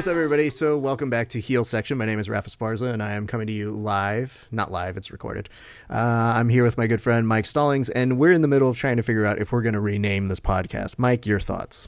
what's 0.00 0.08
up, 0.08 0.12
everybody? 0.12 0.48
So, 0.48 0.78
welcome 0.78 1.10
back 1.10 1.28
to 1.28 1.40
Heel 1.40 1.62
Section. 1.62 1.98
My 1.98 2.06
name 2.06 2.18
is 2.18 2.26
Rafa 2.26 2.48
Sparza, 2.48 2.90
and 2.90 3.02
I 3.02 3.12
am 3.12 3.26
coming 3.26 3.46
to 3.48 3.52
you 3.52 3.70
live. 3.70 4.48
Not 4.50 4.72
live, 4.72 4.96
it's 4.96 5.10
recorded. 5.10 5.50
Uh, 5.90 6.32
I'm 6.36 6.48
here 6.48 6.64
with 6.64 6.78
my 6.78 6.86
good 6.86 7.02
friend 7.02 7.28
Mike 7.28 7.44
Stallings, 7.44 7.90
and 7.90 8.18
we're 8.18 8.32
in 8.32 8.40
the 8.40 8.48
middle 8.48 8.70
of 8.70 8.78
trying 8.78 8.96
to 8.96 9.02
figure 9.02 9.26
out 9.26 9.38
if 9.38 9.52
we're 9.52 9.60
going 9.60 9.74
to 9.74 9.80
rename 9.80 10.28
this 10.28 10.40
podcast. 10.40 10.98
Mike, 10.98 11.26
your 11.26 11.38
thoughts? 11.38 11.86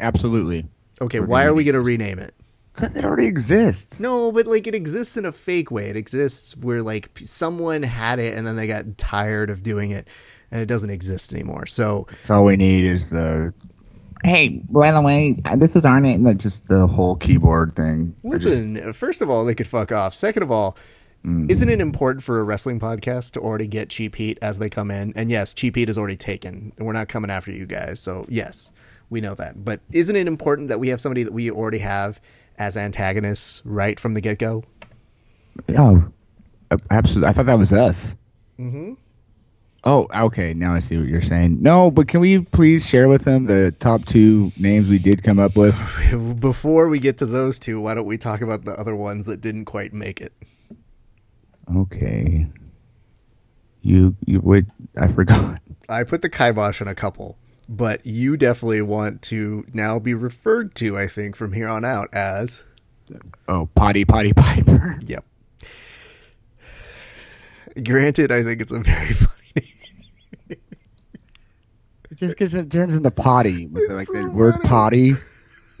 Absolutely. 0.00 0.64
Okay, 0.98 1.20
why 1.20 1.44
are 1.44 1.52
we 1.52 1.62
going 1.62 1.74
to 1.74 1.82
rename 1.82 2.18
it? 2.18 2.34
Because 2.72 2.96
it 2.96 3.04
already 3.04 3.26
exists. 3.26 4.00
No, 4.00 4.32
but 4.32 4.46
like 4.46 4.66
it 4.66 4.74
exists 4.74 5.18
in 5.18 5.26
a 5.26 5.32
fake 5.32 5.70
way. 5.70 5.90
It 5.90 5.96
exists 5.96 6.56
where 6.56 6.82
like 6.82 7.10
someone 7.24 7.82
had 7.82 8.18
it 8.18 8.34
and 8.34 8.46
then 8.46 8.56
they 8.56 8.66
got 8.66 8.96
tired 8.96 9.50
of 9.50 9.62
doing 9.62 9.90
it, 9.90 10.08
and 10.50 10.62
it 10.62 10.66
doesn't 10.66 10.88
exist 10.88 11.34
anymore. 11.34 11.66
So, 11.66 12.06
That's 12.12 12.30
all 12.30 12.46
we 12.46 12.56
need 12.56 12.86
is 12.86 13.10
the. 13.10 13.52
Hey, 14.22 14.62
by 14.68 14.90
the 14.92 15.00
way, 15.02 15.36
this 15.56 15.76
is 15.76 15.84
our 15.84 16.00
name. 16.00 16.24
That's 16.24 16.42
just 16.42 16.68
the 16.68 16.86
whole 16.86 17.16
keyboard 17.16 17.74
thing. 17.74 18.14
I 18.24 18.30
just- 18.32 18.44
listen. 18.46 18.92
First 18.92 19.22
of 19.22 19.30
all, 19.30 19.44
they 19.44 19.54
could 19.54 19.66
fuck 19.66 19.92
off. 19.92 20.14
Second 20.14 20.42
of 20.42 20.50
all. 20.50 20.76
Isn't 21.22 21.68
it 21.68 21.82
important 21.82 22.22
for 22.22 22.40
a 22.40 22.44
wrestling 22.44 22.80
podcast 22.80 23.32
to 23.32 23.40
already 23.40 23.66
get 23.66 23.90
cheap 23.90 24.14
heat 24.16 24.38
as 24.40 24.58
they 24.58 24.70
come 24.70 24.90
in? 24.90 25.12
And 25.14 25.28
yes, 25.28 25.52
cheap 25.52 25.76
heat 25.76 25.90
is 25.90 25.98
already 25.98 26.16
taken, 26.16 26.72
and 26.78 26.86
we're 26.86 26.94
not 26.94 27.08
coming 27.08 27.30
after 27.30 27.52
you 27.52 27.66
guys. 27.66 28.00
So 28.00 28.24
yes, 28.30 28.72
we 29.10 29.20
know 29.20 29.34
that. 29.34 29.62
But 29.62 29.80
isn't 29.92 30.16
it 30.16 30.26
important 30.26 30.68
that 30.68 30.80
we 30.80 30.88
have 30.88 30.98
somebody 30.98 31.22
that 31.24 31.34
we 31.34 31.50
already 31.50 31.80
have 31.80 32.22
as 32.58 32.74
antagonists 32.74 33.60
right 33.66 34.00
from 34.00 34.14
the 34.14 34.22
get 34.22 34.38
go? 34.38 34.64
oh, 35.76 36.10
absolutely. 36.90 37.28
I 37.28 37.32
thought 37.32 37.44
that 37.46 37.58
was 37.58 37.70
us. 37.72 38.16
Mm-hmm. 38.58 38.94
Oh, 39.84 40.06
okay. 40.14 40.52
Now 40.52 40.74
I 40.74 40.80
see 40.80 40.98
what 40.98 41.06
you're 41.06 41.22
saying. 41.22 41.62
No, 41.62 41.90
but 41.90 42.06
can 42.06 42.20
we 42.20 42.42
please 42.42 42.86
share 42.86 43.08
with 43.08 43.24
them 43.24 43.46
the 43.46 43.74
top 43.78 44.04
two 44.04 44.52
names 44.58 44.88
we 44.88 44.98
did 44.98 45.22
come 45.22 45.38
up 45.38 45.56
with? 45.56 45.74
Before 46.40 46.88
we 46.88 46.98
get 46.98 47.16
to 47.18 47.26
those 47.26 47.58
two, 47.58 47.80
why 47.80 47.94
don't 47.94 48.06
we 48.06 48.18
talk 48.18 48.42
about 48.42 48.64
the 48.64 48.72
other 48.72 48.94
ones 48.94 49.26
that 49.26 49.40
didn't 49.40 49.64
quite 49.64 49.92
make 49.94 50.20
it? 50.20 50.34
Okay. 51.74 52.46
You 53.82 54.16
you 54.26 54.40
would 54.40 54.70
I 54.98 55.08
forgot. 55.08 55.60
I 55.88 56.04
put 56.04 56.22
the 56.22 56.28
kibosh 56.28 56.80
on 56.80 56.88
a 56.88 56.94
couple, 56.94 57.38
but 57.68 58.04
you 58.04 58.36
definitely 58.36 58.82
want 58.82 59.22
to 59.22 59.64
now 59.72 59.98
be 59.98 60.14
referred 60.14 60.74
to, 60.76 60.98
I 60.98 61.08
think, 61.08 61.36
from 61.36 61.52
here 61.52 61.68
on 61.68 61.84
out 61.84 62.08
as. 62.12 62.64
Oh, 63.48 63.68
potty 63.74 64.04
potty 64.04 64.32
piper. 64.32 64.98
Yep. 65.04 65.24
Granted, 67.84 68.30
I 68.30 68.42
think 68.42 68.60
it's 68.60 68.72
a 68.72 68.78
very 68.78 69.12
funny. 69.14 69.39
Just 72.20 72.34
because 72.36 72.52
it 72.52 72.70
turns 72.70 72.94
into 72.94 73.10
potty 73.10 73.66
with 73.66 73.90
like 73.90 74.06
so 74.06 74.12
the 74.12 74.28
word 74.28 74.52
funny. 74.56 74.68
potty. 74.68 75.14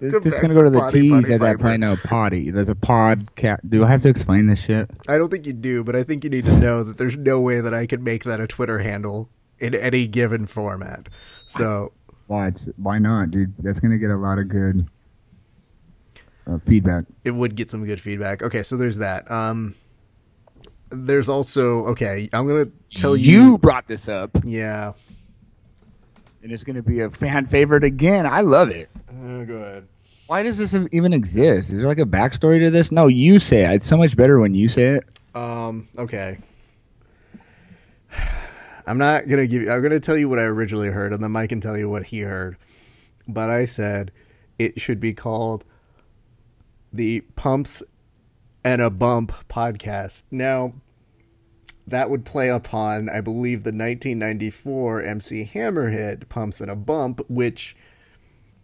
it's 0.00 0.24
just 0.24 0.40
gonna 0.40 0.54
go 0.54 0.62
to 0.62 0.70
the 0.70 0.78
potty, 0.78 1.00
T's 1.00 1.22
potty, 1.22 1.34
at 1.34 1.40
that 1.40 1.58
point. 1.58 1.80
No 1.80 1.96
potty. 1.96 2.52
There's 2.52 2.68
a 2.68 2.76
podcast. 2.76 3.58
Do 3.68 3.84
I 3.84 3.90
have 3.90 4.02
to 4.02 4.08
explain 4.08 4.46
this 4.46 4.64
shit? 4.64 4.88
I 5.08 5.18
don't 5.18 5.30
think 5.32 5.44
you 5.44 5.52
do, 5.52 5.82
but 5.82 5.96
I 5.96 6.04
think 6.04 6.22
you 6.22 6.30
need 6.30 6.44
to 6.44 6.56
know 6.60 6.84
that 6.84 6.96
there's 6.96 7.18
no 7.18 7.40
way 7.40 7.60
that 7.60 7.74
I 7.74 7.86
can 7.86 8.04
make 8.04 8.22
that 8.22 8.38
a 8.38 8.46
Twitter 8.46 8.78
handle 8.78 9.30
in 9.58 9.74
any 9.74 10.06
given 10.06 10.46
format. 10.46 11.08
So 11.46 11.92
Why? 12.28 12.52
Why 12.76 13.00
not, 13.00 13.32
dude? 13.32 13.52
That's 13.58 13.80
gonna 13.80 13.98
get 13.98 14.12
a 14.12 14.16
lot 14.16 14.38
of 14.38 14.48
good 14.48 14.86
uh, 16.46 16.58
feedback. 16.60 17.06
it 17.24 17.32
would 17.32 17.56
get 17.56 17.68
some 17.68 17.84
good 17.84 18.00
feedback. 18.00 18.44
Okay, 18.44 18.62
so 18.62 18.76
there's 18.76 18.98
that. 18.98 19.28
Um, 19.28 19.74
there's 20.90 21.28
also 21.28 21.86
okay. 21.86 22.28
I'm 22.32 22.46
gonna 22.46 22.70
tell 22.94 23.16
you. 23.16 23.40
you 23.40 23.58
brought 23.58 23.88
this 23.88 24.08
up, 24.08 24.38
Yeah. 24.44 24.92
And 26.42 26.52
it's 26.52 26.64
gonna 26.64 26.82
be 26.82 27.00
a 27.00 27.10
fan 27.10 27.46
favorite 27.46 27.84
again. 27.84 28.26
I 28.26 28.40
love 28.40 28.70
it. 28.70 28.88
Oh, 29.10 29.44
go 29.44 29.56
ahead. 29.56 29.88
Why 30.26 30.42
does 30.42 30.58
this 30.58 30.74
even 30.92 31.12
exist? 31.12 31.70
Is 31.70 31.78
there 31.80 31.88
like 31.88 31.98
a 31.98 32.04
backstory 32.04 32.60
to 32.64 32.70
this? 32.70 32.90
No, 32.90 33.06
you 33.06 33.38
say 33.38 33.64
it. 33.64 33.76
It's 33.76 33.86
so 33.86 33.96
much 33.96 34.16
better 34.16 34.38
when 34.38 34.54
you 34.54 34.68
say 34.68 34.96
it. 34.96 35.36
Um. 35.36 35.88
Okay. 35.98 36.38
I'm 38.86 38.98
not 38.98 39.28
gonna 39.28 39.46
give 39.46 39.62
you. 39.62 39.70
I'm 39.70 39.82
gonna 39.82 40.00
tell 40.00 40.16
you 40.16 40.28
what 40.28 40.38
I 40.38 40.42
originally 40.42 40.88
heard, 40.88 41.12
and 41.12 41.22
then 41.22 41.30
Mike 41.30 41.50
can 41.50 41.60
tell 41.60 41.76
you 41.76 41.88
what 41.88 42.04
he 42.04 42.20
heard. 42.20 42.56
But 43.28 43.50
I 43.50 43.66
said 43.66 44.10
it 44.58 44.80
should 44.80 45.00
be 45.00 45.14
called 45.14 45.64
the 46.92 47.20
Pumps 47.36 47.82
and 48.64 48.82
a 48.82 48.90
Bump 48.90 49.32
podcast. 49.48 50.24
Now, 50.30 50.74
that 51.86 52.10
would 52.10 52.24
play 52.24 52.48
upon, 52.48 53.08
I 53.08 53.20
believe, 53.20 53.64
the 53.64 53.68
1994 53.70 55.02
MC 55.02 55.44
Hammer 55.44 55.90
hit 55.90 56.28
"Pumps 56.28 56.60
and 56.60 56.70
a 56.70 56.76
Bump," 56.76 57.20
which 57.28 57.76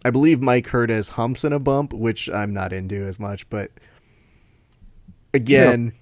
I 0.05 0.11
believe 0.11 0.41
Mike 0.41 0.69
heard 0.69 0.91
as 0.91 1.11
"Humps 1.11 1.45
and 1.45 1.53
a 1.55 1.59
Bump," 1.59 1.93
which 1.93 2.29
I'm 2.31 2.53
not 2.53 2.73
into 2.73 3.05
as 3.05 3.19
much, 3.19 3.49
but 3.51 3.71
again, 5.35 5.93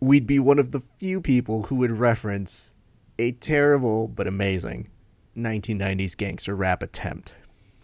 we'd 0.00 0.26
be 0.26 0.38
one 0.38 0.58
of 0.58 0.72
the 0.72 0.82
few 0.98 1.20
people 1.20 1.64
who 1.64 1.76
would 1.76 1.92
reference 1.92 2.74
a 3.18 3.32
terrible 3.32 4.08
but 4.08 4.26
amazing 4.26 4.88
1990s 5.36 6.16
gangster 6.16 6.54
rap 6.54 6.82
attempt. 6.82 7.32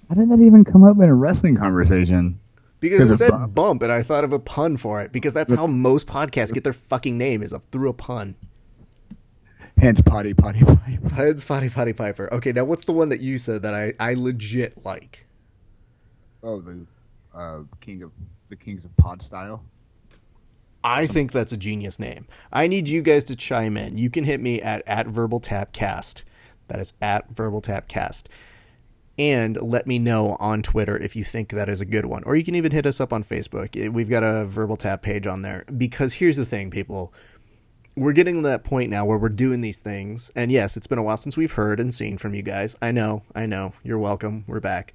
How 0.09 0.15
did 0.17 0.31
that 0.31 0.41
even 0.41 0.65
come 0.65 0.85
up 0.85 0.99
in 0.99 1.09
a 1.09 1.15
wrestling 1.15 1.57
conversation? 1.57 2.41
Because 2.81 2.99
Because 3.01 3.11
it 3.13 3.17
said 3.17 3.31
bump. 3.31 3.55
bump, 3.55 3.83
and 3.83 3.91
I 3.91 4.03
thought 4.03 4.25
of 4.25 4.33
a 4.33 4.39
pun 4.39 4.77
for 4.77 5.01
it. 5.01 5.11
Because 5.11 5.33
that's 5.33 5.53
how 5.53 5.67
most 5.67 6.07
podcasts 6.07 6.53
get 6.53 6.65
their 6.65 6.75
fucking 6.75 7.17
name 7.17 7.43
is 7.43 7.53
up 7.53 7.63
through 7.73 7.89
a 7.89 7.95
pun. 7.95 8.35
Hence, 9.79 10.01
potty 10.01 10.35
potty 10.35 10.65
piper. 10.65 10.85
Heads, 11.15 11.45
Potty 11.45 11.69
Potty 11.69 11.93
Piper. 11.93 12.33
Okay, 12.33 12.51
now 12.51 12.65
what's 12.65 12.85
the 12.85 12.93
one 12.93 13.09
that 13.11 13.21
you 13.21 13.39
said 13.39 13.63
that 13.63 13.75
I, 13.75 13.93
I 14.01 14.15
legit 14.15 14.85
like? 14.85 15.27
Oh, 16.43 16.61
the 16.61 16.87
uh, 17.33 17.61
king 17.81 18.03
of 18.03 18.11
the 18.49 18.57
kings 18.57 18.85
of 18.85 18.97
pod 18.97 19.23
style. 19.23 19.65
I 20.83 21.07
think 21.07 21.33
that's 21.33 21.53
a 21.53 21.57
genius 21.57 21.99
name. 21.99 22.27
I 22.53 22.67
need 22.67 22.89
you 22.89 23.01
guys 23.01 23.25
to 23.25 23.37
chime 23.37 23.77
in. 23.77 23.97
You 23.97 24.11
can 24.11 24.25
hit 24.25 24.41
me 24.41 24.61
at 24.61 24.83
at 24.87 25.07
verbal 25.07 25.41
tap 25.41 25.73
cast. 25.73 26.25
That 26.69 26.81
is 26.81 26.95
at 27.01 27.31
verbal 27.31 27.61
tap 27.61 27.87
cast. 27.89 28.29
And 29.17 29.61
let 29.63 29.87
me 29.87 30.01
know 30.01 30.37
on 30.41 30.63
Twitter 30.63 30.97
if 30.97 31.15
you 31.15 31.23
think 31.23 31.51
that 31.51 31.69
is 31.69 31.81
a 31.81 31.87
good 31.87 32.07
one. 32.07 32.25
Or 32.25 32.35
you 32.35 32.43
can 32.43 32.57
even 32.57 32.73
hit 32.73 32.85
us 32.85 33.01
up 33.01 33.13
on 33.13 33.23
Facebook. 33.23 33.91
We've 33.91 34.11
got 34.11 34.25
a 34.25 34.45
verbal 34.45 34.77
tap 34.77 35.03
page 35.03 35.29
on 35.29 35.43
there. 35.43 35.65
Because 35.77 36.15
here's 36.15 36.37
the 36.37 36.45
thing, 36.45 36.71
people. 36.71 37.15
We're 37.97 38.13
getting 38.13 38.43
to 38.43 38.49
that 38.49 38.65
point 38.65 38.91
now 38.91 39.05
where 39.05 39.19
we're 39.19 39.29
doing 39.29 39.61
these 39.61 39.79
things. 39.79 40.31
And 40.35 40.51
yes, 40.51 40.77
it's 40.77 40.87
been 40.89 40.99
a 40.99 41.03
while 41.03 41.17
since 41.17 41.37
we've 41.37 41.53
heard 41.53 41.79
and 41.79 41.95
seen 41.95 42.19
from 42.19 42.35
you 42.35 42.43
guys. 42.43 42.75
I 42.83 42.91
know, 42.91 43.23
I 43.35 43.47
know. 43.47 43.73
You're 43.85 43.99
welcome. 43.99 44.45
We're 44.49 44.61
back. 44.61 44.95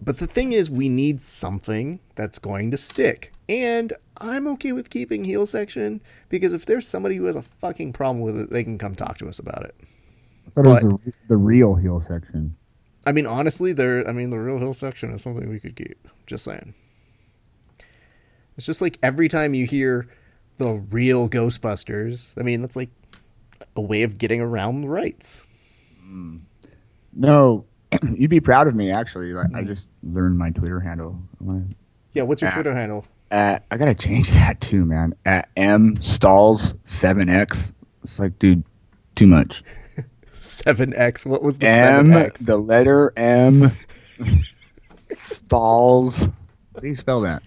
But 0.00 0.18
the 0.18 0.26
thing 0.26 0.52
is, 0.52 0.70
we 0.70 0.90
need 0.90 1.22
something 1.22 2.00
that's 2.14 2.38
going 2.38 2.70
to 2.72 2.76
stick. 2.76 3.32
And 3.48 3.94
I'm 4.18 4.46
okay 4.48 4.72
with 4.72 4.90
keeping 4.90 5.24
heel 5.24 5.46
section 5.46 6.02
because 6.28 6.52
if 6.52 6.66
there's 6.66 6.86
somebody 6.86 7.16
who 7.16 7.24
has 7.24 7.36
a 7.36 7.42
fucking 7.42 7.94
problem 7.94 8.20
with 8.20 8.38
it, 8.38 8.50
they 8.50 8.62
can 8.62 8.76
come 8.76 8.94
talk 8.94 9.16
to 9.18 9.28
us 9.28 9.38
about 9.38 9.64
it. 9.64 9.74
Thought 10.54 10.64
But- 10.64 10.82
it 10.82 10.86
was 10.86 11.00
the, 11.06 11.12
the 11.28 11.36
real 11.36 11.76
heel 11.76 12.04
section. 12.06 12.56
I 13.06 13.12
mean, 13.12 13.26
honestly, 13.26 13.72
there. 13.72 14.06
I 14.06 14.12
mean, 14.12 14.30
the 14.30 14.38
real 14.38 14.58
heel 14.58 14.74
section 14.74 15.12
is 15.12 15.22
something 15.22 15.48
we 15.48 15.60
could 15.60 15.76
keep. 15.76 16.08
Just 16.26 16.44
saying. 16.44 16.74
It's 18.56 18.66
just 18.66 18.82
like 18.82 18.98
every 19.00 19.28
time 19.28 19.54
you 19.54 19.64
hear 19.64 20.08
the 20.58 20.74
real 20.90 21.28
Ghostbusters, 21.28 22.34
I 22.38 22.42
mean, 22.42 22.62
that's 22.62 22.76
like 22.76 22.90
a 23.76 23.80
way 23.80 24.02
of 24.02 24.18
getting 24.18 24.40
around 24.40 24.80
the 24.82 24.88
rights. 24.88 25.42
No, 27.12 27.64
you'd 28.14 28.30
be 28.30 28.40
proud 28.40 28.66
of 28.66 28.74
me. 28.76 28.90
Actually, 28.90 29.32
like 29.32 29.54
I 29.54 29.64
just 29.64 29.90
learned 30.02 30.38
my 30.38 30.50
Twitter 30.50 30.80
handle. 30.80 31.18
Yeah, 32.12 32.22
what's 32.22 32.40
your 32.42 32.50
Ah. 32.50 32.54
Twitter 32.54 32.74
handle? 32.74 33.06
At, 33.30 33.64
I 33.70 33.76
gotta 33.76 33.94
change 33.94 34.30
that 34.34 34.60
too, 34.60 34.84
man. 34.84 35.14
At 35.24 35.48
M 35.56 36.00
Stalls 36.00 36.74
seven 36.84 37.28
X. 37.28 37.72
It's 38.04 38.18
like, 38.18 38.38
dude, 38.38 38.62
too 39.14 39.26
much. 39.26 39.62
Seven 40.30 40.94
X. 40.94 41.26
What 41.26 41.42
was 41.42 41.58
the 41.58 41.66
M, 41.66 42.06
seven 42.10 42.12
X? 42.12 42.40
the 42.42 42.56
letter 42.56 43.12
M, 43.16 43.72
Stalls. 45.12 46.26
How 46.26 46.80
do 46.80 46.86
you 46.86 46.94
spell 46.94 47.20
that? 47.22 47.42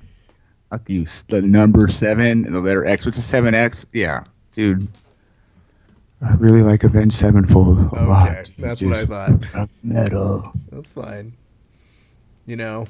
Fuck 0.69 0.89
you. 0.89 1.05
The 1.29 1.41
number 1.41 1.87
seven, 1.87 2.45
and 2.45 2.53
the 2.53 2.59
letter 2.61 2.85
X. 2.85 3.05
What's 3.05 3.17
a 3.17 3.21
seven 3.21 3.53
X? 3.55 3.85
Yeah, 3.93 4.23
dude. 4.51 4.87
I 6.21 6.33
really 6.35 6.61
like 6.61 6.83
Avenged 6.83 7.15
Sevenfold 7.15 7.79
a 7.79 7.81
Okay, 7.85 8.05
lot. 8.05 8.43
dude. 8.45 8.55
that's 8.57 8.81
what 8.81 8.93
I 8.93 9.05
Just 9.05 9.07
thought. 9.53 9.69
metal. 9.83 10.51
That's 10.69 10.89
fine. 10.89 11.33
You 12.45 12.57
know, 12.57 12.87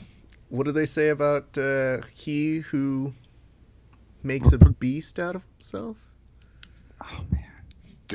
what 0.50 0.66
do 0.66 0.72
they 0.72 0.86
say 0.88 1.10
about 1.10 1.58
uh, 1.58 2.00
he 2.14 2.60
who 2.60 3.14
makes 4.24 4.52
a 4.52 4.58
beast 4.58 5.20
out 5.20 5.36
of 5.36 5.44
himself? 5.56 5.98
Oh 7.02 7.24
man, 7.31 7.44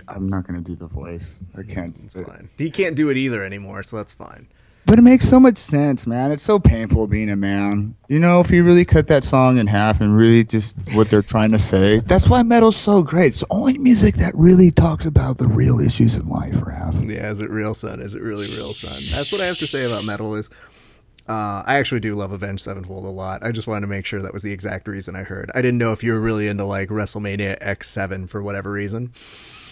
I'm 0.09 0.29
not 0.29 0.47
gonna 0.47 0.61
do 0.61 0.75
the 0.75 0.89
voice. 0.89 1.41
I 1.57 1.63
can't. 1.63 1.97
It's 2.05 2.15
fine. 2.21 2.51
He 2.59 2.71
can't 2.71 2.97
do 2.97 3.09
it 3.09 3.17
either 3.17 3.45
anymore, 3.45 3.83
so 3.83 3.97
that's 3.97 4.13
fine. 4.13 4.49
But 4.87 4.99
it 4.99 5.03
makes 5.03 5.29
so 5.29 5.41
much 5.41 5.57
sense, 5.57 6.07
man. 6.07 6.31
It's 6.31 6.43
so 6.43 6.59
painful 6.59 7.07
being 7.07 7.31
a 7.31 7.37
man. 7.37 7.97
You 8.09 8.19
know, 8.19 8.41
if 8.41 8.51
you 8.51 8.63
really 8.65 8.85
cut 8.85 9.07
that 9.07 9.25
song 9.25 9.57
in 9.57 9.67
half 9.67 10.01
and 10.03 10.15
really 10.15 10.45
just 10.45 10.77
what 10.93 11.09
they're 11.09 11.23
trying 11.23 11.53
to 11.53 11.59
say, 11.59 12.01
that's 12.01 12.29
why 12.29 12.43
metal's 12.43 12.77
so 12.77 13.03
great. 13.03 13.29
It's 13.29 13.41
the 13.41 13.47
only 13.51 13.79
music 13.79 14.17
that 14.17 14.35
really 14.37 14.71
talks 14.71 15.07
about 15.07 15.39
the 15.39 15.49
real 15.49 15.81
issues 15.81 16.17
in 16.17 16.29
life, 16.29 16.55
Raph. 16.57 17.11
Yeah, 17.11 17.31
is 17.31 17.41
it 17.41 17.49
real, 17.49 17.73
son? 17.75 18.01
Is 18.01 18.15
it 18.15 18.21
really 18.21 18.47
real, 18.57 18.75
son? 18.75 19.01
That's 19.17 19.33
what 19.33 19.41
I 19.41 19.47
have 19.47 19.59
to 19.59 19.67
say 19.67 19.87
about 19.87 20.05
metal. 20.05 20.35
Is 20.35 20.51
Uh, 21.27 21.63
I 21.67 21.77
actually 21.77 22.01
do 22.01 22.15
love 22.15 22.33
Avenged 22.33 22.63
Sevenfold 22.63 23.07
a 23.07 23.09
lot. 23.09 23.43
I 23.43 23.51
just 23.53 23.67
wanted 23.67 23.81
to 23.83 23.87
make 23.87 24.05
sure 24.05 24.21
that 24.21 24.35
was 24.35 24.43
the 24.43 24.53
exact 24.53 24.87
reason 24.87 25.17
I 25.17 25.23
heard. 25.23 25.51
I 25.55 25.63
didn't 25.63 25.79
know 25.79 25.93
if 25.93 26.05
you 26.05 26.13
were 26.13 26.21
really 26.21 26.47
into 26.49 26.65
like 26.65 26.91
WrestleMania 26.91 27.59
X7 27.63 28.29
for 28.29 28.43
whatever 28.43 28.71
reason. 28.71 29.15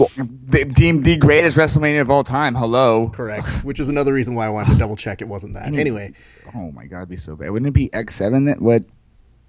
Deemed 0.08 1.04
the 1.04 1.16
greatest 1.16 1.56
WrestleMania 1.56 2.00
of 2.00 2.10
all 2.10 2.24
time. 2.24 2.54
Hello. 2.54 3.08
Correct. 3.10 3.46
Which 3.64 3.80
is 3.80 3.88
another 3.88 4.12
reason 4.12 4.34
why 4.34 4.46
I 4.46 4.48
wanted 4.50 4.72
to 4.72 4.78
double 4.78 4.96
check 4.96 5.20
it 5.20 5.28
wasn't 5.28 5.54
that. 5.54 5.74
Anyway, 5.74 6.12
Oh 6.54 6.70
my 6.72 6.86
god, 6.86 6.98
it'd 6.98 7.08
be 7.08 7.16
so 7.16 7.36
bad. 7.36 7.50
Wouldn't 7.50 7.68
it 7.68 7.74
be 7.74 7.92
X 7.94 8.14
seven 8.14 8.44
that 8.46 8.60
what 8.60 8.84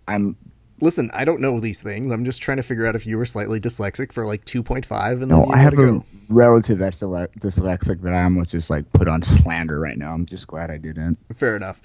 I'm 0.08 0.36
listen, 0.82 1.10
I 1.14 1.24
don't 1.26 1.40
know 1.40 1.60
these 1.60 1.82
things. 1.82 2.12
I'm 2.12 2.26
just 2.26 2.42
trying 2.42 2.58
to 2.58 2.64
figure 2.64 2.86
out 2.86 2.96
if 2.96 3.06
you 3.08 3.18
were 3.18 3.26
slightly 3.26 3.60
dyslexic 3.60 4.12
for 4.12 4.26
like 4.26 4.44
2.5 4.46 5.12
and 5.22 5.28
No, 5.30 5.46
I 5.52 5.58
have 5.60 5.74
a 5.74 5.76
go. 5.78 6.06
relative 6.30 6.78
that's 6.78 7.02
dyslexic 7.02 8.02
that 8.02 8.14
I'm 8.14 8.38
which 8.38 8.54
is 8.54 8.70
like 8.70 8.92
put 8.94 9.08
on 9.08 9.22
slander 9.22 9.80
right 9.80 9.98
now. 9.98 10.14
I'm 10.14 10.26
just 10.26 10.48
glad 10.48 10.72
I 10.72 10.78
didn't. 10.78 11.18
Fair 11.36 11.56
enough. 11.56 11.82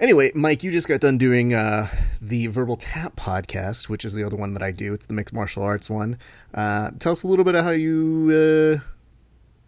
Anyway, 0.00 0.32
Mike, 0.34 0.62
you 0.62 0.70
just 0.72 0.88
got 0.88 1.00
done 1.00 1.18
doing 1.18 1.52
uh, 1.52 1.86
the 2.22 2.46
Verbal 2.46 2.76
Tap 2.76 3.16
podcast, 3.16 3.90
which 3.90 4.02
is 4.04 4.14
the 4.14 4.24
other 4.24 4.36
one 4.36 4.54
that 4.54 4.62
I 4.62 4.70
do. 4.70 4.94
It's 4.94 5.04
the 5.04 5.12
mixed 5.12 5.34
martial 5.34 5.62
arts 5.62 5.90
one. 5.90 6.16
Uh, 6.54 6.90
tell 6.98 7.12
us 7.12 7.22
a 7.22 7.26
little 7.26 7.44
bit 7.44 7.54
of 7.54 7.64
how 7.64 7.70
you 7.72 8.80
uh, 8.80 8.88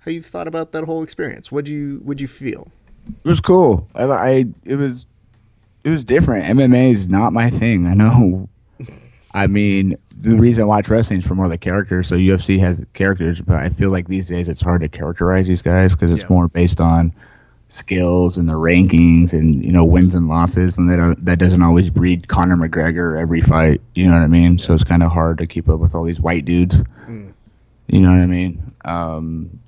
how 0.00 0.10
you 0.10 0.22
thought 0.22 0.48
about 0.48 0.72
that 0.72 0.84
whole 0.84 1.02
experience. 1.02 1.52
What 1.52 1.66
you 1.66 2.00
would 2.04 2.18
you 2.18 2.28
feel? 2.28 2.68
It 3.24 3.28
was 3.28 3.40
cool. 3.40 3.86
I, 3.94 4.04
I 4.04 4.44
it 4.64 4.76
was 4.76 5.06
it 5.84 5.90
was 5.90 6.02
different. 6.02 6.46
MMA 6.46 6.92
is 6.92 7.10
not 7.10 7.34
my 7.34 7.50
thing. 7.50 7.86
I 7.86 7.92
know. 7.92 8.48
I 9.34 9.46
mean, 9.48 9.96
the 10.16 10.38
reason 10.38 10.62
I 10.62 10.66
watch 10.66 10.88
wrestling 10.88 11.18
is 11.18 11.26
for 11.26 11.34
more 11.34 11.44
of 11.44 11.50
the 11.50 11.58
characters. 11.58 12.06
So 12.08 12.16
UFC 12.16 12.58
has 12.60 12.82
characters, 12.94 13.42
but 13.42 13.58
I 13.58 13.68
feel 13.68 13.90
like 13.90 14.08
these 14.08 14.28
days 14.28 14.48
it's 14.48 14.62
hard 14.62 14.80
to 14.80 14.88
characterize 14.88 15.46
these 15.46 15.62
guys 15.62 15.94
because 15.94 16.10
it's 16.10 16.22
Yeah. 16.22 16.28
more 16.30 16.48
based 16.48 16.80
on 16.80 17.12
skills 17.72 18.36
and 18.36 18.46
the 18.46 18.52
rankings 18.52 19.32
and 19.32 19.64
you 19.64 19.72
know 19.72 19.84
wins 19.84 20.14
and 20.14 20.28
losses, 20.28 20.76
and 20.76 20.90
that 20.90 20.98
uh, 20.98 21.14
that 21.18 21.38
doesn't 21.38 21.62
always 21.62 21.90
breed 21.90 22.28
Conor 22.28 22.56
McGregor 22.56 23.20
every 23.20 23.40
fight. 23.40 23.80
You 23.94 24.06
know 24.06 24.12
what 24.12 24.22
I 24.22 24.26
mean? 24.28 24.58
So 24.58 24.74
it's 24.74 24.84
kind 24.84 25.02
of 25.02 25.10
hard 25.10 25.38
to 25.38 25.46
keep 25.46 25.68
up 25.68 25.80
with 25.80 25.94
all 25.94 26.04
these 26.04 26.20
white 26.20 26.44
dudes. 26.44 26.82
You 27.88 28.00
know 28.00 28.10
what 28.10 28.20
I 28.20 28.26
mean? 28.26 28.74
Um, 28.84 29.60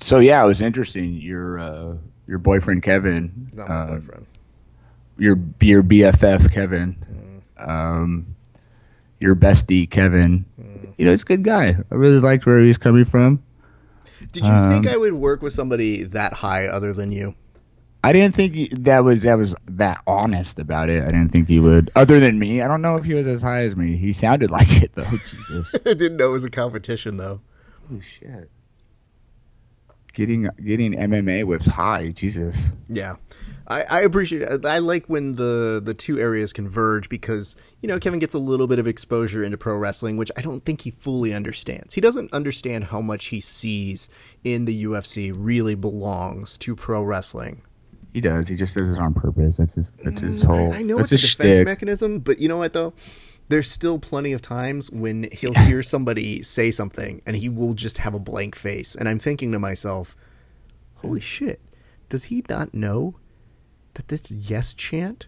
so 0.00 0.18
yeah, 0.18 0.42
it 0.42 0.46
was 0.46 0.60
interesting. 0.60 1.14
Your 1.14 1.58
uh, 1.58 1.96
your 2.26 2.38
boyfriend 2.38 2.82
Kevin, 2.82 3.50
Not 3.52 3.68
my 3.68 3.74
uh, 3.74 3.86
boyfriend. 3.98 4.26
your 5.18 5.36
your 5.60 5.82
BFF 5.82 6.52
Kevin, 6.52 7.42
um, 7.58 8.34
your 9.18 9.36
bestie 9.36 9.88
Kevin. 9.88 10.46
You 10.96 11.06
know, 11.06 11.12
it's 11.12 11.22
a 11.22 11.26
good 11.26 11.44
guy. 11.44 11.76
I 11.90 11.94
really 11.94 12.20
liked 12.20 12.44
where 12.44 12.60
he 12.60 12.66
was 12.66 12.76
coming 12.78 13.04
from. 13.04 13.42
Did 14.32 14.44
you 14.44 14.52
um, 14.52 14.70
think 14.70 14.86
I 14.86 14.96
would 14.96 15.14
work 15.14 15.40
with 15.42 15.52
somebody 15.52 16.02
that 16.02 16.34
high 16.34 16.66
other 16.66 16.92
than 16.92 17.10
you? 17.10 17.34
I 18.02 18.12
didn't 18.12 18.34
think 18.34 18.54
he- 18.54 18.68
that 18.68 19.04
was 19.04 19.22
that 19.22 19.34
was 19.36 19.54
that 19.66 20.02
honest 20.06 20.58
about 20.58 20.88
it. 20.88 21.02
I 21.02 21.06
didn't 21.06 21.28
think 21.28 21.48
he 21.48 21.58
would. 21.60 21.90
Other 21.94 22.18
than 22.18 22.38
me, 22.38 22.62
I 22.62 22.68
don't 22.68 22.80
know 22.82 22.96
if 22.96 23.04
he 23.04 23.14
was 23.14 23.26
as 23.26 23.42
high 23.42 23.62
as 23.62 23.76
me. 23.76 23.96
He 23.96 24.12
sounded 24.12 24.50
like 24.58 24.82
it 24.82 24.94
though. 24.94 25.04
Jesus. 25.04 25.74
I 25.86 25.94
didn't 25.94 26.16
know 26.16 26.28
it 26.30 26.32
was 26.32 26.44
a 26.44 26.50
competition 26.50 27.16
though. 27.18 27.40
Holy 27.88 28.00
shit. 28.00 28.50
Getting 30.12 30.48
getting 30.64 30.94
MMA 30.94 31.44
with 31.44 31.66
high, 31.66 32.10
Jesus. 32.10 32.72
Yeah. 32.88 33.16
I, 33.68 33.84
I 33.88 34.00
appreciate 34.00 34.42
it. 34.42 34.66
I 34.66 34.78
like 34.78 35.06
when 35.06 35.36
the, 35.36 35.80
the 35.84 35.94
two 35.94 36.18
areas 36.18 36.52
converge 36.52 37.08
because, 37.08 37.54
you 37.80 37.86
know, 37.86 38.00
Kevin 38.00 38.18
gets 38.18 38.34
a 38.34 38.38
little 38.40 38.66
bit 38.66 38.80
of 38.80 38.88
exposure 38.88 39.44
into 39.44 39.56
pro 39.56 39.76
wrestling, 39.76 40.16
which 40.16 40.32
I 40.36 40.40
don't 40.40 40.64
think 40.64 40.80
he 40.80 40.90
fully 40.90 41.32
understands. 41.32 41.94
He 41.94 42.00
doesn't 42.00 42.32
understand 42.32 42.84
how 42.84 43.00
much 43.00 43.26
he 43.26 43.40
sees 43.40 44.08
in 44.42 44.64
the 44.64 44.84
UFC 44.84 45.32
really 45.32 45.76
belongs 45.76 46.58
to 46.58 46.74
pro 46.74 47.04
wrestling. 47.04 47.62
He 48.12 48.20
does. 48.20 48.48
He 48.48 48.56
just 48.56 48.74
does 48.74 48.92
it 48.92 48.98
on 48.98 49.14
purpose. 49.14 49.56
That's 49.56 49.74
his, 49.74 49.90
that's 50.02 50.20
his 50.20 50.42
whole. 50.42 50.70
Mm, 50.70 50.74
I 50.74 50.82
know 50.82 50.98
it's 50.98 51.12
a 51.12 51.16
defense 51.16 51.56
shtick. 51.56 51.64
mechanism, 51.64 52.18
but 52.18 52.38
you 52.38 52.48
know 52.48 52.58
what 52.58 52.72
though? 52.72 52.92
There's 53.48 53.70
still 53.70 53.98
plenty 53.98 54.32
of 54.32 54.42
times 54.42 54.90
when 54.90 55.28
he'll 55.32 55.54
hear 55.54 55.82
somebody 55.84 56.42
say 56.42 56.70
something 56.70 57.22
and 57.26 57.36
he 57.36 57.48
will 57.48 57.74
just 57.74 57.98
have 57.98 58.14
a 58.14 58.18
blank 58.18 58.54
face. 58.54 58.94
And 58.94 59.08
I'm 59.08 59.18
thinking 59.18 59.52
to 59.52 59.58
myself, 59.58 60.16
holy 60.96 61.20
shit, 61.20 61.60
does 62.08 62.24
he 62.24 62.44
not 62.48 62.74
know 62.74 63.16
that 63.94 64.08
this 64.08 64.30
yes 64.30 64.72
chant 64.74 65.26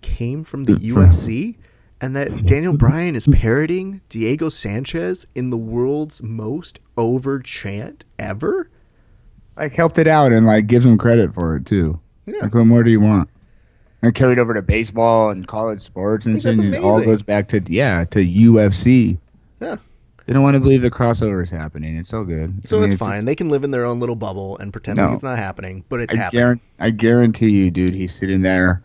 came 0.00 0.44
from 0.44 0.64
the 0.64 0.74
UFC? 0.74 1.56
And 2.00 2.16
that 2.16 2.46
Daniel 2.46 2.76
Bryan 2.76 3.14
is 3.14 3.28
parroting 3.28 4.00
Diego 4.08 4.48
Sanchez 4.48 5.26
in 5.34 5.50
the 5.50 5.56
world's 5.56 6.22
most 6.22 6.80
over 6.96 7.38
chant 7.40 8.04
ever? 8.18 8.68
like 9.56 9.74
helped 9.74 9.98
it 9.98 10.06
out 10.06 10.32
and 10.32 10.46
like 10.46 10.66
gives 10.66 10.84
him 10.84 10.98
credit 10.98 11.34
for 11.34 11.56
it 11.56 11.66
too. 11.66 12.00
Yeah. 12.26 12.40
Like 12.42 12.54
what 12.54 12.66
more 12.66 12.82
do 12.82 12.90
you 12.90 13.00
want? 13.00 13.28
And 14.02 14.14
carried 14.14 14.38
over 14.38 14.52
to 14.54 14.62
baseball 14.62 15.30
and 15.30 15.46
college 15.46 15.80
sports 15.80 16.26
and 16.26 16.44
and 16.44 16.74
it 16.74 16.82
all 16.82 17.00
goes 17.02 17.22
back 17.22 17.48
to 17.48 17.62
yeah 17.66 18.04
to 18.10 18.18
UFC. 18.18 19.18
Yeah. 19.60 19.76
They 20.26 20.32
don't 20.32 20.42
want 20.42 20.54
to 20.54 20.60
believe 20.60 20.82
the 20.82 20.90
crossover 20.90 21.42
is 21.42 21.50
happening. 21.50 21.96
It's 21.96 22.12
all 22.14 22.24
good. 22.24 22.66
So 22.68 22.78
I 22.78 22.80
mean, 22.80 22.90
it's 22.90 22.98
fine. 22.98 23.12
just- 23.14 23.26
they 23.26 23.34
can 23.34 23.48
live 23.48 23.64
in 23.64 23.70
their 23.70 23.84
own 23.84 24.00
little 24.00 24.16
bubble 24.16 24.56
and 24.58 24.72
pretend 24.72 24.96
No. 24.96 25.06
like 25.06 25.14
it's 25.14 25.22
not 25.22 25.38
happening, 25.38 25.84
but 25.88 26.00
it's 26.00 26.14
I, 26.14 26.16
happening. 26.16 26.40
guarantee, 26.40 26.62
I 26.80 26.90
guarantee 26.90 27.50
you, 27.50 27.70
dude. 27.70 27.94
He's 27.94 28.14
sitting 28.14 28.42
there. 28.42 28.82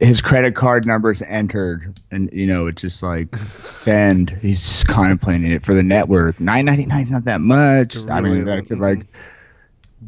His 0.00 0.20
credit 0.20 0.56
card 0.56 0.84
number's 0.86 1.22
entered, 1.22 2.00
and 2.10 2.28
you 2.32 2.46
know 2.46 2.66
it's 2.66 2.82
just 2.82 3.02
like 3.02 3.36
send. 3.60 4.30
He's 4.30 4.60
just 4.60 4.88
contemplating 4.88 5.50
it 5.52 5.62
for 5.64 5.74
the 5.74 5.82
network. 5.82 6.40
Nine 6.40 6.64
ninety 6.64 6.86
nine 6.86 7.04
is 7.04 7.10
not 7.10 7.24
that 7.24 7.40
much. 7.40 7.96
I 8.08 8.20
mean, 8.20 8.44
that 8.46 8.66
could 8.66 8.80
like 8.80 8.98
mm-hmm. 9.00 9.18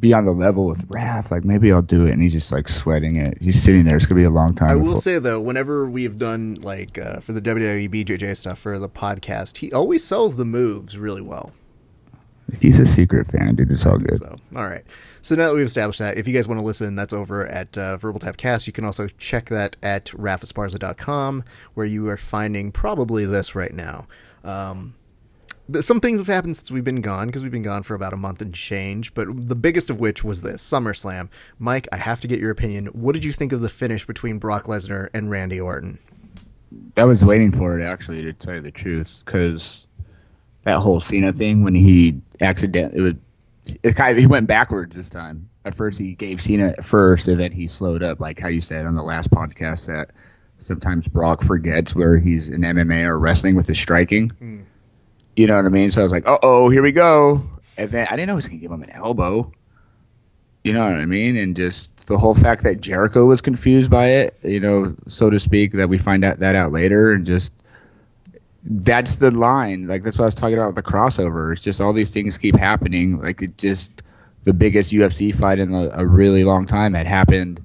Be 0.01 0.13
on 0.13 0.25
the 0.25 0.33
level 0.33 0.67
with 0.67 0.87
Raph. 0.89 1.31
Like 1.31 1.45
maybe 1.45 1.73
I'll 1.73 1.83
do 1.83 2.07
it, 2.07 2.13
and 2.13 2.21
he's 2.23 2.33
just 2.33 2.51
like 2.53 2.69
sweating 2.69 3.17
it. 3.17 3.39
He's 3.41 3.63
sitting 3.63 3.85
there. 3.85 3.97
It's 3.97 4.07
gonna 4.07 4.21
be 4.21 4.25
a 4.27 4.31
long 4.31 4.55
time. 4.55 4.71
I 4.71 4.75
will 4.77 4.85
before- 4.85 5.01
say 5.01 5.19
though, 5.19 5.41
whenever 5.41 5.87
we 5.89 6.03
have 6.05 6.19
done 6.19 6.55
like 6.63 6.99
uh, 6.99 7.21
for 7.21 7.33
the 7.33 7.41
WWE 7.41 7.89
BJJ 7.91 8.37
stuff 8.37 8.59
for 8.59 8.79
the 8.79 8.89
podcast, 8.89 9.59
he 9.59 9.73
always 9.73 10.05
sells 10.05 10.37
the 10.37 10.45
moves 10.45 10.99
really 10.99 11.23
well. 11.23 11.53
he's 12.61 12.79
a 12.79 12.87
secret 12.87 13.27
fan, 13.29 13.55
dude. 13.55 13.71
It's 13.71 13.87
all 13.87 13.99
good. 13.99 14.19
So, 14.19 14.37
all 14.55 14.67
right. 14.69 14.85
So 15.23 15.35
now 15.35 15.49
that 15.49 15.55
we've 15.55 15.65
established 15.65 15.99
that, 16.01 16.19
if 16.19 16.29
you 16.29 16.35
guys 16.35 16.47
want 16.47 16.61
to 16.61 16.65
listen, 16.67 16.95
that's 16.97 17.15
over 17.15 17.47
at 17.47 17.77
uh, 17.79 17.97
Verbal 17.97 18.21
Tap 18.21 18.37
Cast. 18.37 18.67
You 18.67 18.73
can 18.75 18.85
also 18.85 19.09
check 19.17 19.47
that 19.49 19.77
at 19.83 20.07
rafasparza.com, 20.07 21.45
where 21.75 21.87
you 21.87 22.07
are 22.09 22.17
finding 22.19 22.71
probably 22.73 23.25
this 23.25 23.55
right 23.55 23.73
now. 23.73 24.07
Um, 24.45 24.95
some 25.81 26.01
things 26.01 26.19
have 26.19 26.27
happened 26.27 26.57
since 26.57 26.71
we've 26.71 26.85
been 26.85 27.01
gone 27.01 27.27
because 27.27 27.43
we've 27.43 27.53
been 27.53 27.63
gone 27.63 27.83
for 27.83 27.95
about 27.95 28.13
a 28.13 28.17
month 28.17 28.43
and 28.43 28.53
change. 28.55 29.15
But 29.15 29.29
the 29.49 29.55
biggest 29.55 29.91
of 29.91 30.01
which 30.01 30.23
was 30.23 30.43
this 30.43 30.63
SummerSlam. 30.63 31.29
Mike, 31.59 31.89
I 31.91 31.97
have 31.97 32.21
to 32.21 32.29
get 32.29 32.39
your 32.39 32.51
opinion. 32.51 32.87
What 32.87 33.15
did 33.15 33.25
you 33.25 33.33
think 33.33 33.53
of 33.53 33.61
the 33.61 33.69
finish 33.69 34.07
between 34.07 34.39
Brock 34.39 34.65
Lesnar 34.65 35.09
and 35.15 35.31
Randy 35.31 35.61
Orton? 35.61 35.99
I 36.97 37.05
was 37.05 37.25
waiting 37.25 37.53
for 37.53 37.79
it 37.79 37.85
actually 37.85 38.23
to 38.23 38.33
tell 38.33 38.55
you 38.55 38.61
the 38.61 38.71
truth 38.71 39.23
because 39.25 39.87
that 40.65 40.79
whole 40.79 41.01
Cena 41.01 41.33
thing 41.33 41.63
when 41.63 41.75
he 41.75 42.21
accidentally 42.41 42.99
it 42.99 43.03
was 43.03 43.15
it 43.83 43.97
kind 43.97 44.13
of, 44.13 44.19
he 44.19 44.27
went 44.27 44.47
backwards 44.47 44.95
this 44.95 45.09
time. 45.09 45.49
At 45.65 45.75
first 45.75 45.99
he 45.99 46.15
gave 46.15 46.41
Cena 46.41 46.75
first 46.83 47.27
and 47.29 47.39
then 47.39 47.53
he 47.53 47.67
slowed 47.69 48.03
up 48.03 48.21
like 48.21 48.39
how 48.39 48.49
you 48.49 48.61
said 48.61 48.85
on 48.87 48.95
the 48.95 49.03
last 49.03 49.31
podcast 49.31 49.87
that 49.87 50.11
sometimes 50.59 51.09
Brock 51.09 51.43
forgets 51.43 51.95
where 51.95 52.19
he's 52.19 52.49
in 52.49 52.61
MMA 52.61 53.07
or 53.07 53.19
wrestling 53.19 53.55
with 53.55 53.67
his 53.67 53.79
striking. 53.79 54.29
Mm. 54.43 54.65
You 55.37 55.47
know 55.47 55.57
what 55.57 55.65
I 55.65 55.69
mean? 55.69 55.91
So 55.91 56.01
I 56.01 56.05
was 56.05 56.13
like, 56.13 56.27
"Uh 56.27 56.39
oh, 56.43 56.71
here 56.71 56.83
we 56.83 56.93
go." 56.93 57.43
And 57.77 57.91
then 57.91 58.07
I 58.11 58.17
didn't 58.17 58.29
know 58.29 58.35
he 58.35 58.37
was 58.37 58.49
gonna 58.49 58.61
give 58.61 58.71
him 58.71 58.83
an 58.83 58.91
elbow. 58.91 59.51
You 60.63 60.73
know 60.73 60.85
what 60.85 61.01
I 61.01 61.05
mean? 61.05 61.37
And 61.37 61.55
just 61.55 62.07
the 62.07 62.17
whole 62.17 62.35
fact 62.35 62.63
that 62.63 62.81
Jericho 62.81 63.27
was 63.27 63.41
confused 63.41 63.91
by 63.91 64.07
it, 64.07 64.39
you 64.43 64.61
know, 64.61 64.95
so 65.09 65.29
to 65.29 65.39
speak, 65.39 65.73
that 65.73 65.89
we 65.89 65.99
find 65.99 66.25
out 66.25 66.39
that 66.39 66.55
out 66.55 66.73
later, 66.73 67.13
and 67.13 67.27
just 67.27 67.53
that's 68.65 69.17
the 69.17 69.31
line. 69.31 69.87
Like 69.87 70.03
that's 70.05 70.19
what 70.19 70.25
I 70.25 70.29
was 70.29 70.35
talking 70.35 70.57
about 70.57 70.69
with 70.69 70.77
the 70.77 70.83
crossover. 70.83 71.53
It's 71.53 71.63
just 71.63 71.81
all 71.81 71.93
these 71.93 72.11
things 72.11 72.39
keep 72.39 72.57
happening. 72.57 73.21
Like 73.21 73.43
it 73.43 73.59
just 73.59 74.03
the 74.45 74.55
biggest 74.55 74.93
UFC 74.93 75.35
fight 75.35 75.59
in 75.59 75.73
a, 75.73 75.91
a 75.95 76.07
really 76.07 76.45
long 76.45 76.67
time 76.67 76.95
had 76.95 77.07
happened 77.07 77.63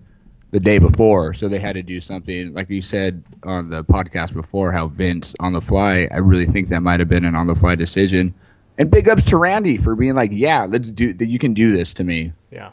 the 0.51 0.59
day 0.59 0.79
before, 0.79 1.33
so 1.33 1.47
they 1.47 1.59
had 1.59 1.73
to 1.75 1.83
do 1.83 2.01
something. 2.01 2.53
Like 2.53 2.69
you 2.69 2.81
said 2.81 3.23
on 3.43 3.69
the 3.69 3.83
podcast 3.83 4.33
before, 4.33 4.71
how 4.71 4.87
Vince 4.87 5.35
on 5.39 5.53
the 5.53 5.61
fly. 5.61 6.07
I 6.11 6.17
really 6.17 6.45
think 6.45 6.69
that 6.69 6.81
might 6.81 6.99
have 6.99 7.09
been 7.09 7.25
an 7.25 7.35
on 7.35 7.47
the 7.47 7.55
fly 7.55 7.75
decision. 7.75 8.33
And 8.77 8.89
big 8.89 9.09
ups 9.09 9.25
to 9.25 9.37
Randy 9.37 9.77
for 9.77 9.95
being 9.95 10.15
like, 10.15 10.31
"Yeah, 10.33 10.65
let's 10.69 10.91
do. 10.91 11.13
that. 11.13 11.25
You 11.27 11.37
can 11.37 11.53
do 11.53 11.71
this 11.71 11.93
to 11.95 12.03
me." 12.03 12.33
Yeah. 12.49 12.69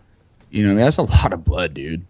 You 0.50 0.64
know, 0.64 0.74
that's 0.76 0.96
a 0.98 1.02
lot 1.02 1.32
of 1.32 1.44
blood, 1.44 1.74
dude. 1.74 2.06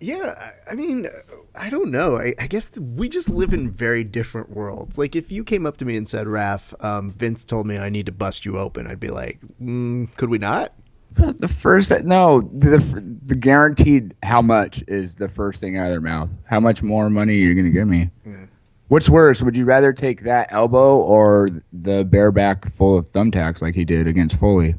Yeah, 0.00 0.34
I- 0.70 0.74
mean, 0.74 1.06
I 1.54 1.70
don't 1.70 1.90
know. 1.90 2.16
I, 2.18 2.34
I 2.38 2.46
guess 2.48 2.68
th- 2.70 2.84
we 2.96 3.08
just 3.08 3.30
live 3.30 3.52
in 3.54 3.70
very 3.70 4.02
different 4.04 4.50
worlds. 4.50 4.98
Like, 4.98 5.14
if 5.14 5.30
you 5.30 5.44
came 5.44 5.64
up 5.66 5.76
to 5.78 5.84
me 5.84 5.96
and 5.96 6.06
said, 6.08 6.26
"Raf, 6.26 6.74
um, 6.80 7.12
Vince 7.12 7.44
told 7.44 7.66
me 7.66 7.78
I 7.78 7.88
need 7.90 8.06
to 8.06 8.12
bust 8.12 8.44
you 8.44 8.58
open," 8.58 8.86
I'd 8.88 9.00
be 9.00 9.08
like, 9.10 9.38
mm, 9.62 10.08
"Could 10.16 10.30
we 10.30 10.38
not?" 10.38 10.72
The 11.16 11.46
first, 11.48 11.92
no, 12.04 12.40
the 12.40 12.78
the 13.24 13.36
guaranteed 13.36 14.14
how 14.22 14.42
much 14.42 14.82
is 14.88 15.14
the 15.14 15.28
first 15.28 15.60
thing 15.60 15.76
out 15.76 15.84
of 15.84 15.90
their 15.90 16.00
mouth. 16.00 16.28
How 16.44 16.58
much 16.60 16.82
more 16.82 17.08
money 17.08 17.34
are 17.34 17.46
you 17.48 17.54
going 17.54 17.66
to 17.66 17.70
give 17.70 17.86
me? 17.86 18.10
Hmm. 18.24 18.44
What's 18.88 19.08
worse? 19.08 19.40
Would 19.40 19.56
you 19.56 19.64
rather 19.64 19.92
take 19.92 20.22
that 20.24 20.52
elbow 20.52 20.98
or 20.98 21.50
the 21.72 22.04
bareback 22.04 22.68
full 22.70 22.98
of 22.98 23.08
thumbtacks 23.08 23.62
like 23.62 23.74
he 23.76 23.84
did 23.84 24.06
against 24.08 24.38
Foley? 24.40 24.74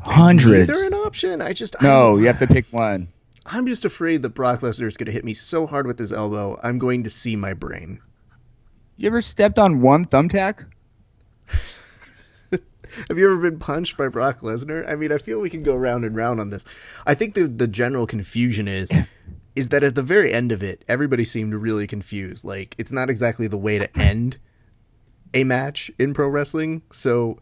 Hundreds. 0.00 0.68
Neither 0.68 0.84
an 0.86 0.94
option. 0.94 1.40
I 1.40 1.52
just 1.52 1.74
No, 1.80 2.10
don't- 2.12 2.20
you 2.20 2.26
have 2.26 2.38
to 2.38 2.46
pick 2.46 2.66
one. 2.72 3.08
I'm 3.46 3.66
just 3.66 3.84
afraid 3.84 4.22
that 4.22 4.30
Brock 4.30 4.60
Lesnar 4.60 4.86
is 4.86 4.96
going 4.96 5.06
to 5.06 5.12
hit 5.12 5.24
me 5.24 5.34
so 5.34 5.66
hard 5.66 5.86
with 5.86 5.98
his 5.98 6.12
elbow, 6.12 6.58
I'm 6.62 6.78
going 6.78 7.02
to 7.04 7.10
see 7.10 7.36
my 7.36 7.52
brain. 7.52 8.00
You 8.96 9.06
ever 9.08 9.20
stepped 9.20 9.58
on 9.58 9.80
one 9.82 10.04
thumbtack? 10.06 10.66
Have 13.08 13.18
you 13.18 13.26
ever 13.26 13.38
been 13.38 13.58
punched 13.58 13.96
by 13.96 14.08
Brock 14.08 14.40
Lesnar? 14.40 14.90
I 14.90 14.94
mean, 14.94 15.12
I 15.12 15.18
feel 15.18 15.40
we 15.40 15.50
can 15.50 15.62
go 15.62 15.76
round 15.76 16.04
and 16.04 16.16
round 16.16 16.40
on 16.40 16.50
this. 16.50 16.64
I 17.06 17.14
think 17.14 17.34
the 17.34 17.48
the 17.48 17.68
general 17.68 18.06
confusion 18.06 18.68
is 18.68 18.90
is 19.56 19.68
that 19.70 19.84
at 19.84 19.94
the 19.94 20.02
very 20.02 20.32
end 20.32 20.52
of 20.52 20.62
it, 20.62 20.84
everybody 20.88 21.24
seemed 21.24 21.54
really 21.54 21.86
confused. 21.86 22.44
Like 22.44 22.74
it's 22.78 22.92
not 22.92 23.10
exactly 23.10 23.46
the 23.46 23.58
way 23.58 23.78
to 23.78 23.98
end 23.98 24.38
a 25.32 25.44
match 25.44 25.90
in 25.98 26.14
pro 26.14 26.28
wrestling. 26.28 26.82
So 26.92 27.38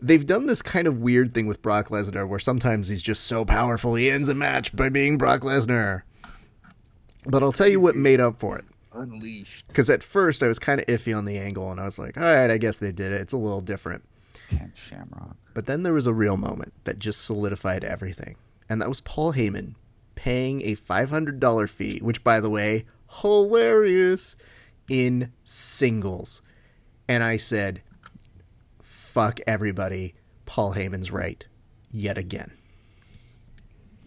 they've 0.00 0.26
done 0.26 0.46
this 0.46 0.62
kind 0.62 0.86
of 0.86 0.98
weird 0.98 1.34
thing 1.34 1.46
with 1.46 1.62
Brock 1.62 1.88
Lesnar 1.88 2.28
where 2.28 2.38
sometimes 2.38 2.88
he's 2.88 3.02
just 3.02 3.24
so 3.24 3.44
powerful 3.44 3.94
he 3.94 4.10
ends 4.10 4.28
a 4.28 4.34
match 4.34 4.74
by 4.74 4.88
being 4.88 5.18
Brock 5.18 5.42
Lesnar. 5.42 6.02
But 7.24 7.42
I'll 7.42 7.52
tell 7.52 7.68
you 7.68 7.80
what 7.80 7.96
made 7.96 8.20
up 8.20 8.38
for 8.38 8.58
it. 8.58 8.64
Unleashed. 8.92 9.68
Because 9.68 9.90
at 9.90 10.02
first 10.02 10.42
I 10.42 10.48
was 10.48 10.58
kind 10.58 10.80
of 10.80 10.86
iffy 10.86 11.16
on 11.16 11.24
the 11.24 11.38
angle 11.38 11.70
and 11.70 11.80
I 11.80 11.84
was 11.84 11.98
like, 11.98 12.16
all 12.16 12.22
right, 12.22 12.50
I 12.50 12.58
guess 12.58 12.78
they 12.78 12.92
did 12.92 13.12
it. 13.12 13.20
It's 13.20 13.32
a 13.32 13.38
little 13.38 13.60
different. 13.60 14.04
Ken 14.48 14.72
Shamrock. 14.74 15.36
But 15.54 15.66
then 15.66 15.82
there 15.82 15.92
was 15.92 16.06
a 16.06 16.14
real 16.14 16.36
moment 16.36 16.72
that 16.84 16.98
just 16.98 17.24
solidified 17.24 17.84
everything. 17.84 18.36
And 18.68 18.80
that 18.80 18.88
was 18.88 19.00
Paul 19.00 19.32
Heyman 19.32 19.74
paying 20.14 20.62
a 20.62 20.76
$500 20.76 21.68
fee, 21.68 21.98
which, 22.02 22.24
by 22.24 22.40
the 22.40 22.50
way, 22.50 22.86
hilarious, 23.20 24.36
in 24.88 25.32
singles. 25.44 26.42
And 27.08 27.22
I 27.22 27.36
said, 27.36 27.82
fuck 28.82 29.40
everybody. 29.46 30.14
Paul 30.44 30.74
Heyman's 30.74 31.10
right. 31.10 31.46
Yet 31.90 32.18
again. 32.18 32.52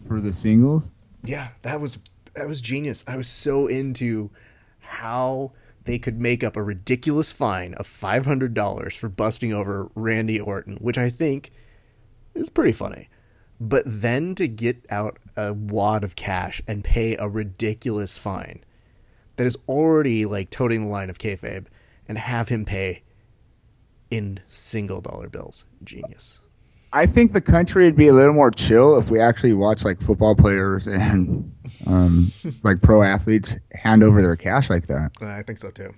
For 0.06 0.20
the 0.20 0.32
singles? 0.32 0.90
Yeah, 1.24 1.48
that 1.62 1.80
was 1.80 1.98
that 2.34 2.48
was 2.48 2.60
genius. 2.60 3.04
I 3.06 3.16
was 3.16 3.28
so 3.28 3.66
into 3.66 4.30
how 4.78 5.52
they 5.84 5.98
could 5.98 6.20
make 6.20 6.44
up 6.44 6.56
a 6.56 6.62
ridiculous 6.62 7.32
fine 7.32 7.74
of 7.74 7.86
$500 7.86 8.96
for 8.96 9.08
busting 9.08 9.52
over 9.52 9.90
Randy 9.94 10.38
Orton, 10.38 10.76
which 10.76 10.98
I 10.98 11.10
think 11.10 11.50
is 12.34 12.50
pretty 12.50 12.72
funny. 12.72 13.08
But 13.58 13.84
then 13.86 14.34
to 14.36 14.48
get 14.48 14.84
out 14.90 15.18
a 15.36 15.52
wad 15.52 16.04
of 16.04 16.16
cash 16.16 16.62
and 16.66 16.82
pay 16.82 17.16
a 17.16 17.28
ridiculous 17.28 18.16
fine 18.16 18.64
that 19.36 19.46
is 19.46 19.58
already 19.68 20.24
like 20.26 20.50
toting 20.50 20.84
the 20.84 20.90
line 20.90 21.10
of 21.10 21.18
kayfabe 21.18 21.66
and 22.08 22.18
have 22.18 22.48
him 22.48 22.64
pay 22.64 23.02
in 24.10 24.40
single 24.48 25.00
dollar 25.00 25.28
bills. 25.28 25.64
Genius. 25.84 26.40
I 26.92 27.06
think 27.06 27.32
the 27.32 27.40
country 27.40 27.84
would 27.84 27.96
be 27.96 28.08
a 28.08 28.12
little 28.12 28.34
more 28.34 28.50
chill 28.50 28.98
if 28.98 29.10
we 29.10 29.20
actually 29.20 29.52
watched 29.52 29.84
like 29.84 30.00
football 30.00 30.34
players 30.34 30.86
and 30.86 31.52
um, 31.86 32.32
like 32.62 32.82
pro 32.82 33.02
athletes 33.02 33.56
hand 33.74 34.02
over 34.02 34.20
their 34.22 34.36
cash 34.36 34.70
like 34.70 34.86
that. 34.88 35.12
I 35.22 35.42
think 35.42 35.58
so 35.58 35.70
too. 35.70 35.94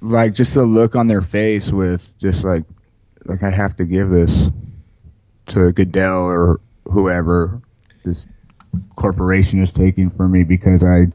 Like 0.00 0.34
just 0.34 0.54
the 0.54 0.62
look 0.62 0.94
on 0.94 1.08
their 1.08 1.22
face 1.22 1.72
with 1.72 2.16
just 2.18 2.44
like 2.44 2.64
like 3.24 3.42
I 3.42 3.50
have 3.50 3.74
to 3.76 3.84
give 3.84 4.10
this 4.10 4.50
to 5.46 5.72
Goodell 5.72 6.26
or 6.26 6.60
whoever 6.84 7.60
this 8.04 8.24
corporation 8.96 9.62
is 9.62 9.72
taking 9.72 10.10
from 10.10 10.32
me 10.32 10.44
because 10.44 10.84
I 10.84 11.06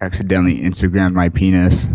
accidentally 0.00 0.60
Instagrammed 0.60 1.14
my 1.14 1.28
penis. 1.28 1.86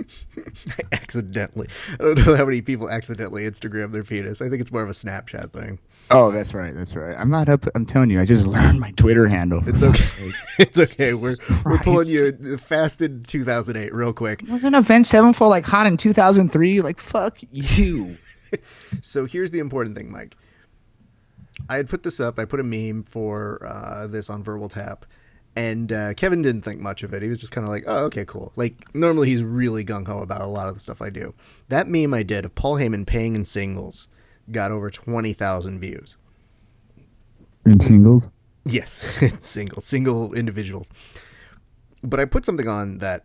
accidentally. 0.92 1.68
I 1.94 1.96
don't 1.96 2.26
know 2.26 2.36
how 2.36 2.44
many 2.44 2.62
people 2.62 2.90
accidentally 2.90 3.44
Instagram 3.44 3.92
their 3.92 4.04
penis. 4.04 4.40
I 4.40 4.48
think 4.48 4.60
it's 4.60 4.72
more 4.72 4.82
of 4.82 4.88
a 4.88 4.92
Snapchat 4.92 5.52
thing. 5.52 5.78
Oh, 6.10 6.30
that's 6.30 6.52
right. 6.52 6.74
That's 6.74 6.94
right. 6.94 7.16
I'm 7.18 7.30
not 7.30 7.48
up. 7.48 7.64
I'm 7.74 7.86
telling 7.86 8.10
you, 8.10 8.20
I 8.20 8.26
just 8.26 8.46
learned 8.46 8.80
my 8.80 8.90
Twitter 8.92 9.28
handle. 9.28 9.66
It's 9.66 9.82
okay. 9.82 10.30
it's 10.58 10.78
okay. 10.78 11.14
We're 11.14 11.36
we're 11.64 11.78
pulling 11.78 12.08
you 12.08 12.58
fast 12.58 13.00
in 13.00 13.22
2008 13.22 13.94
real 13.94 14.12
quick. 14.12 14.42
Wasn't 14.48 14.74
Avenged 14.74 15.08
Sevenfold 15.08 15.50
like 15.50 15.64
hot 15.64 15.86
in 15.86 15.96
2003? 15.96 16.80
Like 16.82 17.00
fuck 17.00 17.38
you. 17.50 18.16
so 19.00 19.24
here's 19.24 19.50
the 19.50 19.58
important 19.58 19.96
thing, 19.96 20.10
Mike. 20.10 20.36
I 21.68 21.76
had 21.76 21.88
put 21.88 22.02
this 22.02 22.20
up. 22.20 22.38
I 22.38 22.44
put 22.44 22.60
a 22.60 22.64
meme 22.64 23.04
for 23.04 23.64
uh, 23.64 24.06
this 24.06 24.28
on 24.28 24.42
Verbal 24.42 24.68
Tap, 24.68 25.06
and 25.54 25.92
uh, 25.92 26.14
Kevin 26.14 26.42
didn't 26.42 26.62
think 26.62 26.80
much 26.80 27.02
of 27.02 27.12
it. 27.12 27.22
He 27.22 27.28
was 27.28 27.40
just 27.40 27.52
kind 27.52 27.64
of 27.66 27.70
like, 27.70 27.84
"Oh, 27.86 28.04
okay, 28.06 28.24
cool." 28.24 28.52
Like 28.56 28.94
normally 28.94 29.28
he's 29.28 29.42
really 29.42 29.84
gung 29.84 30.06
ho 30.06 30.18
about 30.18 30.40
a 30.40 30.46
lot 30.46 30.68
of 30.68 30.74
the 30.74 30.80
stuff 30.80 31.02
I 31.02 31.10
do. 31.10 31.34
That 31.68 31.88
meme 31.88 32.14
I 32.14 32.22
did 32.22 32.44
of 32.44 32.54
Paul 32.54 32.76
Heyman 32.76 33.06
paying 33.06 33.34
in 33.34 33.44
singles 33.44 34.08
got 34.50 34.70
over 34.70 34.90
twenty 34.90 35.32
thousand 35.32 35.80
views. 35.80 36.16
In 37.66 37.80
singles? 37.80 38.24
Yes, 38.64 39.20
single, 39.40 39.80
single 39.80 40.34
individuals. 40.34 40.90
But 42.02 42.18
I 42.20 42.24
put 42.24 42.44
something 42.44 42.68
on 42.68 42.98
that 42.98 43.24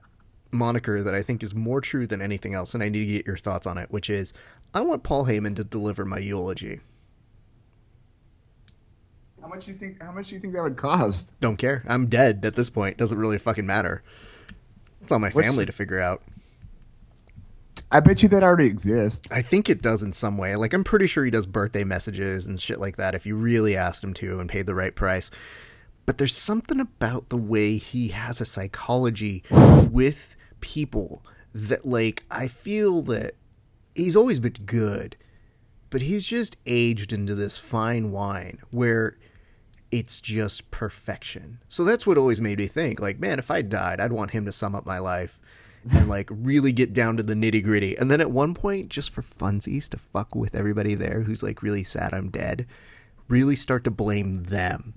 moniker 0.52 1.04
that 1.04 1.16
I 1.16 1.22
think 1.22 1.44
is 1.44 1.56
more 1.56 1.82
true 1.82 2.08
than 2.08 2.22
anything 2.22 2.54
else, 2.54 2.74
and 2.74 2.84
I 2.84 2.90
need 2.90 3.00
to 3.00 3.14
get 3.14 3.28
your 3.28 3.38
thoughts 3.38 3.66
on 3.68 3.78
it, 3.78 3.92
which 3.92 4.10
is 4.10 4.34
I 4.74 4.82
want 4.82 5.04
Paul 5.04 5.26
Heyman 5.26 5.56
to 5.56 5.64
deliver 5.64 6.06
my 6.06 6.20
eulogy. 6.20 6.82
How 9.48 9.54
much 9.56 9.68
you 9.70 9.76
think? 9.76 10.04
How 10.04 10.12
much 10.12 10.28
do 10.28 10.36
you 10.36 10.42
think 10.42 10.54
that 10.56 10.62
would 10.62 10.76
cost? 10.76 11.34
Don't 11.40 11.56
care. 11.56 11.82
I'm 11.88 12.08
dead 12.08 12.44
at 12.44 12.58
this 12.58 12.70
point. 12.70 12.98
Doesn't 12.98 13.18
really 13.18 13.38
fucking 13.38 13.66
matter. 13.66 14.04
It's 15.02 15.14
on 15.14 15.22
my 15.22 15.30
What's 15.30 15.48
family 15.48 15.64
the- 15.64 15.68
to 15.68 15.72
figure 15.72 16.02
out. 16.02 16.22
I 17.90 18.02
bet 18.02 18.22
you 18.22 18.28
that 18.30 18.44
already 18.44 18.66
exists. 18.68 19.32
I 19.32 19.42
think 19.42 19.70
it 19.70 19.82
does 19.82 20.04
in 20.04 20.12
some 20.12 20.38
way. 20.38 20.58
Like 20.58 20.74
I'm 20.74 20.84
pretty 20.84 21.08
sure 21.08 21.24
he 21.24 21.32
does 21.32 21.46
birthday 21.46 21.86
messages 21.86 22.46
and 22.46 22.60
shit 22.60 22.80
like 22.82 22.98
that 22.98 23.16
if 23.16 23.26
you 23.26 23.38
really 23.38 23.78
asked 23.78 24.04
him 24.04 24.14
to 24.16 24.42
and 24.42 24.50
paid 24.50 24.66
the 24.66 24.76
right 24.76 24.94
price. 24.94 25.32
But 26.06 26.18
there's 26.18 26.36
something 26.36 26.82
about 26.82 27.30
the 27.30 27.38
way 27.38 27.78
he 27.78 28.10
has 28.10 28.42
a 28.42 28.46
psychology 28.46 29.44
with 29.90 30.36
people 30.60 31.24
that 31.54 31.86
like 31.86 32.26
I 32.30 32.50
feel 32.50 33.02
that 33.04 33.36
he's 33.96 34.18
always 34.18 34.42
been 34.42 34.58
good, 34.66 35.16
but 35.90 36.02
he's 36.02 36.28
just 36.28 36.58
aged 36.66 37.14
into 37.14 37.36
this 37.36 37.58
fine 37.58 38.12
wine 38.12 38.58
where 38.72 39.18
it's 39.92 40.20
just 40.20 40.70
perfection. 40.72 41.60
So 41.68 41.84
that's 41.84 42.06
what 42.06 42.18
always 42.18 42.42
made 42.42 42.58
me 42.58 42.68
think 42.68 43.00
like, 43.00 43.20
man, 43.20 43.40
if 43.40 43.50
I 43.52 43.62
died, 43.62 44.00
I'd 44.00 44.12
want 44.12 44.32
him 44.32 44.46
to 44.46 44.52
sum 44.52 44.76
up 44.76 44.86
my 44.86 45.00
life 45.00 45.40
and 45.90 46.10
like 46.10 46.30
really 46.32 46.72
get 46.72 46.94
down 46.94 47.18
to 47.18 47.24
the 47.24 47.34
nitty 47.34 47.64
gritty. 47.64 47.98
And 47.98 48.12
then 48.12 48.22
at 48.22 48.32
one 48.32 48.54
point, 48.54 48.90
just 48.90 49.12
for 49.12 49.22
funsies 49.22 49.90
to 49.90 49.98
fuck 49.98 50.36
with 50.36 50.56
everybody 50.56 50.96
there 50.96 51.22
who's 51.22 51.44
like 51.44 51.64
really 51.64 51.84
sad 51.84 52.14
I'm 52.14 52.30
dead, 52.30 52.68
really 53.28 53.56
start 53.56 53.84
to 53.86 53.92
blame 53.92 54.44
them 54.44 54.96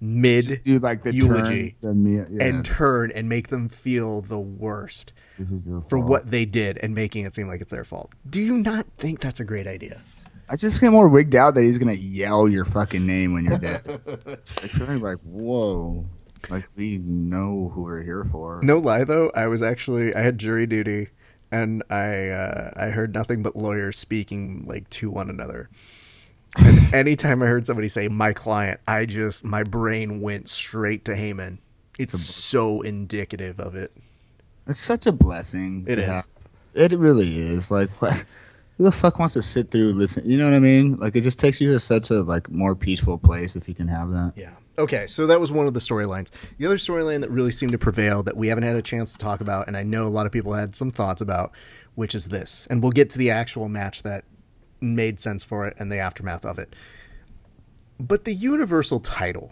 mid 0.00 0.62
Do 0.64 0.78
like 0.78 1.02
the 1.02 1.12
eulogy 1.12 1.76
turn, 1.82 2.04
the 2.04 2.26
yeah, 2.30 2.46
and 2.46 2.64
turn 2.64 3.10
and 3.14 3.28
make 3.28 3.48
them 3.48 3.68
feel 3.68 4.20
the 4.22 4.38
worst 4.38 5.12
this 5.38 5.50
is 5.50 5.66
your 5.66 5.80
for 5.82 5.98
fault. 5.98 6.04
what 6.08 6.30
they 6.30 6.44
did 6.44 6.78
and 6.78 6.94
making 6.94 7.24
it 7.24 7.34
seem 7.34 7.48
like 7.48 7.60
it's 7.60 7.70
their 7.70 7.84
fault. 7.84 8.12
Do 8.28 8.40
you 8.40 8.58
not 8.58 8.86
think 8.98 9.20
that's 9.20 9.40
a 9.40 9.44
great 9.44 9.66
idea? 9.66 10.00
I 10.50 10.56
just 10.56 10.80
get 10.80 10.90
more 10.90 11.08
wigged 11.08 11.34
out 11.34 11.54
that 11.54 11.62
he's 11.62 11.78
gonna 11.78 11.92
yell 11.92 12.48
your 12.48 12.64
fucking 12.64 13.06
name 13.06 13.34
when 13.34 13.44
you're 13.44 13.58
dead. 13.58 13.82
gonna 14.78 14.98
like, 14.98 15.18
whoa, 15.18 16.06
like 16.48 16.68
we 16.76 16.98
know 16.98 17.70
who 17.74 17.82
we're 17.82 18.02
here 18.02 18.24
for. 18.24 18.60
No 18.62 18.78
lie 18.78 19.04
though, 19.04 19.30
I 19.34 19.46
was 19.46 19.62
actually 19.62 20.14
I 20.14 20.20
had 20.20 20.38
jury 20.38 20.66
duty 20.66 21.08
and 21.50 21.82
I 21.90 22.28
uh, 22.28 22.70
I 22.76 22.86
heard 22.86 23.14
nothing 23.14 23.42
but 23.42 23.56
lawyers 23.56 23.98
speaking 23.98 24.64
like 24.66 24.88
to 24.90 25.10
one 25.10 25.30
another. 25.30 25.68
And 26.56 26.78
anytime 26.94 27.42
I 27.42 27.46
heard 27.46 27.66
somebody 27.66 27.88
say 27.88 28.08
my 28.08 28.32
client, 28.32 28.80
I 28.88 29.06
just 29.06 29.44
my 29.44 29.62
brain 29.62 30.20
went 30.20 30.48
straight 30.48 31.04
to 31.06 31.12
Heyman. 31.12 31.58
It's 31.98 32.20
so 32.20 32.80
indicative 32.80 33.58
of 33.58 33.74
it. 33.74 33.92
It's 34.66 34.80
such 34.80 35.06
a 35.06 35.12
blessing. 35.12 35.84
It 35.88 35.98
is. 35.98 36.24
It 36.74 36.92
really 36.92 37.38
is. 37.38 37.70
Like, 37.70 37.90
what? 38.00 38.24
Who 38.78 38.84
the 38.84 38.92
fuck 38.92 39.18
wants 39.18 39.34
to 39.34 39.42
sit 39.42 39.70
through 39.70 39.92
listen? 39.92 40.28
You 40.28 40.38
know 40.38 40.44
what 40.44 40.54
I 40.54 40.60
mean? 40.60 40.96
Like, 40.96 41.16
it 41.16 41.22
just 41.22 41.38
takes 41.40 41.60
you 41.60 41.72
to 41.72 41.80
such 41.80 42.10
a 42.10 42.22
like 42.22 42.48
more 42.50 42.74
peaceful 42.76 43.18
place 43.18 43.56
if 43.56 43.68
you 43.68 43.74
can 43.74 43.88
have 43.88 44.10
that. 44.10 44.32
Yeah. 44.36 44.52
Okay, 44.78 45.08
so 45.08 45.26
that 45.26 45.40
was 45.40 45.50
one 45.50 45.66
of 45.66 45.74
the 45.74 45.80
storylines. 45.80 46.30
The 46.58 46.66
other 46.66 46.76
storyline 46.76 47.20
that 47.22 47.30
really 47.32 47.50
seemed 47.50 47.72
to 47.72 47.78
prevail 47.78 48.22
that 48.22 48.36
we 48.36 48.46
haven't 48.46 48.62
had 48.62 48.76
a 48.76 48.82
chance 48.82 49.10
to 49.12 49.18
talk 49.18 49.40
about, 49.40 49.66
and 49.66 49.76
I 49.76 49.82
know 49.82 50.06
a 50.06 50.08
lot 50.08 50.24
of 50.26 50.30
people 50.30 50.52
had 50.52 50.76
some 50.76 50.92
thoughts 50.92 51.20
about, 51.20 51.50
which 51.96 52.14
is 52.14 52.28
this. 52.28 52.68
And 52.70 52.80
we'll 52.80 52.92
get 52.92 53.10
to 53.10 53.18
the 53.18 53.30
actual 53.32 53.68
match 53.68 54.04
that 54.04 54.24
made 54.80 55.18
sense 55.18 55.42
for 55.42 55.66
it 55.66 55.74
and 55.80 55.90
the 55.90 55.98
aftermath 55.98 56.44
of 56.44 56.60
it. 56.60 56.76
But 57.98 58.22
the 58.22 58.32
Universal 58.32 59.00
title, 59.00 59.50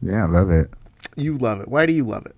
Yeah, 0.00 0.22
I 0.24 0.28
love 0.28 0.50
it. 0.50 0.68
you 1.16 1.36
love 1.36 1.60
it. 1.60 1.66
Why 1.66 1.86
do 1.86 1.92
you 1.92 2.04
love 2.04 2.26
it? 2.26 2.36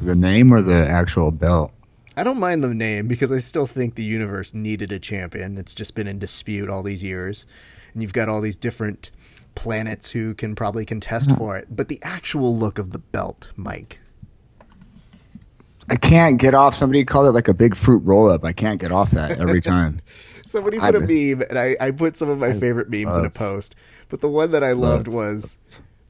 The 0.00 0.14
name 0.16 0.52
or 0.52 0.62
the 0.62 0.86
actual 0.88 1.30
belt? 1.32 1.70
I 2.16 2.24
don't 2.24 2.38
mind 2.38 2.62
the 2.62 2.72
name 2.72 3.08
because 3.08 3.32
I 3.32 3.38
still 3.38 3.66
think 3.66 3.94
the 3.94 4.04
universe 4.04 4.54
needed 4.54 4.92
a 4.92 4.98
champion. 4.98 5.58
It's 5.58 5.74
just 5.74 5.94
been 5.94 6.06
in 6.06 6.18
dispute 6.18 6.70
all 6.70 6.82
these 6.82 7.02
years. 7.02 7.46
And 7.92 8.02
you've 8.02 8.12
got 8.12 8.28
all 8.28 8.40
these 8.40 8.56
different 8.56 9.10
planets 9.54 10.12
who 10.12 10.34
can 10.34 10.54
probably 10.54 10.84
contest 10.84 11.30
for 11.36 11.56
it. 11.56 11.68
But 11.70 11.88
the 11.88 12.00
actual 12.02 12.56
look 12.56 12.78
of 12.78 12.90
the 12.90 12.98
belt, 12.98 13.50
Mike, 13.56 14.00
I 15.90 15.96
can't 15.96 16.38
get 16.38 16.54
off. 16.54 16.74
Somebody 16.74 17.04
called 17.04 17.26
it 17.26 17.32
like 17.32 17.48
a 17.48 17.54
big 17.54 17.76
fruit 17.76 18.02
roll 18.04 18.30
up. 18.30 18.44
I 18.44 18.52
can't 18.52 18.80
get 18.80 18.92
off 18.92 19.10
that 19.12 19.38
every 19.38 19.60
time. 19.62 20.00
Somebody 20.44 20.78
put 20.78 20.94
a 20.94 20.98
I- 20.98 21.00
meme, 21.00 21.42
and 21.48 21.58
I, 21.58 21.76
I 21.80 21.90
put 21.90 22.16
some 22.16 22.28
of 22.28 22.38
my 22.38 22.52
favorite 22.52 22.90
memes 22.90 23.16
in 23.16 23.24
a 23.24 23.30
post. 23.30 23.74
But 24.08 24.20
the 24.20 24.28
one 24.28 24.50
that 24.52 24.62
I 24.62 24.72
loved 24.72 25.08
love- 25.08 25.14
was 25.14 25.58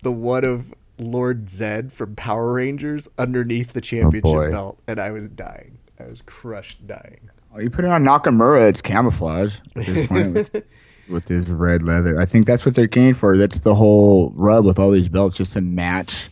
the 0.02 0.12
one 0.12 0.44
of 0.44 0.75
Lord 0.99 1.49
Zed 1.49 1.92
from 1.92 2.14
Power 2.14 2.52
Rangers 2.52 3.08
underneath 3.18 3.73
the 3.73 3.78
oh, 3.78 3.82
championship 3.82 4.23
boy. 4.23 4.50
belt, 4.50 4.78
and 4.87 5.00
I 5.00 5.11
was 5.11 5.28
dying. 5.28 5.78
I 6.04 6.08
was 6.08 6.23
crushed 6.23 6.87
dying. 6.87 7.30
Oh, 7.54 7.61
you 7.61 7.70
put 7.70 7.84
it 7.84 7.90
on 7.90 8.04
Nakamura, 8.04 8.68
it's 8.68 8.82
camouflage. 8.82 9.61
at 9.76 9.87
this 9.87 10.06
point 10.08 10.34
with, 10.34 10.64
with 11.08 11.25
this 11.26 11.49
red 11.49 11.82
leather. 11.82 12.20
I 12.20 12.26
think 12.26 12.46
that's 12.46 12.66
what 12.66 12.75
they're 12.75 12.87
going 12.87 13.14
for. 13.14 13.37
That's 13.37 13.61
the 13.61 13.75
whole 13.75 14.32
rub 14.34 14.64
with 14.64 14.78
all 14.78 14.90
these 14.90 15.08
belts, 15.08 15.37
just 15.37 15.54
to 15.54 15.61
match 15.61 16.30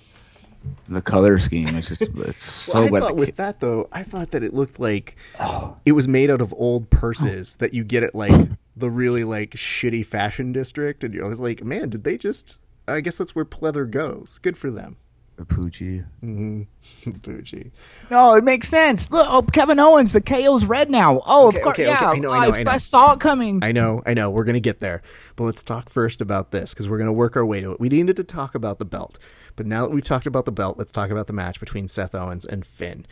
the 0.89 1.01
color 1.01 1.39
scheme. 1.39 1.69
It's 1.69 1.89
just 1.89 2.11
it's 2.17 2.45
so 2.51 2.75
Well, 2.75 2.87
I 2.87 2.91
wet. 2.91 3.03
thought 3.03 3.17
with 3.17 3.37
that 3.37 3.61
though, 3.61 3.89
I 3.93 4.03
thought 4.03 4.33
that 4.33 4.43
it 4.43 4.53
looked 4.53 4.79
like 4.79 5.17
oh. 5.41 5.77
it 5.87 5.93
was 5.93 6.07
made 6.07 6.31
out 6.31 6.41
of 6.41 6.53
old 6.57 6.91
purses 6.91 7.57
that 7.57 7.73
you 7.73 7.85
get 7.85 8.03
at 8.03 8.15
like 8.15 8.51
the 8.77 8.91
really 8.91 9.25
like 9.25 9.51
shitty 9.51 10.05
fashion 10.05 10.53
district, 10.53 11.03
and 11.05 11.19
I 11.21 11.27
was 11.27 11.41
like, 11.41 11.65
man, 11.65 11.89
did 11.89 12.05
they 12.05 12.19
just? 12.19 12.61
I 12.89 13.01
guess 13.01 13.17
that's 13.17 13.35
where 13.35 13.45
pleather 13.45 13.89
goes. 13.89 14.39
Good 14.39 14.59
for 14.59 14.71
them. 14.71 14.97
The 15.37 15.45
Poochie. 15.45 16.05
Mm-hmm. 16.23 17.11
Bougie. 17.23 17.71
No, 18.11 18.35
it 18.37 18.45
makes 18.45 18.69
sense. 18.69 19.11
Look, 19.11 19.27
oh, 19.31 19.43
Kevin 19.43 19.79
Owens, 19.81 20.13
the 20.13 20.21
KO's 20.21 20.65
red 20.67 20.91
now. 20.91 21.21
Oh, 21.27 21.49
Okay, 21.49 21.59
of 21.59 21.63
course, 21.65 21.75
okay, 21.79 21.91
okay. 21.91 22.01
yeah. 22.03 22.11
I 22.11 22.19
know, 22.19 22.31
I 22.31 22.49
know, 22.49 22.55
I 22.55 22.63
know. 22.63 22.79
saw 22.79 23.15
it 23.15 23.21
coming. 23.21 23.61
I 23.63 23.73
know, 23.73 24.03
I 24.07 24.15
know. 24.15 24.31
We're 24.31 24.45
gonna 24.45 24.61
get 24.61 24.79
there, 24.81 25.03
but 25.37 25.45
let's 25.45 25.63
talk 25.63 25.89
first 25.89 26.21
about 26.21 26.51
this 26.51 26.73
because 26.75 26.89
we're 26.89 26.99
gonna 26.99 27.13
work 27.13 27.37
our 27.37 27.45
way 27.47 27.61
to 27.61 27.73
it. 27.73 27.81
We 27.81 27.89
needed 27.89 28.17
to 28.17 28.25
talk 28.25 28.55
about 28.55 28.79
the 28.79 28.85
belt, 28.85 29.19
but 29.57 29.67
now 29.67 29.83
that 29.85 29.91
we've 29.93 30.05
talked 30.05 30.27
about 30.27 30.45
the 30.45 30.53
belt, 30.53 30.79
let's 30.79 30.93
talk 30.93 31.11
about 31.11 31.27
the 31.27 31.33
match 31.33 31.59
between 31.61 31.89
Seth 31.89 32.15
Owens 32.15 32.45
and 32.45 32.65
Finn. 32.67 33.07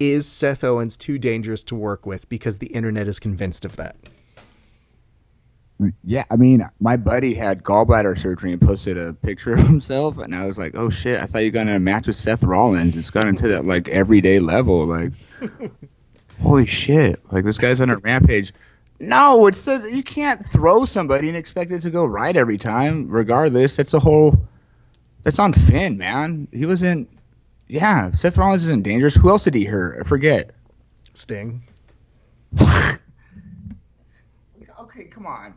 Is 0.00 0.26
Seth 0.28 0.62
Owens 0.62 0.96
too 0.96 1.18
dangerous 1.18 1.64
to 1.64 1.74
work 1.74 2.06
with 2.06 2.28
because 2.28 2.58
the 2.58 2.68
internet 2.68 3.08
is 3.08 3.18
convinced 3.18 3.64
of 3.64 3.76
that? 3.76 3.96
Yeah, 6.04 6.24
I 6.30 6.36
mean, 6.36 6.66
my 6.80 6.96
buddy 6.96 7.34
had 7.34 7.62
gallbladder 7.62 8.18
surgery 8.18 8.52
and 8.52 8.60
posted 8.60 8.98
a 8.98 9.12
picture 9.12 9.52
of 9.52 9.60
himself, 9.60 10.18
and 10.18 10.34
I 10.34 10.44
was 10.44 10.58
like, 10.58 10.72
"Oh 10.74 10.90
shit! 10.90 11.20
I 11.20 11.26
thought 11.26 11.44
you 11.44 11.52
got 11.52 11.68
in 11.68 11.74
a 11.74 11.78
match 11.78 12.08
with 12.08 12.16
Seth 12.16 12.42
Rollins. 12.42 12.96
It's 12.96 13.10
got 13.10 13.28
into 13.28 13.46
that 13.48 13.64
like 13.64 13.88
everyday 13.88 14.40
level. 14.40 14.86
Like, 14.86 15.12
holy 16.42 16.66
shit! 16.66 17.20
Like 17.32 17.44
this 17.44 17.58
guy's 17.58 17.80
on 17.80 17.90
a 17.90 17.98
rampage." 17.98 18.52
No, 19.00 19.46
it's 19.46 19.64
the, 19.64 19.88
you 19.92 20.02
can't 20.02 20.44
throw 20.44 20.84
somebody 20.84 21.28
and 21.28 21.36
expect 21.36 21.70
it 21.70 21.82
to 21.82 21.90
go 21.90 22.04
right 22.04 22.36
every 22.36 22.56
time. 22.56 23.08
Regardless, 23.08 23.76
that's 23.76 23.94
a 23.94 24.00
whole. 24.00 24.48
That's 25.22 25.38
on 25.38 25.52
Finn, 25.52 25.96
man. 25.96 26.48
He 26.52 26.66
wasn't. 26.66 27.08
Yeah, 27.68 28.10
Seth 28.12 28.36
Rollins 28.36 28.66
isn't 28.66 28.82
dangerous. 28.82 29.14
Who 29.14 29.28
else 29.28 29.44
did 29.44 29.54
he 29.54 29.64
hurt? 29.64 30.00
I 30.00 30.08
forget. 30.08 30.50
Sting. 31.14 31.62
Okay, 34.98 35.06
come 35.08 35.26
on. 35.26 35.54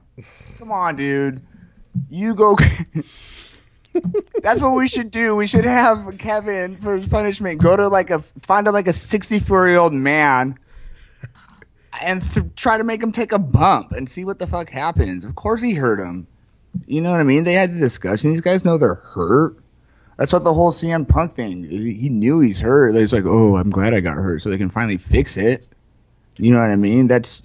Come 0.60 0.71
on, 0.71 0.95
dude. 0.95 1.41
You 2.12 2.36
go. 2.36 2.55
That's 4.43 4.62
what 4.62 4.75
we 4.75 4.88
should 4.88 5.10
do. 5.10 5.36
We 5.36 5.48
should 5.48 5.65
have 5.65 6.15
Kevin 6.19 6.77
for 6.77 6.95
his 6.95 7.07
punishment 7.07 7.60
go 7.60 7.75
to 7.75 7.88
like 7.88 8.12
a 8.12 8.19
find 8.19 8.67
a 8.67 8.71
like 8.71 8.88
a 8.88 8.93
64 8.93 9.67
year 9.67 9.79
old 9.79 9.93
man 9.93 10.57
and 12.01 12.21
th- 12.21 12.45
try 12.55 12.77
to 12.77 12.83
make 12.83 13.01
him 13.01 13.12
take 13.12 13.33
a 13.33 13.39
bump 13.39 13.91
and 13.91 14.07
see 14.07 14.24
what 14.25 14.38
the 14.38 14.45
fuck 14.45 14.69
happens. 14.69 15.25
Of 15.25 15.33
course 15.33 15.62
he 15.62 15.74
hurt 15.74 16.00
him. 16.00 16.27
You 16.86 17.01
know 17.01 17.10
what 17.10 17.19
I 17.19 17.24
mean? 17.24 17.43
They 17.43 17.53
had 17.53 17.71
the 17.71 17.79
discussion. 17.79 18.29
These 18.29 18.41
guys 18.41 18.63
know 18.63 18.77
they're 18.77 18.93
hurt. 18.93 19.57
That's 20.17 20.31
what 20.31 20.43
the 20.43 20.53
whole 20.53 20.71
CM 20.71 21.10
Punk 21.10 21.33
thing. 21.33 21.63
He 21.63 22.10
knew 22.10 22.41
he's 22.41 22.60
hurt. 22.60 22.93
He's 22.93 23.12
like, 23.12 23.25
oh, 23.25 23.57
I'm 23.57 23.71
glad 23.71 23.95
I 23.95 24.01
got 24.01 24.13
hurt, 24.13 24.43
so 24.43 24.50
they 24.51 24.57
can 24.60 24.69
finally 24.69 24.98
fix 24.98 25.36
it. 25.36 25.67
You 26.38 26.53
know 26.53 26.60
what 26.60 26.69
I 26.69 26.75
mean? 26.75 27.07
That's 27.07 27.41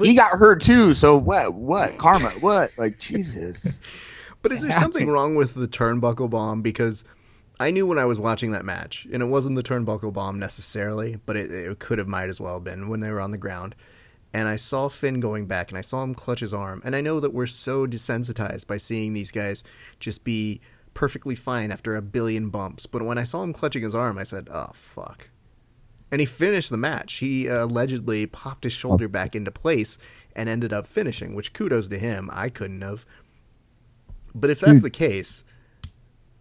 he 0.00 0.14
got 0.14 0.30
hurt 0.32 0.62
too. 0.62 0.94
So 0.94 1.16
what? 1.16 1.54
What 1.54 1.98
karma? 1.98 2.30
What? 2.40 2.72
Like 2.76 2.98
Jesus. 2.98 3.80
But 4.42 4.52
is 4.52 4.62
there 4.62 4.70
something 4.70 5.08
wrong 5.08 5.34
with 5.34 5.54
the 5.54 5.66
turnbuckle 5.66 6.30
bomb? 6.30 6.62
Because 6.62 7.04
I 7.58 7.72
knew 7.72 7.84
when 7.84 7.98
I 7.98 8.04
was 8.04 8.20
watching 8.20 8.52
that 8.52 8.64
match, 8.64 9.04
and 9.12 9.20
it 9.20 9.26
wasn't 9.26 9.56
the 9.56 9.62
turnbuckle 9.64 10.12
bomb 10.12 10.38
necessarily, 10.38 11.18
but 11.26 11.34
it, 11.34 11.50
it 11.50 11.80
could 11.80 11.98
have 11.98 12.06
might 12.06 12.28
as 12.28 12.40
well 12.40 12.54
have 12.54 12.62
been 12.62 12.88
when 12.88 13.00
they 13.00 13.10
were 13.10 13.20
on 13.20 13.32
the 13.32 13.38
ground. 13.38 13.74
And 14.32 14.46
I 14.46 14.54
saw 14.54 14.88
Finn 14.88 15.18
going 15.18 15.46
back, 15.46 15.72
and 15.72 15.78
I 15.78 15.80
saw 15.80 16.04
him 16.04 16.14
clutch 16.14 16.38
his 16.38 16.54
arm. 16.54 16.80
And 16.84 16.94
I 16.94 17.00
know 17.00 17.18
that 17.18 17.32
we're 17.34 17.46
so 17.46 17.88
desensitized 17.88 18.68
by 18.68 18.76
seeing 18.76 19.14
these 19.14 19.32
guys 19.32 19.64
just 19.98 20.22
be 20.22 20.60
perfectly 20.94 21.34
fine 21.34 21.72
after 21.72 21.96
a 21.96 22.02
billion 22.02 22.48
bumps. 22.50 22.86
But 22.86 23.02
when 23.02 23.18
I 23.18 23.24
saw 23.24 23.42
him 23.42 23.52
clutching 23.52 23.82
his 23.82 23.94
arm, 23.96 24.16
I 24.18 24.24
said, 24.24 24.48
"Oh 24.50 24.70
fuck." 24.74 25.30
And 26.16 26.20
he 26.22 26.24
finished 26.24 26.70
the 26.70 26.78
match. 26.78 27.16
He 27.16 27.46
uh, 27.46 27.66
allegedly 27.66 28.24
popped 28.24 28.64
his 28.64 28.72
shoulder 28.72 29.06
back 29.06 29.36
into 29.36 29.50
place 29.50 29.98
and 30.34 30.48
ended 30.48 30.72
up 30.72 30.86
finishing, 30.86 31.34
which 31.34 31.52
kudos 31.52 31.88
to 31.88 31.98
him. 31.98 32.30
I 32.32 32.48
couldn't 32.48 32.80
have. 32.80 33.04
But 34.34 34.48
if 34.48 34.60
that's 34.60 34.80
the 34.80 34.88
case, 34.88 35.44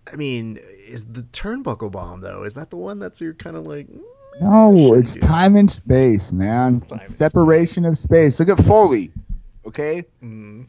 I 0.10 0.16
mean, 0.16 0.60
is 0.88 1.08
the 1.08 1.24
turnbuckle 1.24 1.92
bomb 1.92 2.22
though? 2.22 2.44
Is 2.44 2.54
that 2.56 2.70
the 2.70 2.78
one 2.78 3.00
that's 3.00 3.20
you're 3.20 3.34
kind 3.34 3.58
of 3.58 3.68
like? 3.68 3.90
mm, 3.90 4.00
No, 4.40 4.94
it's 4.94 5.16
do 5.16 5.20
time 5.20 5.58
and 5.58 5.70
space, 5.70 6.32
man. 6.32 6.80
time 6.80 7.00
and 7.02 7.12
Separation 7.12 7.84
of 7.84 7.98
space. 7.98 8.40
Look 8.40 8.48
at 8.48 8.64
Foley. 8.64 9.12
Okay, 9.68 10.06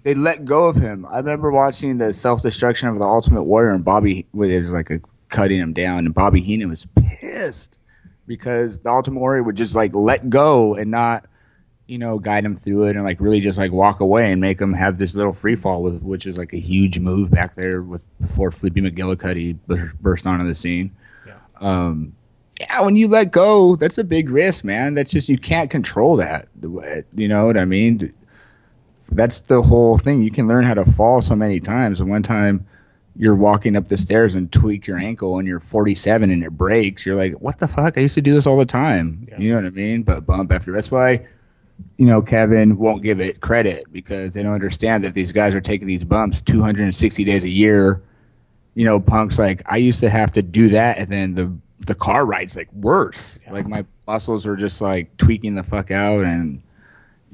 they 0.03 0.14
let 0.14 0.45
go 0.45 0.66
of 0.69 0.75
him. 0.75 1.07
I 1.09 1.19
remember 1.19 1.53
watching 1.53 1.99
the 1.99 2.12
self 2.12 2.42
destruction 2.42 2.88
of 2.88 2.99
the 2.99 3.05
Ultimate 3.05 3.45
Warrior 3.45 3.71
and 3.73 3.85
Bobby, 3.85 4.27
where 4.33 4.49
there's 4.49 4.73
like 4.73 4.90
a 4.90 4.99
cutting 5.29 5.61
him 5.61 5.75
down, 5.75 6.07
and 6.07 6.12
Bobby 6.12 6.40
Heenan 6.40 6.71
was 6.71 6.88
pissed 7.21 7.79
because 8.27 8.81
the 8.81 8.91
Ultimate 8.91 9.21
Warrior 9.21 9.43
would 9.43 9.57
just 9.57 9.75
like 9.75 9.95
let 9.95 10.29
go 10.29 10.75
and 10.75 10.91
not, 10.91 11.27
you 11.87 11.99
know, 11.99 12.19
guide 12.19 12.45
him 12.45 12.57
through 12.57 12.85
it 12.85 12.97
and 12.97 13.05
like 13.05 13.21
really 13.21 13.41
just 13.41 13.59
like 13.59 13.73
walk 13.73 14.01
away 14.01 14.33
and 14.33 14.41
make 14.41 14.61
him 14.61 14.73
have 14.73 14.99
this 14.99 15.15
little 15.15 15.33
free 15.33 15.57
fall 15.57 15.83
with 15.83 16.03
which 16.03 16.27
is 16.27 16.37
like 16.37 16.53
a 16.53 16.59
huge 16.61 16.99
move 16.99 17.31
back 17.31 17.55
there 17.55 17.83
with 17.83 18.05
before 18.21 18.51
Flippy 18.51 18.81
McGillicuddy 18.81 19.59
bur- 19.67 19.93
burst 20.01 20.27
onto 20.27 20.45
the 20.45 20.55
scene. 20.55 20.95
Um, 21.61 22.15
yeah, 22.59 22.81
when 22.81 22.97
you 22.97 23.07
let 23.09 23.33
go, 23.33 23.77
that's 23.77 23.99
a 23.99 24.05
big 24.05 24.31
risk, 24.31 24.65
man. 24.65 24.95
That's 24.95 25.11
just 25.11 25.29
you 25.29 25.39
can't 25.39 25.71
control 25.71 26.17
that. 26.17 26.47
You 26.62 27.29
know 27.29 27.47
what 27.47 27.59
I 27.59 27.67
mean? 27.67 28.15
That's 29.11 29.43
the 29.43 29.62
whole 29.62 29.97
thing. 29.99 30.23
You 30.23 30.31
can 30.31 30.49
learn 30.49 30.65
how 30.65 30.75
to 30.75 30.85
fall 30.85 31.21
so 31.21 31.37
many 31.37 31.61
times. 31.61 32.01
And 32.01 32.09
one 32.11 32.23
time 32.23 32.67
you're 33.18 33.35
walking 33.35 33.76
up 33.76 33.88
the 33.88 33.96
stairs 33.98 34.35
and 34.35 34.52
tweak 34.52 34.87
your 34.87 34.98
ankle 34.98 35.38
and 35.38 35.48
you're 35.48 35.61
47 35.61 36.31
and 36.31 36.42
it 36.42 36.50
breaks. 36.50 37.07
You're 37.07 37.16
like, 37.16 37.33
what 37.35 37.59
the 37.59 37.66
fuck? 37.66 37.96
I 37.96 38.02
used 38.02 38.14
to 38.14 38.20
do 38.20 38.35
this 38.35 38.46
all 38.46 38.59
the 38.59 38.66
time. 38.66 39.26
You 39.38 39.50
know 39.50 39.62
what 39.62 39.66
I 39.66 39.70
mean? 39.70 40.02
But 40.02 40.26
bump 40.26 40.52
after. 40.52 40.72
That's 40.72 40.90
why, 40.90 41.26
you 41.96 42.07
know, 42.07 42.20
Kevin 42.20 42.76
won't 42.76 43.02
give 43.02 43.20
it 43.20 43.40
credit 43.40 43.85
because 43.90 44.33
they 44.33 44.42
don't 44.42 44.55
understand 44.55 45.05
that 45.05 45.14
these 45.14 45.33
guys 45.33 45.55
are 45.55 45.61
taking 45.61 45.87
these 45.87 46.05
bumps 46.05 46.40
260 46.42 47.24
days 47.24 47.44
a 47.44 47.48
year. 47.48 48.02
You 48.74 48.85
know, 48.85 49.00
Punk's 49.00 49.38
like, 49.38 49.62
I 49.66 49.79
used 49.79 50.00
to 50.00 50.11
have 50.11 50.33
to 50.33 50.42
do 50.42 50.68
that 50.68 50.98
and 50.98 51.09
then 51.09 51.35
the 51.35 51.57
the 51.87 51.94
car 51.94 52.26
ride's 52.26 52.57
like 52.57 52.72
worse. 52.72 53.38
Like 53.50 53.66
my 53.66 53.85
muscles 54.07 54.46
are 54.46 54.57
just 54.57 54.81
like 54.81 55.16
tweaking 55.18 55.55
the 55.55 55.62
fuck 55.62 55.90
out 55.90 56.24
and 56.24 56.62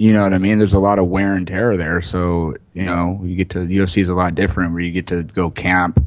you 0.03 0.12
know 0.12 0.25
what 0.25 0.35
I 0.35 0.38
mean? 0.38 0.59
There's 0.59 0.73
a 0.73 0.81
lot 0.81 0.99
of 0.99 1.07
wear 1.07 1.33
and 1.35 1.47
tear 1.47 1.77
there. 1.77 2.03
So, 2.03 2.57
you 2.73 2.85
know, 2.85 3.21
you 3.23 3.37
get 3.37 3.51
to 3.51 3.61
UFC 3.61 4.03
is 4.03 4.09
a 4.09 4.17
lot 4.17 4.35
different 4.35 4.73
where 4.73 4.81
you 4.81 4.91
get 4.91 5.07
to 5.07 5.23
go 5.23 5.49
camp 5.49 6.05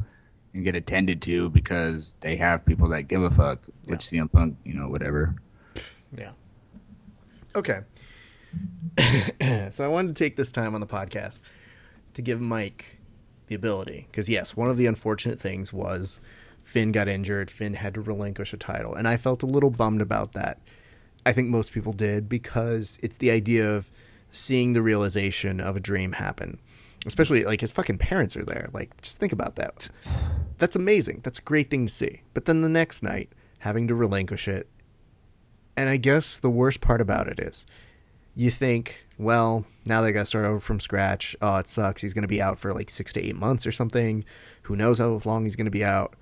and 0.52 0.62
get 0.62 0.76
attended 0.76 1.22
to 1.22 1.48
because 1.48 2.12
they 2.20 2.36
have 2.36 2.66
people 2.66 2.90
that 2.90 3.04
give 3.04 3.22
a 3.22 3.30
fuck, 3.30 3.60
which 3.86 4.00
CM 4.00 4.30
Punk, 4.30 4.58
you 4.66 4.74
know, 4.74 4.88
whatever. 4.88 5.36
Yeah. 6.14 6.32
Okay. 7.54 7.80
so 9.70 9.82
I 9.82 9.88
wanted 9.88 10.14
to 10.14 10.24
take 10.24 10.36
this 10.36 10.52
time 10.52 10.74
on 10.74 10.82
the 10.82 10.86
podcast 10.86 11.40
to 12.12 12.20
give 12.20 12.38
Mike 12.38 12.98
the 13.46 13.54
ability 13.54 14.08
because 14.10 14.28
yes, 14.28 14.54
one 14.54 14.68
of 14.68 14.76
the 14.76 14.84
unfortunate 14.84 15.40
things 15.40 15.72
was 15.72 16.20
Finn 16.60 16.92
got 16.92 17.08
injured. 17.08 17.50
Finn 17.50 17.72
had 17.72 17.94
to 17.94 18.02
relinquish 18.02 18.52
a 18.52 18.58
title, 18.58 18.94
and 18.94 19.08
I 19.08 19.16
felt 19.16 19.42
a 19.42 19.46
little 19.46 19.70
bummed 19.70 20.02
about 20.02 20.34
that. 20.34 20.58
I 21.26 21.32
think 21.32 21.48
most 21.48 21.72
people 21.72 21.92
did 21.92 22.28
because 22.28 22.98
it's 23.02 23.18
the 23.18 23.30
idea 23.30 23.70
of 23.70 23.90
seeing 24.30 24.72
the 24.72 24.82
realization 24.82 25.60
of 25.60 25.76
a 25.76 25.80
dream 25.80 26.12
happen. 26.12 26.58
Especially 27.04 27.44
like 27.44 27.60
his 27.60 27.72
fucking 27.72 27.98
parents 27.98 28.36
are 28.36 28.44
there. 28.44 28.70
Like 28.72 29.00
just 29.02 29.18
think 29.18 29.32
about 29.32 29.56
that. 29.56 29.88
That's 30.58 30.76
amazing. 30.76 31.20
That's 31.22 31.38
a 31.38 31.42
great 31.42 31.70
thing 31.70 31.86
to 31.86 31.92
see. 31.92 32.22
But 32.32 32.46
then 32.46 32.62
the 32.62 32.68
next 32.68 33.02
night 33.02 33.30
having 33.58 33.86
to 33.88 33.94
relinquish 33.94 34.48
it 34.48 34.68
and 35.76 35.90
I 35.90 35.98
guess 35.98 36.38
the 36.38 36.50
worst 36.50 36.80
part 36.80 37.00
about 37.00 37.28
it 37.28 37.38
is 37.38 37.66
you 38.34 38.50
think, 38.50 39.06
well, 39.18 39.66
now 39.84 40.00
they 40.00 40.12
got 40.12 40.20
to 40.20 40.26
start 40.26 40.46
over 40.46 40.58
from 40.58 40.80
scratch. 40.80 41.36
Oh, 41.42 41.56
it 41.58 41.68
sucks. 41.68 42.00
He's 42.00 42.14
going 42.14 42.22
to 42.22 42.28
be 42.28 42.40
out 42.40 42.58
for 42.58 42.72
like 42.72 42.88
six 42.90 43.12
to 43.14 43.22
eight 43.22 43.36
months 43.36 43.66
or 43.66 43.72
something. 43.72 44.24
Who 44.62 44.76
knows 44.76 44.98
how 44.98 45.20
long 45.24 45.44
he's 45.44 45.56
going 45.56 45.66
to 45.66 45.70
be 45.70 45.84
out. 45.84 46.14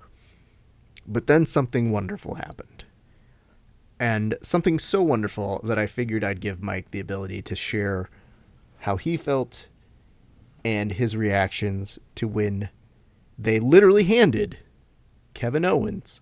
But 1.07 1.27
then 1.27 1.45
something 1.45 1.91
wonderful 1.91 2.35
happened. 2.35 2.83
And 3.99 4.35
something 4.41 4.77
so 4.79 5.01
wonderful 5.01 5.61
that 5.63 5.79
I 5.79 5.87
figured 5.87 6.23
I'd 6.23 6.41
give 6.41 6.61
Mike 6.61 6.91
the 6.91 6.99
ability 6.99 7.41
to 7.43 7.55
share 7.55 8.09
how 8.79 8.97
he 8.97 9.15
felt 9.15 9.69
and 10.65 10.91
his 10.91 11.15
reactions 11.15 11.97
to 12.15 12.27
when 12.27 12.69
they 13.37 13.59
literally 13.59 14.03
handed 14.03 14.57
Kevin 15.33 15.63
Owens 15.63 16.21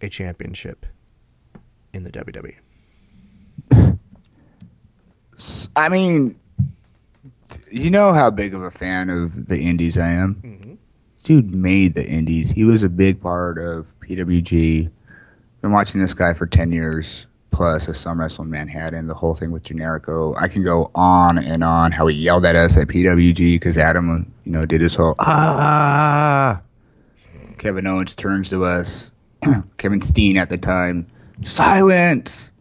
a 0.00 0.08
championship 0.08 0.86
in 1.92 2.04
the. 2.04 2.10
WWE. 2.10 2.54
I 5.76 5.88
mean, 5.88 6.38
you 7.70 7.90
know 7.90 8.12
how 8.12 8.30
big 8.30 8.54
of 8.54 8.62
a 8.62 8.70
fan 8.70 9.10
of 9.10 9.48
the 9.48 9.58
Indies 9.58 9.98
I 9.98 10.10
am. 10.10 10.34
Mm-hmm. 10.36 10.74
Dude 11.24 11.50
made 11.50 11.94
the 11.94 12.06
Indies. 12.06 12.50
He 12.50 12.64
was 12.64 12.82
a 12.82 12.88
big 12.88 13.20
part 13.20 13.58
of 13.58 13.86
PWG. 14.00 14.90
Been 15.64 15.72
watching 15.72 15.98
this 15.98 16.12
guy 16.12 16.34
for 16.34 16.46
ten 16.46 16.72
years 16.72 17.24
plus. 17.50 17.88
A 17.88 17.94
Some 17.94 18.20
Wrestle 18.20 18.44
in 18.44 18.50
Manhattan, 18.50 19.06
the 19.06 19.14
whole 19.14 19.34
thing 19.34 19.50
with 19.50 19.62
Generico. 19.62 20.36
I 20.38 20.46
can 20.46 20.62
go 20.62 20.90
on 20.94 21.38
and 21.38 21.64
on. 21.64 21.90
How 21.90 22.06
he 22.06 22.16
yelled 22.16 22.44
at 22.44 22.54
us 22.54 22.76
at 22.76 22.88
PWG 22.88 23.54
because 23.54 23.78
Adam, 23.78 24.30
you 24.44 24.52
know, 24.52 24.66
did 24.66 24.82
his 24.82 24.94
whole 24.94 25.14
ah. 25.20 26.60
Kevin 27.56 27.86
Owens 27.86 28.14
turns 28.14 28.50
to 28.50 28.62
us. 28.62 29.10
Kevin 29.78 30.02
Steen 30.02 30.36
at 30.36 30.50
the 30.50 30.58
time. 30.58 31.06
Silence. 31.40 32.52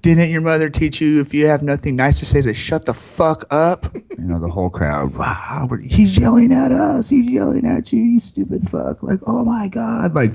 Didn't 0.00 0.30
your 0.30 0.42
mother 0.42 0.70
teach 0.70 1.00
you 1.00 1.20
if 1.20 1.34
you 1.34 1.48
have 1.48 1.64
nothing 1.64 1.96
nice 1.96 2.20
to 2.20 2.26
say 2.26 2.42
to 2.42 2.54
shut 2.54 2.84
the 2.84 2.94
fuck 2.94 3.44
up? 3.50 3.86
You 4.16 4.30
know, 4.30 4.38
the 4.38 4.48
whole 4.48 4.70
crowd. 4.70 5.16
Wow, 5.16 5.68
he's 5.82 6.16
yelling 6.16 6.52
at 6.52 6.70
us. 6.70 7.08
He's 7.08 7.28
yelling 7.28 7.66
at 7.66 7.92
you, 7.92 7.98
you 7.98 8.20
stupid 8.20 8.68
fuck. 8.68 9.02
Like, 9.02 9.18
oh 9.26 9.44
my 9.44 9.66
God. 9.66 10.14
Like, 10.14 10.30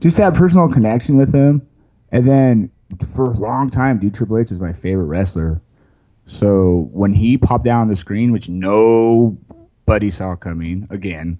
just 0.00 0.16
that 0.18 0.34
personal 0.34 0.70
connection 0.70 1.16
with 1.16 1.34
him. 1.34 1.66
And 2.10 2.28
then 2.28 2.72
for 3.14 3.30
a 3.30 3.36
long 3.36 3.70
time, 3.70 3.98
dude, 3.98 4.14
Triple 4.14 4.38
H 4.38 4.50
was 4.50 4.60
my 4.60 4.72
favorite 4.72 5.06
wrestler. 5.06 5.60
So 6.26 6.88
when 6.92 7.12
he 7.12 7.36
popped 7.36 7.64
down 7.64 7.82
on 7.82 7.88
the 7.88 7.96
screen, 7.96 8.32
which 8.32 8.48
nobody 8.48 10.10
saw 10.10 10.36
coming, 10.36 10.86
again, 10.90 11.38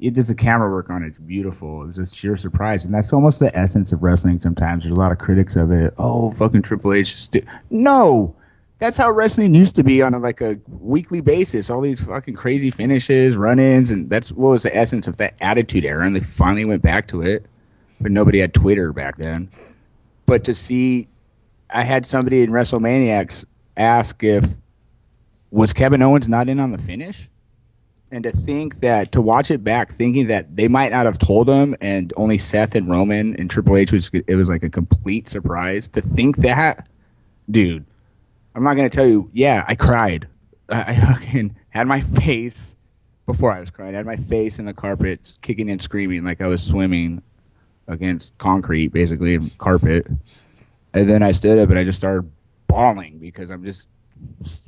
it 0.00 0.14
does 0.14 0.28
the 0.28 0.34
camera 0.34 0.70
work 0.70 0.88
on 0.88 1.02
it. 1.02 1.08
It's 1.08 1.18
beautiful. 1.18 1.82
It 1.82 1.88
was 1.88 1.98
a 1.98 2.06
sheer 2.06 2.36
surprise, 2.36 2.84
and 2.86 2.94
that's 2.94 3.12
almost 3.12 3.38
the 3.38 3.54
essence 3.54 3.92
of 3.92 4.02
wrestling. 4.02 4.40
Sometimes 4.40 4.84
there's 4.84 4.96
a 4.96 5.00
lot 5.00 5.12
of 5.12 5.18
critics 5.18 5.56
of 5.56 5.70
it. 5.70 5.92
Oh, 5.98 6.30
fucking 6.32 6.62
Triple 6.62 6.94
H! 6.94 7.16
St-. 7.16 7.44
No, 7.68 8.34
that's 8.78 8.96
how 8.96 9.12
wrestling 9.12 9.54
used 9.54 9.76
to 9.76 9.84
be 9.84 10.00
on 10.00 10.14
a, 10.14 10.18
like 10.18 10.40
a 10.40 10.58
weekly 10.68 11.20
basis. 11.20 11.68
All 11.68 11.82
these 11.82 12.02
fucking 12.02 12.34
crazy 12.34 12.70
finishes, 12.70 13.36
run-ins, 13.36 13.90
and 13.90 14.08
that's 14.08 14.32
what 14.32 14.48
was 14.48 14.62
the 14.62 14.74
essence 14.74 15.06
of 15.06 15.18
that 15.18 15.34
Attitude 15.42 15.84
Era. 15.84 16.06
And 16.06 16.16
they 16.16 16.20
finally 16.20 16.64
went 16.64 16.82
back 16.82 17.06
to 17.08 17.20
it, 17.20 17.46
but 18.00 18.12
nobody 18.12 18.38
had 18.38 18.54
Twitter 18.54 18.92
back 18.92 19.16
then. 19.16 19.50
But 20.26 20.44
to 20.44 20.54
see, 20.54 21.08
I 21.68 21.82
had 21.82 22.06
somebody 22.06 22.42
in 22.42 22.50
WrestleManiacs 22.50 23.44
ask 23.76 24.22
if 24.22 24.44
was 25.50 25.72
Kevin 25.72 26.02
Owens 26.02 26.28
not 26.28 26.48
in 26.48 26.60
on 26.60 26.70
the 26.70 26.78
finish? 26.78 27.28
And 28.12 28.24
to 28.24 28.32
think 28.32 28.76
that 28.76 29.12
to 29.12 29.20
watch 29.20 29.50
it 29.50 29.62
back 29.62 29.90
thinking 29.90 30.26
that 30.28 30.56
they 30.56 30.66
might 30.66 30.90
not 30.90 31.06
have 31.06 31.18
told 31.18 31.48
him 31.48 31.76
and 31.80 32.12
only 32.16 32.38
Seth 32.38 32.74
and 32.74 32.90
Roman 32.90 33.36
and 33.36 33.48
Triple 33.48 33.76
H 33.76 33.92
was 33.92 34.10
it 34.12 34.34
was 34.34 34.48
like 34.48 34.64
a 34.64 34.70
complete 34.70 35.28
surprise 35.28 35.86
to 35.88 36.00
think 36.00 36.38
that 36.38 36.88
dude 37.48 37.84
I'm 38.56 38.64
not 38.64 38.74
gonna 38.74 38.90
tell 38.90 39.06
you 39.06 39.30
yeah 39.32 39.64
I 39.68 39.76
cried. 39.76 40.26
I, 40.68 40.94
fucking 40.94 41.54
had 41.68 41.86
my 41.86 42.00
face 42.00 42.74
before 43.26 43.52
I 43.52 43.60
was 43.60 43.70
crying 43.70 43.94
I 43.94 43.98
had 43.98 44.06
my 44.06 44.16
face 44.16 44.58
in 44.58 44.64
the 44.64 44.74
carpet 44.74 45.36
kicking 45.40 45.70
and 45.70 45.80
screaming 45.80 46.24
like 46.24 46.40
I 46.40 46.48
was 46.48 46.64
swimming 46.64 47.22
against 47.90 48.36
concrete 48.38 48.88
basically 48.88 49.34
and 49.34 49.56
carpet 49.58 50.06
and 50.92 51.08
then 51.08 51.22
I 51.22 51.32
stood 51.32 51.58
up 51.58 51.70
and 51.70 51.78
I 51.78 51.84
just 51.84 51.98
started 51.98 52.30
bawling 52.66 53.18
because 53.18 53.50
I'm 53.50 53.64
just 53.64 53.88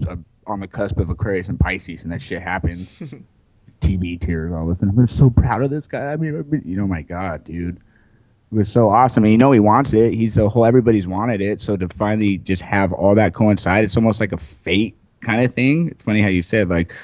uh, 0.08 0.16
on 0.46 0.61
the 0.61 0.68
cusp 0.68 0.98
of 0.98 1.11
Aquarius 1.11 1.48
and 1.48 1.58
Pisces, 1.58 2.02
and 2.02 2.12
that 2.12 2.22
shit 2.22 2.42
happens. 2.42 2.94
TB 3.80 4.20
tears 4.20 4.52
all 4.52 4.70
of 4.70 4.76
a 4.76 4.78
sudden. 4.78 4.96
I'm 4.96 5.08
so 5.08 5.28
proud 5.28 5.62
of 5.62 5.70
this 5.70 5.88
guy. 5.88 6.12
I 6.12 6.16
mean, 6.16 6.38
I 6.38 6.42
mean, 6.42 6.62
you 6.64 6.76
know, 6.76 6.87
my 6.87 7.02
God, 7.02 7.42
dude, 7.42 7.76
it 7.76 8.54
was 8.54 8.70
so 8.70 8.88
awesome. 8.88 9.24
And 9.24 9.32
you 9.32 9.38
know, 9.38 9.50
he 9.50 9.58
wants 9.58 9.92
it. 9.92 10.14
He's 10.14 10.37
the 10.37 10.48
whole. 10.48 10.64
Everybody's 10.64 11.08
wanted 11.08 11.40
it. 11.40 11.61
So 11.61 11.76
to 11.76 11.88
finally 11.88 12.38
just 12.38 12.62
have 12.62 12.92
all 12.92 13.16
that 13.16 13.35
coincide, 13.35 13.85
it's 13.85 13.96
almost 13.96 14.20
like 14.20 14.32
a 14.32 14.37
fate 14.37 14.96
kind 15.20 15.44
of 15.44 15.52
thing. 15.52 15.88
It's 15.88 16.04
funny 16.04 16.22
how 16.22 16.28
you 16.28 16.42
said 16.42 16.68
like, 16.68 16.94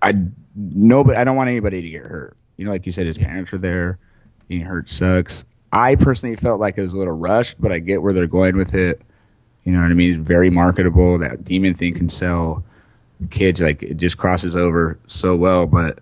I 0.00 0.14
no, 0.54 1.04
but 1.04 1.16
I 1.16 1.24
don't 1.24 1.36
want 1.36 1.48
anybody 1.48 1.82
to 1.82 1.88
get 1.90 2.04
hurt. 2.04 2.36
You 2.56 2.64
know, 2.64 2.70
like 2.70 2.86
you 2.86 2.92
said, 2.92 3.06
his 3.06 3.18
parents 3.18 3.52
are 3.52 3.58
there. 3.58 3.98
Getting 4.48 4.64
hurt 4.64 4.88
sucks. 4.88 5.44
I 5.72 5.96
personally 5.96 6.36
felt 6.36 6.60
like 6.60 6.76
it 6.76 6.82
was 6.82 6.92
a 6.92 6.96
little 6.96 7.14
rushed, 7.14 7.60
but 7.60 7.72
I 7.72 7.78
get 7.78 8.02
where 8.02 8.12
they're 8.12 8.26
going 8.26 8.56
with 8.56 8.74
it. 8.74 9.00
You 9.64 9.72
know 9.72 9.80
what 9.80 9.90
I 9.90 9.94
mean? 9.94 10.10
It's 10.10 10.18
very 10.18 10.50
marketable. 10.50 11.18
That 11.18 11.44
demon 11.44 11.74
thing 11.74 11.94
can 11.94 12.08
sell 12.08 12.64
kids. 13.30 13.60
Like 13.60 13.82
it 13.82 13.96
just 13.96 14.18
crosses 14.18 14.54
over 14.56 14.98
so 15.06 15.36
well, 15.36 15.66
but 15.66 16.00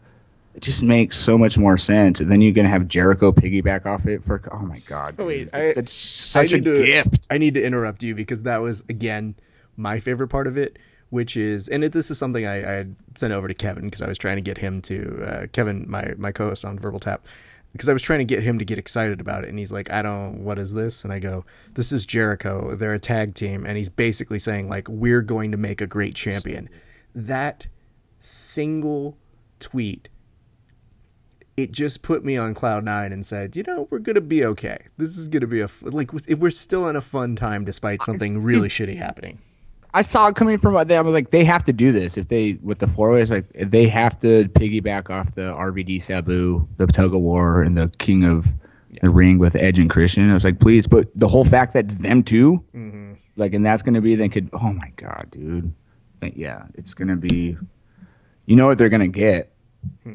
it 0.54 0.62
just 0.62 0.82
makes 0.82 1.16
so 1.18 1.36
much 1.38 1.56
more 1.58 1.76
sense. 1.78 2.20
And 2.20 2.32
then 2.32 2.40
you're 2.40 2.52
gonna 2.54 2.68
have 2.68 2.88
Jericho 2.88 3.32
piggyback 3.32 3.86
off 3.86 4.06
it 4.06 4.24
for. 4.24 4.40
Oh 4.52 4.64
my 4.66 4.80
god! 4.80 5.14
Oh, 5.18 5.26
wait. 5.26 5.50
I- 5.52 5.58
it's, 5.66 5.78
it's 5.78 5.92
such 5.92 6.52
a 6.52 6.60
to- 6.60 6.84
gift. 6.84 7.28
I 7.30 7.38
need 7.38 7.54
to 7.54 7.62
interrupt 7.62 8.02
you 8.02 8.14
because 8.14 8.42
that 8.44 8.58
was 8.58 8.82
again 8.88 9.34
my 9.76 10.00
favorite 10.00 10.28
part 10.28 10.46
of 10.46 10.58
it, 10.58 10.78
which 11.10 11.36
is, 11.36 11.68
and 11.68 11.84
it, 11.84 11.92
this 11.92 12.10
is 12.10 12.18
something 12.18 12.44
I, 12.46 12.56
I 12.56 12.72
had 12.72 12.96
sent 13.14 13.32
over 13.32 13.46
to 13.46 13.54
Kevin 13.54 13.84
because 13.84 14.02
I 14.02 14.08
was 14.08 14.18
trying 14.18 14.36
to 14.36 14.42
get 14.42 14.58
him 14.58 14.80
to 14.82 15.22
uh, 15.24 15.46
Kevin, 15.52 15.84
my 15.88 16.14
my 16.16 16.32
co-host 16.32 16.64
on 16.64 16.78
Verbal 16.78 16.98
Tap, 17.00 17.24
because 17.72 17.88
I 17.88 17.92
was 17.92 18.02
trying 18.02 18.18
to 18.20 18.24
get 18.24 18.42
him 18.42 18.58
to 18.58 18.64
get 18.64 18.78
excited 18.78 19.20
about 19.20 19.44
it, 19.44 19.50
and 19.50 19.58
he's 19.58 19.72
like, 19.72 19.90
I 19.90 20.02
don't, 20.02 20.44
what 20.44 20.58
is 20.58 20.74
this? 20.74 21.04
And 21.04 21.12
I 21.12 21.18
go, 21.18 21.44
this 21.74 21.92
is 21.92 22.04
Jericho. 22.06 22.74
They're 22.74 22.94
a 22.94 22.98
tag 22.98 23.34
team, 23.34 23.64
and 23.66 23.76
he's 23.76 23.88
basically 23.88 24.38
saying 24.38 24.68
like, 24.68 24.88
we're 24.88 25.22
going 25.22 25.50
to 25.52 25.56
make 25.56 25.80
a 25.80 25.86
great 25.86 26.14
champion. 26.14 26.68
That 27.14 27.66
single 28.18 29.16
tweet 29.58 30.08
it 31.56 31.72
just 31.72 32.02
put 32.02 32.24
me 32.24 32.36
on 32.36 32.54
cloud 32.54 32.84
nine 32.84 33.12
and 33.12 33.24
said, 33.24 33.54
you 33.54 33.62
know, 33.64 33.86
we're 33.90 33.98
gonna 33.98 34.20
be 34.20 34.44
okay. 34.44 34.78
This 34.96 35.18
is 35.18 35.28
gonna 35.28 35.46
be 35.46 35.60
a 35.60 35.64
f- 35.64 35.82
like 35.82 36.10
we're 36.12 36.50
still 36.50 36.88
in 36.88 36.96
a 36.96 37.00
fun 37.00 37.36
time 37.36 37.64
despite 37.64 38.02
something 38.02 38.38
really 38.42 38.68
shitty 38.68 38.96
happening. 38.96 39.40
I 39.92 40.02
saw 40.02 40.28
it 40.28 40.36
coming 40.36 40.58
from. 40.58 40.76
I 40.76 40.82
was 40.82 41.14
like, 41.14 41.30
they 41.30 41.44
have 41.44 41.64
to 41.64 41.72
do 41.72 41.92
this 41.92 42.16
if 42.16 42.28
they 42.28 42.58
with 42.62 42.78
the 42.78 42.86
four 42.86 43.12
ways. 43.12 43.30
Like 43.30 43.50
they 43.52 43.88
have 43.88 44.18
to 44.20 44.44
piggyback 44.50 45.10
off 45.10 45.34
the 45.34 45.52
RVD 45.52 46.02
Sabu, 46.02 46.68
the 46.76 46.86
tug 46.86 47.14
of 47.14 47.20
war, 47.20 47.62
and 47.62 47.76
the 47.76 47.90
King 47.98 48.24
of 48.24 48.46
the 49.02 49.10
Ring 49.10 49.38
with 49.38 49.56
Edge 49.56 49.78
and 49.78 49.90
Christian. 49.90 50.30
I 50.30 50.34
was 50.34 50.44
like, 50.44 50.60
please, 50.60 50.86
but 50.86 51.08
the 51.14 51.28
whole 51.28 51.44
fact 51.44 51.72
that 51.74 51.86
it's 51.86 51.96
them 51.96 52.22
2 52.22 52.64
mm-hmm. 52.74 53.12
like, 53.36 53.54
and 53.54 53.64
that's 53.64 53.82
gonna 53.82 54.00
be 54.00 54.14
then 54.14 54.30
could. 54.30 54.50
Oh 54.52 54.72
my 54.72 54.92
god, 54.96 55.28
dude. 55.30 55.72
Like, 56.22 56.34
yeah, 56.36 56.66
it's 56.74 56.94
gonna 56.94 57.16
be. 57.16 57.56
You 58.46 58.56
know 58.56 58.66
what 58.66 58.78
they're 58.78 58.88
gonna 58.88 59.08
get. 59.08 59.52
Hmm. 60.02 60.14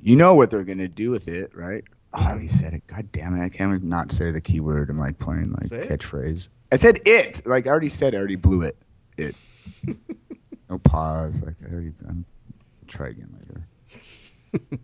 You 0.00 0.16
know 0.16 0.34
what 0.34 0.50
they're 0.50 0.64
gonna 0.64 0.88
do 0.88 1.10
with 1.10 1.28
it, 1.28 1.54
right? 1.54 1.84
Oh, 2.14 2.36
you 2.36 2.48
said 2.48 2.74
it. 2.74 2.86
God 2.86 3.10
damn 3.12 3.34
it! 3.34 3.44
I 3.44 3.48
can't 3.48 3.82
not 3.84 4.12
say 4.12 4.30
the 4.30 4.40
keyword. 4.40 4.88
I'm 4.88 4.98
like 4.98 5.18
playing 5.18 5.50
like 5.52 5.66
Say 5.66 5.80
it. 5.80 6.48
I 6.70 6.76
said 6.76 6.98
it. 7.04 7.46
Like 7.46 7.66
I 7.66 7.70
already 7.70 7.88
said. 7.88 8.14
I 8.14 8.18
already 8.18 8.36
blew 8.36 8.62
it. 8.62 8.76
It. 9.16 9.34
no 10.68 10.78
pause. 10.78 11.42
Like 11.42 11.54
I 11.64 11.72
already. 11.72 11.92
I'm, 12.08 12.24
try 12.86 13.08
again 13.08 13.28
later. 13.38 14.78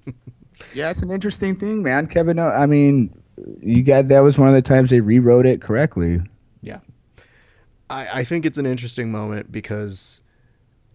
yeah, 0.75 0.90
it's 0.90 1.03
an 1.03 1.11
interesting 1.11 1.57
thing, 1.57 1.83
man. 1.83 2.07
Kevin. 2.07 2.38
Uh, 2.38 2.49
I 2.49 2.66
mean, 2.66 3.23
you 3.61 3.83
got 3.83 4.09
that 4.09 4.20
was 4.20 4.38
one 4.38 4.49
of 4.49 4.55
the 4.55 4.62
times 4.62 4.90
they 4.90 5.01
rewrote 5.01 5.47
it 5.47 5.61
correctly. 5.61 6.20
Yeah, 6.62 6.81
I 7.90 8.20
I 8.20 8.25
think 8.25 8.47
it's 8.47 8.59
an 8.59 8.66
interesting 8.66 9.11
moment 9.11 9.53
because, 9.53 10.20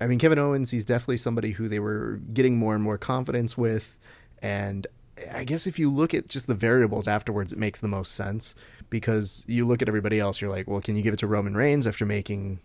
I 0.02 0.08
mean, 0.08 0.20
Kevin 0.20 0.40
Owens, 0.40 0.72
he's 0.72 0.86
definitely 0.86 1.18
somebody 1.18 1.52
who 1.52 1.68
they 1.68 1.80
were 1.80 2.20
getting 2.34 2.58
more 2.58 2.74
and 2.76 2.84
more 2.84 2.98
confidence 2.98 3.58
with, 3.58 3.96
and 4.42 4.88
I 5.34 5.44
guess 5.44 5.68
if 5.68 5.78
you 5.78 5.90
look 5.90 6.14
at 6.14 6.28
just 6.28 6.48
the 6.48 6.56
variables 6.56 7.08
afterwards, 7.08 7.54
it 7.54 7.60
makes 7.60 7.80
the 7.80 7.88
most 7.88 8.14
sense 8.14 8.56
because 8.90 9.44
you 9.48 9.66
look 9.68 9.82
at 9.82 9.88
everybody 9.88 10.20
else, 10.20 10.42
you're 10.42 10.50
like, 10.50 10.68
well, 10.68 10.82
can 10.82 10.96
you 10.96 11.02
give 11.02 11.14
it 11.14 11.20
to 11.20 11.28
Roman 11.28 11.56
Reigns 11.56 11.86
after 11.86 12.06
making 12.06 12.60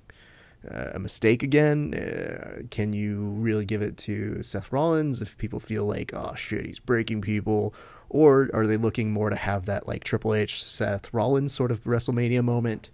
uh, 0.71 0.93
a 0.95 0.99
mistake 0.99 1.43
again? 1.43 1.95
Uh, 1.95 2.63
can 2.71 2.93
you 2.93 3.23
really 3.23 3.65
give 3.65 3.83
it 3.83 3.97
to 3.99 4.43
Seth 4.43 4.73
Rollins 4.73 5.21
if 5.21 5.37
people 5.37 5.61
feel 5.61 5.85
like, 5.85 6.13
oh 6.15 6.35
shit, 6.35 6.65
he's 6.65 6.81
breaking 6.81 7.21
people? 7.21 7.75
Or 8.09 8.49
are 8.55 8.67
they 8.67 8.77
looking 8.77 9.13
more 9.13 9.31
to 9.31 9.37
have 9.37 9.67
that 9.67 9.89
like 9.89 10.05
Triple 10.05 10.35
H, 10.35 10.63
Seth 10.63 11.13
Rollins 11.13 11.53
sort 11.53 11.71
of 11.71 11.83
WrestleMania 11.85 12.45
moment? 12.45 12.91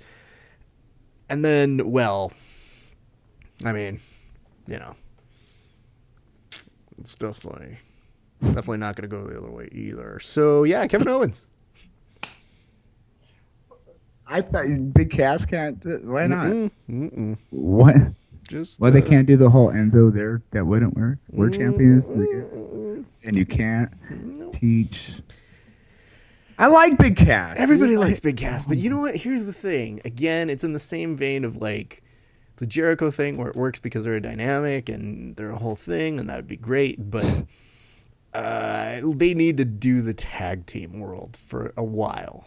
And 1.29 1.45
then, 1.45 1.90
well, 1.90 2.33
I 3.64 3.73
mean, 3.73 4.01
you 4.66 4.79
know, 4.79 4.97
it's 7.01 7.14
definitely, 7.14 7.79
definitely 8.43 8.79
not 8.79 8.97
going 8.97 9.09
to 9.09 9.16
go 9.16 9.25
the 9.25 9.38
other 9.38 9.51
way 9.51 9.69
either. 9.73 10.19
So 10.21 10.64
yeah, 10.64 10.87
Kevin 10.87 11.09
Owens. 11.09 11.51
I 14.31 14.40
thought 14.43 14.66
Big 14.95 15.11
Cass 15.11 15.45
can't. 15.45 15.79
Why 16.05 16.27
not? 16.27 16.47
Mm-mm, 16.47 16.71
mm-mm. 16.88 17.38
What? 17.51 17.97
Just 18.49 18.81
Well, 18.81 18.90
they 18.90 19.03
uh, 19.03 19.07
can't 19.07 19.27
do 19.27 19.37
the 19.37 19.51
whole 19.51 19.69
Enzo 19.69 20.12
there. 20.12 20.43
That 20.51 20.66
wouldn't 20.66 20.97
work. 20.97 21.19
We're 21.31 21.51
champions, 21.51 22.09
and 22.09 23.37
you 23.37 23.47
can't 23.47 23.93
teach. 24.53 25.12
I 26.59 26.66
like 26.66 26.99
Big 26.99 27.16
Cass. 27.16 27.57
Everybody 27.59 27.93
dude. 27.93 28.01
likes 28.01 28.21
Big 28.21 28.37
Cass, 28.37 28.66
but 28.66 28.77
you 28.77 28.90
know 28.90 28.99
what? 28.99 29.16
Here's 29.16 29.47
the 29.47 29.53
thing. 29.53 30.01
Again, 30.05 30.51
it's 30.51 30.64
in 30.64 30.73
the 30.73 30.79
same 30.79 31.16
vein 31.16 31.45
of 31.45 31.57
like 31.57 32.03
the 32.57 32.66
Jericho 32.66 33.11
thing 33.11 33.37
where 33.38 33.49
it 33.49 33.57
works 33.57 33.81
because 33.81 34.05
they're 34.05 34.14
a 34.14 34.21
dynamic 34.21 34.88
and 34.88 35.37
they're 35.37 35.51
a 35.51 35.59
whole 35.59 35.77
thing, 35.77 36.19
and 36.19 36.29
that'd 36.29 36.47
be 36.47 36.57
great. 36.57 37.11
But 37.11 37.45
uh, 38.35 39.01
they 39.03 39.33
need 39.33 39.57
to 39.57 39.64
do 39.64 40.03
the 40.03 40.12
tag 40.12 40.66
team 40.66 41.01
world 41.01 41.37
for 41.37 41.73
a 41.77 41.85
while. 41.85 42.47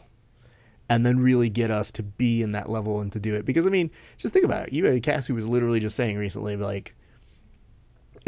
And 0.93 1.03
then 1.03 1.19
really 1.19 1.49
get 1.49 1.71
us 1.71 1.91
to 1.91 2.03
be 2.03 2.43
in 2.43 2.51
that 2.51 2.69
level 2.69 3.01
and 3.01 3.11
to 3.11 3.19
do 3.19 3.33
it. 3.33 3.45
Because 3.45 3.65
I 3.65 3.69
mean, 3.69 3.89
just 4.17 4.31
think 4.31 4.45
about 4.45 4.67
it. 4.67 4.73
You 4.73 4.85
had 4.85 5.01
Cass 5.01 5.25
who 5.25 5.33
was 5.33 5.47
literally 5.47 5.79
just 5.79 5.95
saying 5.95 6.17
recently, 6.17 6.55
like, 6.55 6.95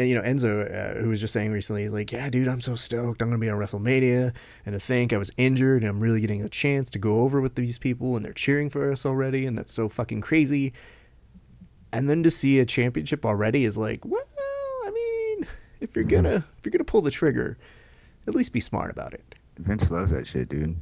and, 0.00 0.08
you 0.08 0.16
know, 0.16 0.22
Enzo, 0.22 0.66
uh, 0.66 1.00
who 1.00 1.08
was 1.08 1.20
just 1.20 1.32
saying 1.32 1.52
recently, 1.52 1.82
he's 1.82 1.92
like, 1.92 2.10
yeah, 2.10 2.28
dude, 2.28 2.48
I'm 2.48 2.60
so 2.60 2.74
stoked. 2.74 3.22
I'm 3.22 3.28
going 3.28 3.40
to 3.40 3.44
be 3.44 3.48
on 3.48 3.56
WrestleMania. 3.56 4.34
And 4.66 4.74
to 4.74 4.80
think 4.80 5.12
I 5.12 5.16
was 5.16 5.30
injured 5.38 5.82
and 5.82 5.88
I'm 5.88 6.00
really 6.00 6.20
getting 6.20 6.42
a 6.42 6.50
chance 6.50 6.90
to 6.90 6.98
go 6.98 7.20
over 7.20 7.40
with 7.40 7.54
these 7.54 7.78
people 7.78 8.16
and 8.16 8.24
they're 8.24 8.34
cheering 8.34 8.68
for 8.68 8.90
us 8.92 9.06
already. 9.06 9.46
And 9.46 9.56
that's 9.56 9.72
so 9.72 9.88
fucking 9.88 10.20
crazy. 10.20 10.74
And 11.92 12.10
then 12.10 12.22
to 12.24 12.30
see 12.30 12.58
a 12.58 12.66
championship 12.66 13.24
already 13.24 13.64
is 13.64 13.78
like, 13.78 14.04
well, 14.04 14.20
I 14.84 14.90
mean, 14.90 15.46
if 15.80 15.94
you're 15.94 16.04
gonna 16.04 16.44
if 16.58 16.64
you're 16.64 16.72
gonna 16.72 16.84
pull 16.84 17.00
the 17.00 17.10
trigger, 17.10 17.56
at 18.26 18.34
least 18.34 18.52
be 18.52 18.60
smart 18.60 18.90
about 18.90 19.14
it. 19.14 19.36
Vince 19.56 19.90
loves 19.90 20.10
that 20.10 20.26
shit, 20.26 20.50
dude. 20.50 20.76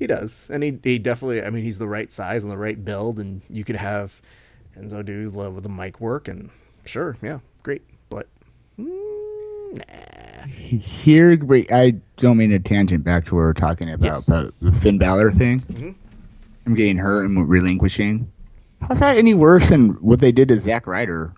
He 0.00 0.06
does, 0.06 0.48
and 0.50 0.62
he 0.64 0.78
he 0.82 0.98
definitely. 0.98 1.42
I 1.44 1.50
mean, 1.50 1.62
he's 1.62 1.78
the 1.78 1.86
right 1.86 2.10
size 2.10 2.42
and 2.42 2.50
the 2.50 2.56
right 2.56 2.82
build, 2.82 3.20
and 3.20 3.42
you 3.50 3.62
could 3.64 3.76
have 3.76 4.20
Enzo 4.76 5.04
do 5.04 5.28
love 5.30 5.54
with 5.54 5.62
the 5.62 5.68
mic 5.68 6.00
work, 6.00 6.26
and 6.26 6.48
sure, 6.86 7.18
yeah, 7.22 7.40
great, 7.62 7.82
but 8.08 8.26
mm, 8.78 9.74
nah. 9.74 10.46
Here, 10.46 11.38
I 11.70 11.96
don't 12.16 12.38
mean 12.38 12.48
to 12.50 12.58
tangent 12.58 13.04
back 13.04 13.26
to 13.26 13.34
what 13.34 13.40
we 13.42 13.46
are 13.46 13.52
talking 13.52 13.90
about, 13.90 14.04
Yes. 14.06 14.24
but 14.24 14.54
the 14.62 14.72
Finn 14.72 14.96
Balor 14.98 15.32
thing. 15.32 15.60
Mhm. 15.70 15.94
I'm 16.66 16.74
getting 16.74 16.96
hurt 16.96 17.26
and 17.26 17.46
relinquishing. 17.48 18.30
How's 18.80 19.00
that 19.00 19.18
any 19.18 19.34
worse 19.34 19.68
than 19.68 19.90
what 20.00 20.20
they 20.20 20.32
did 20.32 20.48
to 20.48 20.58
Zack 20.58 20.86
Ryder? 20.86 21.34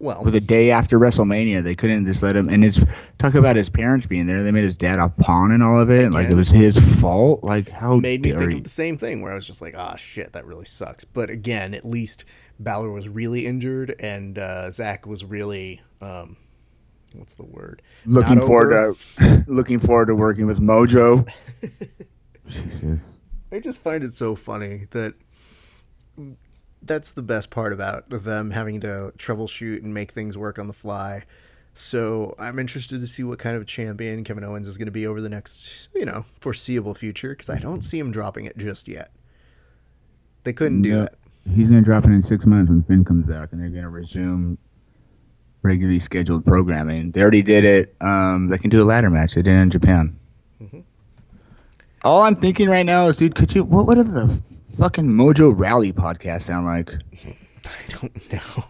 Well, 0.00 0.24
With 0.24 0.32
the 0.32 0.40
day 0.40 0.70
after 0.70 0.98
WrestleMania, 0.98 1.62
they 1.62 1.74
couldn't 1.74 2.06
just 2.06 2.22
let 2.22 2.34
him. 2.34 2.48
And 2.48 2.64
it's 2.64 2.80
talk 3.18 3.34
about 3.34 3.54
his 3.56 3.68
parents 3.68 4.06
being 4.06 4.26
there. 4.26 4.42
They 4.42 4.50
made 4.50 4.64
his 4.64 4.74
dad 4.74 4.98
a 4.98 5.10
pawn 5.10 5.52
and 5.52 5.62
all 5.62 5.78
of 5.78 5.90
it. 5.90 6.04
and 6.06 6.14
Like 6.14 6.30
it 6.30 6.34
was 6.34 6.48
his 6.48 6.78
fault. 7.00 7.44
Like 7.44 7.68
how 7.68 7.96
made 7.98 8.24
me 8.24 8.32
think 8.32 8.50
you? 8.50 8.56
of 8.58 8.64
the 8.64 8.70
same 8.70 8.96
thing 8.96 9.20
where 9.20 9.30
I 9.30 9.34
was 9.34 9.46
just 9.46 9.60
like, 9.60 9.74
ah, 9.76 9.96
shit, 9.96 10.32
that 10.32 10.46
really 10.46 10.64
sucks. 10.64 11.04
But 11.04 11.28
again, 11.28 11.74
at 11.74 11.84
least 11.84 12.24
Balor 12.58 12.90
was 12.90 13.08
really 13.08 13.46
injured, 13.46 13.94
and 14.00 14.38
uh, 14.38 14.70
Zach 14.70 15.06
was 15.06 15.22
really, 15.24 15.80
um, 16.00 16.36
what's 17.14 17.34
the 17.34 17.44
word? 17.44 17.82
looking 18.06 18.38
Not 18.38 18.46
forward 18.46 18.72
over. 18.72 18.94
to 19.18 19.44
looking 19.48 19.80
forward 19.80 20.06
to 20.06 20.14
working 20.14 20.46
with 20.46 20.60
Mojo. 20.60 21.28
I 23.52 23.58
just 23.58 23.82
find 23.82 24.04
it 24.04 24.14
so 24.14 24.34
funny 24.34 24.86
that 24.92 25.14
that's 26.82 27.12
the 27.12 27.22
best 27.22 27.50
part 27.50 27.72
about 27.72 28.08
them 28.08 28.50
having 28.52 28.80
to 28.80 29.12
troubleshoot 29.18 29.82
and 29.82 29.92
make 29.94 30.12
things 30.12 30.36
work 30.38 30.58
on 30.58 30.66
the 30.66 30.72
fly. 30.72 31.24
So 31.74 32.34
I'm 32.38 32.58
interested 32.58 33.00
to 33.00 33.06
see 33.06 33.22
what 33.22 33.38
kind 33.38 33.56
of 33.56 33.66
champion 33.66 34.24
Kevin 34.24 34.44
Owens 34.44 34.66
is 34.66 34.76
going 34.76 34.86
to 34.86 34.92
be 34.92 35.06
over 35.06 35.20
the 35.20 35.28
next, 35.28 35.88
you 35.94 36.04
know, 36.04 36.24
foreseeable 36.40 36.94
future 36.94 37.30
because 37.30 37.48
I 37.48 37.58
don't 37.58 37.82
see 37.82 37.98
him 37.98 38.10
dropping 38.10 38.44
it 38.46 38.56
just 38.58 38.88
yet. 38.88 39.10
They 40.44 40.52
couldn't 40.52 40.82
do 40.82 40.88
Yeah. 40.88 40.96
that. 41.02 41.14
He's 41.54 41.68
gonna 41.68 41.80
drop 41.82 42.04
it 42.04 42.10
in 42.10 42.22
six 42.22 42.44
months 42.44 42.68
when 42.70 42.82
Finn 42.82 43.02
comes 43.04 43.24
back, 43.24 43.48
and 43.52 43.60
they're 43.60 43.70
gonna 43.70 43.88
resume 43.90 44.58
regularly 45.62 45.98
scheduled 45.98 46.44
programming. 46.44 47.10
They 47.12 47.22
already 47.22 47.42
did 47.42 47.64
it. 47.64 47.94
Um, 48.00 48.48
they 48.48 48.58
can 48.58 48.68
do 48.70 48.82
a 48.82 48.84
ladder 48.84 49.08
match. 49.10 49.34
They 49.34 49.42
did 49.42 49.54
it 49.54 49.58
in 49.60 49.70
Japan. 49.70 50.18
Mm-hmm. 50.62 50.80
All 52.04 52.22
I'm 52.22 52.34
thinking 52.34 52.68
right 52.68 52.84
now 52.86 53.06
is, 53.08 53.16
dude, 53.16 53.34
could 53.34 53.54
you? 53.54 53.64
What 53.64 53.86
would 53.86 53.96
have 53.96 54.12
the 54.12 54.40
fucking 54.76 55.04
Mojo 55.06 55.52
Rawley 55.56 55.92
podcast 55.92 56.42
sound 56.42 56.66
like? 56.66 56.94
I 57.64 57.70
don't 58.00 58.32
know. 58.32 58.64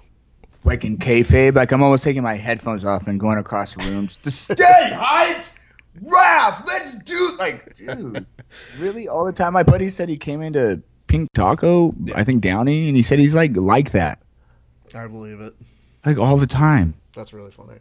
Like 0.65 0.85
in 0.85 0.99
kayfabe, 0.99 1.55
like 1.55 1.73
I'm 1.73 1.83
almost 1.83 2.05
taking 2.05 2.23
my 2.23 2.35
headphones 2.35 2.85
off 2.85 3.07
and 3.07 3.19
going 3.19 3.39
across 3.39 3.75
the 3.75 3.83
room 3.85 4.07
just 4.07 4.25
to 4.25 4.31
stay 4.31 4.55
hyped. 4.93 5.47
Raph, 6.03 6.67
let's 6.67 6.99
do 7.01 7.31
like, 7.39 7.75
dude, 7.77 8.27
really 8.79 9.09
all 9.09 9.25
the 9.25 9.33
time. 9.33 9.53
My 9.55 9.63
buddy 9.63 9.91
said 9.91 10.09
he 10.09 10.17
came 10.17 10.41
into 10.43 10.83
Pink 11.07 11.29
Taco, 11.35 11.95
I 12.15 12.25
think 12.25 12.43
Downey, 12.43 12.89
and 12.89 12.97
he 12.97 13.03
said 13.03 13.19
he's 13.19 13.35
like 13.35 13.57
like 13.57 13.93
that, 13.93 14.21
I 14.95 15.07
believe 15.09 15.41
it. 15.41 15.55
like 16.07 16.19
all 16.19 16.37
the 16.37 16.47
time. 16.47 16.95
That's 17.15 17.33
really 17.33 17.51
funny. 17.51 17.79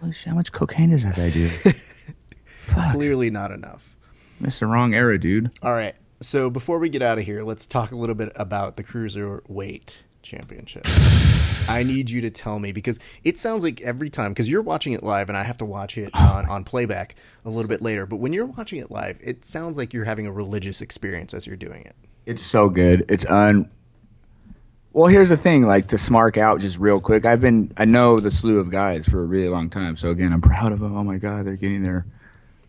Holy 0.00 0.12
shit, 0.12 0.28
how 0.30 0.34
much 0.36 0.52
cocaine 0.52 0.90
does 0.90 1.02
that 1.04 1.16
guy 1.16 1.30
do? 1.30 1.48
Fuck, 2.44 2.92
Clearly 2.94 3.30
not 3.30 3.50
enough. 3.50 3.96
missed 4.38 4.60
the 4.60 4.66
wrong 4.66 4.94
era, 4.94 5.18
dude. 5.18 5.50
All 5.62 5.72
right. 5.72 5.94
So 6.22 6.50
before 6.50 6.78
we 6.78 6.88
get 6.88 7.02
out 7.02 7.18
of 7.18 7.24
here, 7.24 7.42
let's 7.42 7.66
talk 7.66 7.90
a 7.90 7.96
little 7.96 8.14
bit 8.14 8.32
about 8.36 8.76
the 8.76 8.84
cruiserweight 8.84 9.96
championship. 10.22 10.86
I 11.68 11.82
need 11.82 12.10
you 12.10 12.20
to 12.20 12.30
tell 12.30 12.60
me 12.60 12.70
because 12.72 12.98
it 13.24 13.38
sounds 13.38 13.64
like 13.64 13.80
every 13.80 14.08
time 14.08 14.30
because 14.30 14.48
you're 14.48 14.62
watching 14.62 14.92
it 14.92 15.02
live 15.02 15.28
and 15.28 15.36
I 15.36 15.42
have 15.42 15.58
to 15.58 15.64
watch 15.64 15.98
it 15.98 16.14
on, 16.14 16.48
on 16.48 16.64
playback 16.64 17.16
a 17.44 17.50
little 17.50 17.68
bit 17.68 17.82
later. 17.82 18.06
But 18.06 18.16
when 18.16 18.32
you're 18.32 18.46
watching 18.46 18.78
it 18.78 18.90
live, 18.90 19.18
it 19.20 19.44
sounds 19.44 19.76
like 19.76 19.92
you're 19.92 20.04
having 20.04 20.26
a 20.26 20.32
religious 20.32 20.80
experience 20.80 21.34
as 21.34 21.46
you're 21.46 21.56
doing 21.56 21.82
it. 21.84 21.96
It's 22.24 22.42
so 22.42 22.68
good. 22.68 23.04
It's 23.08 23.26
un. 23.26 23.68
Well, 24.92 25.06
here's 25.06 25.30
the 25.30 25.36
thing. 25.36 25.66
Like 25.66 25.88
to 25.88 25.96
smark 25.96 26.36
out 26.36 26.60
just 26.60 26.78
real 26.78 27.00
quick. 27.00 27.24
I've 27.24 27.40
been. 27.40 27.72
I 27.76 27.84
know 27.84 28.20
the 28.20 28.30
slew 28.30 28.60
of 28.60 28.70
guys 28.70 29.08
for 29.08 29.22
a 29.22 29.26
really 29.26 29.48
long 29.48 29.70
time. 29.70 29.96
So 29.96 30.10
again, 30.10 30.32
I'm 30.32 30.40
proud 30.40 30.70
of 30.70 30.78
them. 30.78 30.94
Oh 30.94 31.02
my 31.02 31.18
god, 31.18 31.46
they're 31.46 31.56
getting 31.56 31.82
there. 31.82 32.06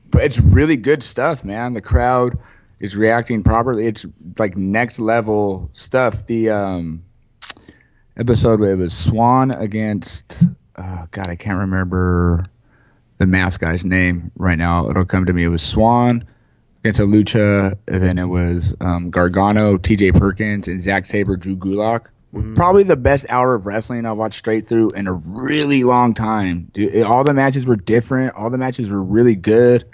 But 0.10 0.24
it's 0.24 0.40
really 0.40 0.78
good 0.78 1.04
stuff, 1.04 1.44
man. 1.44 1.74
The 1.74 1.82
crowd 1.82 2.40
is 2.84 2.96
reacting 2.98 3.42
properly. 3.42 3.88
It's 3.88 4.06
like 4.38 4.58
next 4.58 5.00
level 5.00 5.70
stuff. 5.74 6.26
The 6.28 6.50
um 6.50 7.04
episode 8.18 8.62
it 8.62 8.76
was 8.78 8.94
Swann 8.96 9.52
against. 9.52 10.44
Uh, 10.76 11.06
god, 11.12 11.28
I 11.30 11.36
can't 11.36 11.58
remember 11.60 12.46
the 13.18 13.26
mask 13.26 13.62
guy's 13.62 13.86
name 13.86 14.32
right 14.38 14.58
now. 14.58 14.90
It'll 14.90 15.06
come 15.06 15.26
to 15.26 15.34
me. 15.34 15.44
It 15.44 15.48
was 15.50 15.62
Swann 15.62 16.26
against 16.84 17.00
a 17.00 17.04
Lucha, 17.04 17.78
and 17.88 18.04
then 18.04 18.18
it 18.18 18.26
was 18.26 18.76
um, 18.82 19.10
Gargano, 19.10 19.78
T.J. 19.78 20.12
Perkins, 20.14 20.68
and 20.68 20.82
Zack 20.82 21.06
Sabre, 21.06 21.38
Drew 21.38 21.56
Gulak. 21.56 22.08
Probably 22.56 22.82
the 22.82 22.98
best 22.98 23.28
hour 23.30 23.54
of 23.54 23.68
wrestling 23.68 24.08
I've 24.08 24.18
watched 24.18 24.40
straight 24.40 24.68
through 24.68 24.90
in 24.92 25.06
a 25.08 25.14
really 25.14 25.84
long 25.84 26.16
time. 26.16 26.72
Dude, 26.74 26.92
it- 26.94 27.06
all 27.06 27.24
the 27.24 27.34
matches 27.36 27.68
were 27.68 27.76
different. 27.76 28.34
All 28.36 28.50
the 28.50 28.58
matches 28.58 28.90
were 28.90 29.04
really 29.04 29.36
good. 29.36 29.86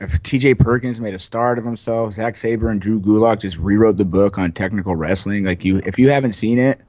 If 0.00 0.22
T.J. 0.22 0.54
Perkins 0.54 1.00
made 1.00 1.14
a 1.14 1.18
start 1.18 1.58
of 1.58 1.64
himself, 1.64 2.14
Zack 2.14 2.36
Sabre 2.38 2.70
and 2.70 2.80
Drew 2.80 3.00
Gulak 3.00 3.40
just 3.40 3.58
rewrote 3.58 3.98
the 3.98 4.06
book 4.06 4.38
on 4.38 4.52
technical 4.52 4.96
wrestling. 4.96 5.44
Like 5.44 5.62
you, 5.64 5.82
if 5.84 5.98
you 5.98 6.08
haven't 6.10 6.32
seen 6.32 6.58
it, 6.58 6.80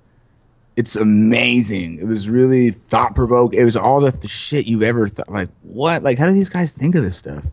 it's 0.78 0.96
amazing. 0.96 2.00
It 2.00 2.06
was 2.06 2.30
really 2.30 2.70
thought 2.72 3.14
provoking. 3.14 3.60
It 3.60 3.66
was 3.66 3.76
all 3.76 4.00
the 4.00 4.12
th- 4.12 4.30
shit 4.32 4.66
you've 4.66 4.84
ever 4.84 5.08
thought. 5.08 5.30
Like 5.30 5.50
what? 5.64 6.04
Like 6.04 6.18
how 6.18 6.26
do 6.26 6.32
these 6.32 6.48
guys 6.50 6.72
think 6.72 6.96
of 6.96 7.04
this 7.04 7.18
stuff? 7.18 7.46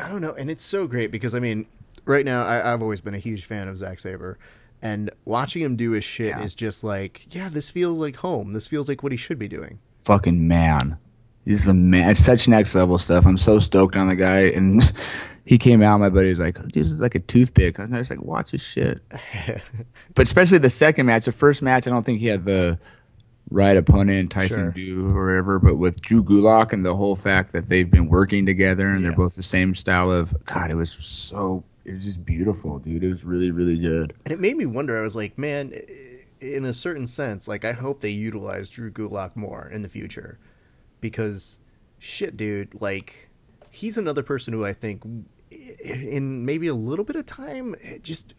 I 0.00 0.08
don't 0.08 0.20
know, 0.20 0.32
and 0.34 0.48
it's 0.50 0.64
so 0.64 0.86
great 0.86 1.10
because 1.10 1.34
I 1.34 1.40
mean, 1.40 1.66
right 2.04 2.24
now 2.24 2.44
I, 2.44 2.72
I've 2.72 2.82
always 2.82 3.00
been 3.00 3.14
a 3.14 3.18
huge 3.18 3.44
fan 3.46 3.66
of 3.68 3.76
Zack 3.78 3.98
Sabre, 3.98 4.38
and 4.82 5.10
watching 5.24 5.62
him 5.62 5.74
do 5.76 5.90
his 5.90 6.04
shit 6.04 6.28
Yeah. 6.28 6.42
is 6.42 6.54
just 6.54 6.84
like, 6.84 7.26
yeah, 7.34 7.48
this 7.48 7.70
feels 7.72 7.98
like 7.98 8.16
home. 8.16 8.52
This 8.52 8.66
feels 8.68 8.88
like 8.88 9.02
what 9.02 9.10
he 9.12 9.18
should 9.18 9.38
be 9.38 9.48
doing. 9.48 9.78
fucking 10.02 10.46
man. 10.46 10.98
He's 11.44 11.68
a 11.68 11.74
man. 11.74 12.10
It's 12.10 12.20
such 12.24 12.48
next 12.48 12.74
level 12.74 12.98
stuff. 12.98 13.26
I'm 13.26 13.36
so 13.38 13.58
stoked 13.58 13.96
on 13.96 14.08
the 14.08 14.16
guy. 14.16 14.42
And 14.48 14.82
he 15.44 15.58
came 15.58 15.82
out. 15.82 15.98
My 15.98 16.08
buddy 16.10 16.30
was 16.30 16.38
like, 16.38 16.56
"This 16.72 16.86
is 16.86 16.94
like 16.98 17.14
a 17.14 17.20
toothpick." 17.20 17.78
I 17.78 17.84
was 17.86 18.10
like, 18.10 18.22
"Watch 18.22 18.52
this 18.52 18.62
shit." 18.64 19.00
but 20.14 20.24
especially 20.24 20.58
the 20.58 20.70
second 20.70 21.06
match. 21.06 21.24
The 21.26 21.32
first 21.32 21.62
match, 21.62 21.86
I 21.86 21.90
don't 21.90 22.04
think 22.04 22.20
he 22.20 22.26
had 22.26 22.44
the 22.44 22.78
right 23.50 23.76
opponent, 23.76 24.30
Tyson 24.30 24.58
Sure. 24.58 24.70
Dew 24.70 25.14
or 25.16 25.26
whatever. 25.26 25.58
But 25.58 25.76
with 25.76 26.00
Drew 26.00 26.24
Gulak 26.24 26.72
and 26.72 26.84
the 26.84 26.96
whole 26.96 27.14
fact 27.16 27.52
that 27.52 27.68
they've 27.68 27.90
been 27.90 28.08
working 28.08 28.46
together 28.46 28.88
and 28.88 29.02
Yeah. 29.02 29.08
they're 29.10 29.16
both 29.18 29.36
the 29.36 29.42
same 29.42 29.74
style 29.74 30.10
of 30.10 30.34
God, 30.44 30.70
it 30.70 30.76
was 30.76 30.92
so. 30.92 31.64
It 31.84 31.92
was 31.92 32.04
just 32.04 32.24
beautiful, 32.24 32.78
dude. 32.78 33.04
It 33.04 33.10
was 33.10 33.26
really, 33.26 33.50
really 33.50 33.78
good. 33.78 34.14
And 34.24 34.32
it 34.32 34.40
made 34.40 34.56
me 34.56 34.64
wonder. 34.64 34.96
I 34.98 35.02
was 35.02 35.14
like, 35.14 35.36
man, 35.36 35.74
in 36.40 36.64
a 36.64 36.72
certain 36.72 37.06
sense, 37.06 37.46
like 37.46 37.66
I 37.66 37.72
hope 37.72 38.00
they 38.00 38.08
utilize 38.08 38.70
Drew 38.70 38.90
Gulak 38.90 39.36
more 39.36 39.68
in 39.70 39.82
the 39.82 39.90
future, 39.90 40.38
because 41.04 41.60
shit, 41.98 42.34
dude, 42.34 42.80
like 42.80 43.28
he's 43.68 43.98
another 43.98 44.22
person 44.22 44.54
who 44.54 44.64
I 44.64 44.72
think 44.72 45.02
in 45.84 46.46
maybe 46.46 46.66
a 46.66 46.74
little 46.74 47.04
bit 47.04 47.14
of 47.14 47.26
time 47.26 47.74
it 47.82 48.02
just 48.02 48.32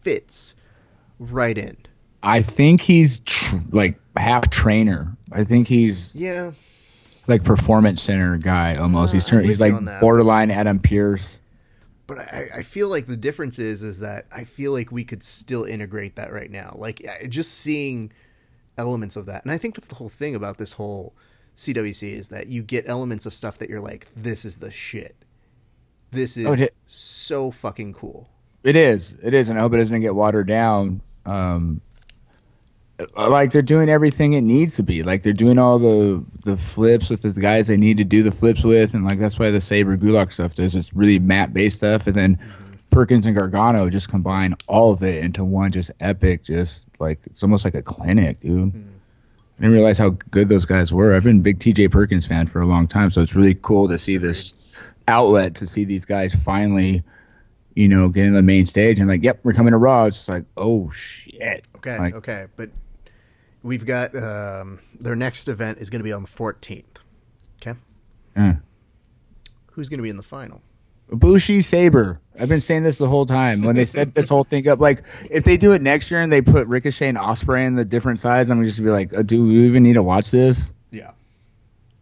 fits 0.00 0.54
right 1.18 1.58
in. 1.58 1.76
I 2.22 2.40
think 2.40 2.80
he's 2.80 3.20
tr- 3.20 3.56
like 3.70 4.00
half 4.16 4.48
trainer. 4.48 5.14
I 5.30 5.44
think 5.44 5.68
he's 5.68 6.14
Yeah, 6.14 6.52
like 7.26 7.44
performance 7.44 8.00
center 8.00 8.38
guy 8.38 8.76
almost. 8.76 9.10
Uh, 9.10 9.16
he's 9.16 9.26
turn, 9.26 9.44
he's 9.44 9.60
like 9.60 9.74
borderline 10.00 10.50
Adam 10.50 10.78
Pearce. 10.78 11.42
but 12.06 12.18
I, 12.18 12.48
I 12.56 12.62
feel 12.62 12.88
like 12.88 13.08
the 13.08 13.16
difference 13.18 13.58
is 13.58 13.82
is 13.82 14.00
that 14.00 14.24
I 14.34 14.44
feel 14.44 14.72
like 14.72 14.90
we 14.90 15.04
could 15.04 15.22
still 15.22 15.64
integrate 15.64 16.16
that 16.16 16.32
right 16.32 16.50
now. 16.50 16.74
Like 16.78 17.06
just 17.28 17.52
seeing 17.52 18.10
elements 18.78 19.16
of 19.16 19.26
that, 19.26 19.44
and 19.44 19.52
I 19.52 19.58
think 19.58 19.74
that's 19.74 19.88
the 19.88 19.96
whole 19.96 20.08
thing 20.08 20.34
about 20.34 20.56
this 20.56 20.72
whole 20.72 21.12
CWC 21.58 22.12
is 22.12 22.28
that 22.28 22.46
you 22.46 22.62
get 22.62 22.88
elements 22.88 23.26
of 23.26 23.34
stuff 23.34 23.58
that 23.58 23.68
you're 23.68 23.80
like, 23.80 24.06
this 24.16 24.44
is 24.44 24.58
the 24.58 24.70
shit. 24.70 25.16
This 26.12 26.36
is 26.36 26.46
Oh, 26.48 26.66
so 26.86 27.50
fucking 27.50 27.92
cool. 27.92 28.28
It 28.64 28.76
is. 28.76 29.14
It 29.22 29.34
is, 29.34 29.48
and 29.48 29.58
I 29.58 29.62
hope 29.62 29.74
it 29.74 29.78
doesn't 29.78 30.00
get 30.00 30.14
watered 30.14 30.46
down. 30.46 31.02
Um, 31.26 31.80
like 33.16 33.52
they're 33.52 33.62
doing 33.62 33.88
everything 33.88 34.32
it 34.32 34.40
needs 34.42 34.76
to 34.76 34.82
be. 34.82 35.02
Like 35.02 35.22
they're 35.22 35.32
doing 35.32 35.58
all 35.58 35.78
the 35.78 36.24
the 36.44 36.56
flips 36.56 37.10
with 37.10 37.22
the 37.22 37.40
guys 37.40 37.66
they 37.66 37.76
need 37.76 37.98
to 37.98 38.04
do 38.04 38.22
the 38.22 38.32
flips 38.32 38.64
with, 38.64 38.94
and 38.94 39.04
like 39.04 39.18
that's 39.18 39.38
why 39.38 39.50
the 39.50 39.60
Sabre 39.60 39.96
Gulak 39.96 40.32
stuff 40.32 40.54
does. 40.54 40.74
It's 40.74 40.92
really 40.94 41.18
map 41.18 41.52
based 41.52 41.78
stuff, 41.78 42.06
and 42.06 42.16
then 42.16 42.38
Perkins 42.90 43.26
and 43.26 43.36
Gargano 43.36 43.90
just 43.90 44.08
combine 44.10 44.54
all 44.66 44.92
of 44.92 45.02
it 45.02 45.22
into 45.22 45.44
one 45.44 45.70
just 45.70 45.90
epic, 46.00 46.44
just 46.44 46.88
like 46.98 47.20
it's 47.26 47.42
almost 47.42 47.64
like 47.64 47.74
a 47.74 47.82
clinic, 47.82 48.40
dude. 48.40 48.72
I 49.58 49.62
didn't 49.62 49.74
realize 49.74 49.98
how 49.98 50.10
good 50.30 50.48
those 50.48 50.64
guys 50.64 50.92
were. 50.92 51.14
I've 51.16 51.24
been 51.24 51.40
a 51.40 51.42
big 51.42 51.58
TJ 51.58 51.90
Perkins 51.90 52.26
fan 52.26 52.46
for 52.46 52.60
a 52.60 52.66
long 52.66 52.86
time, 52.86 53.10
so 53.10 53.20
it's 53.22 53.34
really 53.34 53.54
cool 53.54 53.88
to 53.88 53.98
see 53.98 54.16
this 54.16 54.54
outlet 55.08 55.56
to 55.56 55.66
see 55.66 55.84
these 55.84 56.04
guys 56.04 56.32
finally, 56.32 57.02
you 57.74 57.88
know, 57.88 58.08
get 58.08 58.26
in 58.26 58.34
the 58.34 58.42
main 58.42 58.66
stage 58.66 59.00
and 59.00 59.08
like, 59.08 59.24
yep, 59.24 59.40
we're 59.42 59.52
coming 59.52 59.72
to 59.72 59.78
Raw. 59.78 60.04
It's 60.04 60.18
just 60.18 60.28
like, 60.28 60.44
oh 60.56 60.90
shit. 60.90 61.66
Okay, 61.76 61.98
Like, 61.98 62.14
okay, 62.14 62.46
but 62.56 62.70
we've 63.64 63.84
got 63.84 64.14
um, 64.14 64.78
their 65.00 65.16
next 65.16 65.48
event 65.48 65.78
is 65.78 65.90
going 65.90 66.00
to 66.00 66.04
be 66.04 66.12
on 66.12 66.22
the 66.22 66.28
14th. 66.28 66.84
Okay, 67.60 67.76
uh. 68.36 68.54
who's 69.72 69.88
going 69.88 69.98
to 69.98 70.04
be 70.04 70.10
in 70.10 70.16
the 70.16 70.22
final? 70.22 70.62
Bushi 71.10 71.62
Sabre. 71.62 72.20
I've 72.40 72.48
been 72.48 72.60
saying 72.60 72.84
this 72.84 72.98
the 72.98 73.08
whole 73.08 73.26
time. 73.26 73.62
When 73.62 73.74
they 73.74 73.84
set 73.86 74.14
this 74.14 74.28
whole 74.28 74.44
thing 74.44 74.68
up, 74.68 74.78
like 74.80 75.02
if 75.30 75.44
they 75.44 75.56
do 75.56 75.72
it 75.72 75.82
next 75.82 76.10
year 76.10 76.20
and 76.20 76.30
they 76.30 76.40
put 76.40 76.66
Ricochet 76.68 77.08
and 77.08 77.18
Ospreay 77.18 77.66
in 77.66 77.74
the 77.74 77.84
different 77.84 78.20
sides, 78.20 78.50
I'm 78.50 78.64
just 78.64 78.78
gonna 78.78 78.88
be 78.88 78.92
like, 78.92 79.14
uh, 79.14 79.22
do 79.22 79.46
we 79.46 79.66
even 79.66 79.82
need 79.82 79.94
to 79.94 80.02
watch 80.02 80.30
this? 80.30 80.72
Yeah, 80.90 81.10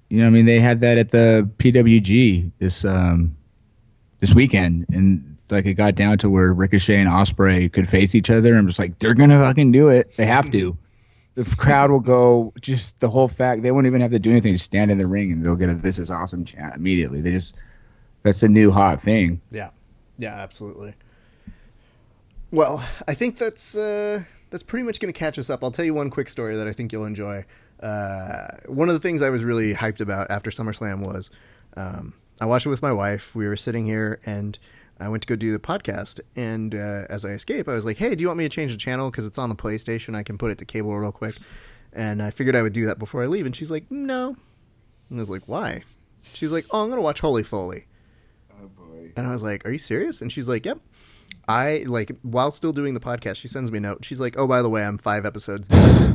You 0.08 0.18
know, 0.18 0.24
what 0.24 0.28
I 0.28 0.32
mean, 0.32 0.46
they 0.46 0.60
had 0.60 0.80
that 0.80 0.98
at 0.98 1.10
the 1.10 1.48
PWG 1.58 2.52
this 2.58 2.84
um 2.84 3.36
this 4.20 4.34
weekend, 4.34 4.86
and 4.90 5.36
like 5.50 5.66
it 5.66 5.74
got 5.74 5.94
down 5.94 6.18
to 6.18 6.30
where 6.30 6.52
Ricochet 6.52 6.98
and 7.00 7.08
Ospreay 7.08 7.72
could 7.72 7.88
face 7.88 8.14
each 8.14 8.30
other. 8.30 8.54
I'm 8.54 8.66
just 8.66 8.78
like, 8.78 8.98
they're 8.98 9.14
gonna 9.14 9.38
fucking 9.38 9.72
do 9.72 9.88
it. 9.88 10.08
They 10.16 10.26
have 10.26 10.50
to. 10.52 10.76
The 11.34 11.44
crowd 11.56 11.90
will 11.90 12.00
go. 12.00 12.52
Just 12.62 12.98
the 13.00 13.10
whole 13.10 13.28
fact 13.28 13.62
they 13.62 13.70
won't 13.70 13.86
even 13.86 14.00
have 14.00 14.10
to 14.10 14.18
do 14.18 14.30
anything. 14.30 14.54
Just 14.54 14.64
stand 14.64 14.90
in 14.90 14.98
the 14.98 15.06
ring 15.06 15.32
and 15.32 15.44
they'll 15.44 15.56
get 15.56 15.68
a 15.68 15.74
"This 15.74 15.98
is 15.98 16.10
awesome" 16.10 16.44
chant 16.44 16.74
immediately. 16.76 17.20
They 17.20 17.30
just 17.30 17.54
that's 18.26 18.42
a 18.42 18.48
new 18.48 18.70
hot 18.72 19.00
thing. 19.00 19.40
yeah, 19.50 19.70
yeah, 20.18 20.34
absolutely. 20.34 20.94
Well, 22.50 22.84
I 23.06 23.14
think 23.14 23.38
that's 23.38 23.76
uh, 23.76 24.24
that's 24.50 24.62
pretty 24.62 24.84
much 24.84 25.00
going 25.00 25.12
to 25.12 25.18
catch 25.18 25.38
us 25.38 25.48
up. 25.48 25.62
I'll 25.62 25.70
tell 25.70 25.84
you 25.84 25.94
one 25.94 26.10
quick 26.10 26.28
story 26.28 26.56
that 26.56 26.66
I 26.66 26.72
think 26.72 26.92
you'll 26.92 27.04
enjoy. 27.04 27.44
Uh, 27.80 28.48
one 28.66 28.88
of 28.88 28.94
the 28.94 29.00
things 29.00 29.22
I 29.22 29.30
was 29.30 29.44
really 29.44 29.74
hyped 29.74 30.00
about 30.00 30.30
after 30.30 30.50
SummerSlam 30.50 31.00
was 31.00 31.30
um, 31.76 32.14
I 32.40 32.46
watched 32.46 32.66
it 32.66 32.70
with 32.70 32.82
my 32.82 32.92
wife. 32.92 33.34
We 33.34 33.46
were 33.46 33.56
sitting 33.56 33.84
here 33.84 34.20
and 34.24 34.58
I 34.98 35.08
went 35.08 35.22
to 35.22 35.26
go 35.28 35.36
do 35.36 35.52
the 35.52 35.58
podcast. 35.58 36.20
And 36.34 36.74
uh, 36.74 37.04
as 37.10 37.24
I 37.24 37.30
escape, 37.30 37.68
I 37.68 37.72
was 37.72 37.84
like, 37.84 37.98
"Hey, 37.98 38.14
do 38.14 38.22
you 38.22 38.28
want 38.28 38.38
me 38.38 38.44
to 38.44 38.50
change 38.50 38.72
the 38.72 38.78
channel 38.78 39.10
because 39.10 39.26
it's 39.26 39.38
on 39.38 39.50
the 39.50 39.56
PlayStation? 39.56 40.16
I 40.16 40.22
can 40.22 40.38
put 40.38 40.50
it 40.50 40.58
to 40.58 40.64
cable 40.64 40.96
real 40.96 41.12
quick." 41.12 41.36
And 41.92 42.22
I 42.22 42.30
figured 42.30 42.56
I 42.56 42.62
would 42.62 42.72
do 42.72 42.86
that 42.86 42.98
before 42.98 43.22
I 43.22 43.26
leave. 43.26 43.46
And 43.46 43.54
she's 43.54 43.70
like, 43.70 43.90
"No." 43.90 44.36
And 45.10 45.18
I 45.18 45.20
was 45.20 45.30
like, 45.30 45.46
"Why?" 45.46 45.82
She's 46.32 46.52
like, 46.52 46.64
"Oh, 46.72 46.82
I'm 46.82 46.90
gonna 46.90 47.02
watch 47.02 47.20
Holy 47.20 47.42
Foley." 47.42 47.86
And 49.16 49.26
I 49.26 49.32
was 49.32 49.42
like, 49.42 49.66
"Are 49.66 49.72
you 49.72 49.78
serious?" 49.78 50.20
And 50.20 50.30
she's 50.30 50.48
like, 50.48 50.64
"Yep." 50.66 50.80
I 51.48 51.84
like 51.86 52.16
while 52.22 52.50
still 52.50 52.72
doing 52.72 52.94
the 52.94 53.00
podcast, 53.00 53.36
she 53.36 53.48
sends 53.48 53.70
me 53.70 53.78
a 53.78 53.80
note. 53.80 54.04
She's 54.04 54.20
like, 54.20 54.38
"Oh, 54.38 54.46
by 54.46 54.62
the 54.62 54.68
way, 54.68 54.84
I'm 54.84 54.98
five 54.98 55.24
episodes. 55.24 55.68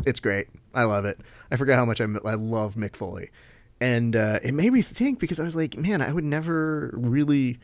It's 0.06 0.20
great. 0.20 0.48
I 0.74 0.84
love 0.84 1.06
it. 1.06 1.20
I 1.52 1.56
forgot 1.58 1.76
how 1.76 1.86
much 1.86 2.02
I 2.02 2.06
I 2.26 2.36
love 2.36 2.76
Mick 2.76 2.96
Foley." 2.96 3.30
And 3.80 4.16
uh, 4.16 4.40
it 4.44 4.54
made 4.54 4.72
me 4.74 4.82
think 4.82 5.20
because 5.20 5.40
I 5.40 5.44
was 5.44 5.56
like, 5.56 5.78
"Man, 5.78 6.02
I 6.02 6.12
would 6.12 6.24
never 6.24 6.92
really 6.94 7.60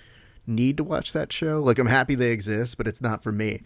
need 0.46 0.78
to 0.78 0.84
watch 0.84 1.14
that 1.14 1.32
show. 1.32 1.62
Like, 1.62 1.78
I'm 1.78 1.88
happy 1.88 2.16
they 2.16 2.32
exist, 2.32 2.78
but 2.78 2.88
it's 2.88 3.02
not 3.02 3.24
for 3.24 3.32
me." 3.32 3.62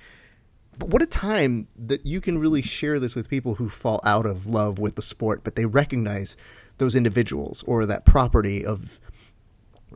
But 0.78 0.90
what 0.90 1.02
a 1.02 1.06
time 1.06 1.68
that 1.78 2.06
you 2.06 2.22
can 2.22 2.38
really 2.38 2.62
share 2.62 3.00
this 3.00 3.14
with 3.14 3.30
people 3.30 3.56
who 3.56 3.70
fall 3.70 4.00
out 4.04 4.26
of 4.26 4.48
love 4.48 4.80
with 4.80 4.96
the 4.96 5.02
sport, 5.02 5.44
but 5.44 5.56
they 5.56 5.66
recognize 5.66 6.38
those 6.78 6.96
individuals 6.96 7.64
or 7.68 7.86
that 7.86 8.06
property 8.06 8.66
of 8.66 9.00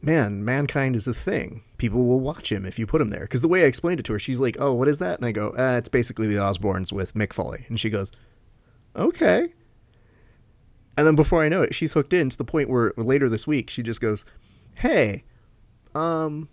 man, 0.02 0.44
mankind 0.44 0.96
is 0.96 1.08
a 1.08 1.14
thing. 1.14 1.64
People 1.78 2.06
will 2.06 2.20
watch 2.20 2.52
him 2.52 2.66
if 2.66 2.80
you 2.80 2.88
put 2.88 3.02
him 3.02 3.10
there. 3.10 3.22
Because 3.22 3.42
the 3.42 3.48
way 3.48 3.64
I 3.64 3.66
explained 3.66 4.00
it 4.00 4.04
to 4.04 4.14
her, 4.14 4.20
she's 4.20 4.40
like, 4.40 4.58
"Oh, 4.60 4.74
what 4.74 4.88
is 4.88 5.00
that?" 5.00 5.20
And 5.20 5.26
I 5.26 5.32
go, 5.32 5.50
uh, 5.50 5.78
"It's 5.78 5.90
basically 5.90 6.28
the 6.28 6.36
Osbournes 6.36 6.92
with 6.92 7.14
Mick 7.14 7.34
Foley." 7.34 7.66
And 7.68 7.80
she 7.80 7.90
goes, 7.90 8.12
"Okay." 8.96 9.54
And 10.98 11.06
then 11.06 11.16
before 11.16 11.44
I 11.44 11.50
know 11.50 11.62
it, 11.62 11.76
she's 11.76 11.94
hooked 11.94 12.14
in 12.14 12.30
to 12.30 12.38
the 12.38 12.46
point 12.46 12.70
where 12.70 12.94
later 12.98 13.28
this 13.28 13.46
week 13.46 13.70
she 13.70 13.84
just 13.84 14.00
goes, 14.00 14.24
"Hey, 14.76 15.24
um, 15.94 16.48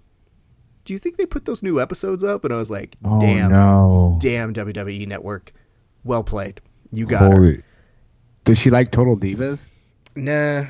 do 0.84 0.92
you 0.92 0.98
think 0.98 1.16
they 1.16 1.26
put 1.26 1.44
those 1.44 1.62
new 1.62 1.80
episodes 1.80 2.24
up?" 2.24 2.44
And 2.44 2.52
I 2.52 2.56
was 2.56 2.70
like, 2.70 2.96
"Damn, 3.20 3.52
no! 3.52 4.16
damn 4.20 4.52
WWE 4.52 5.06
Network, 5.06 5.52
well 6.04 6.24
played. 6.24 6.60
You 6.90 7.06
got 7.06 7.32
her." 7.32 7.58
Does 8.44 8.58
she 8.58 8.70
like 8.70 8.90
Total 8.90 9.16
Divas? 9.16 9.66
Nah, 10.16 10.64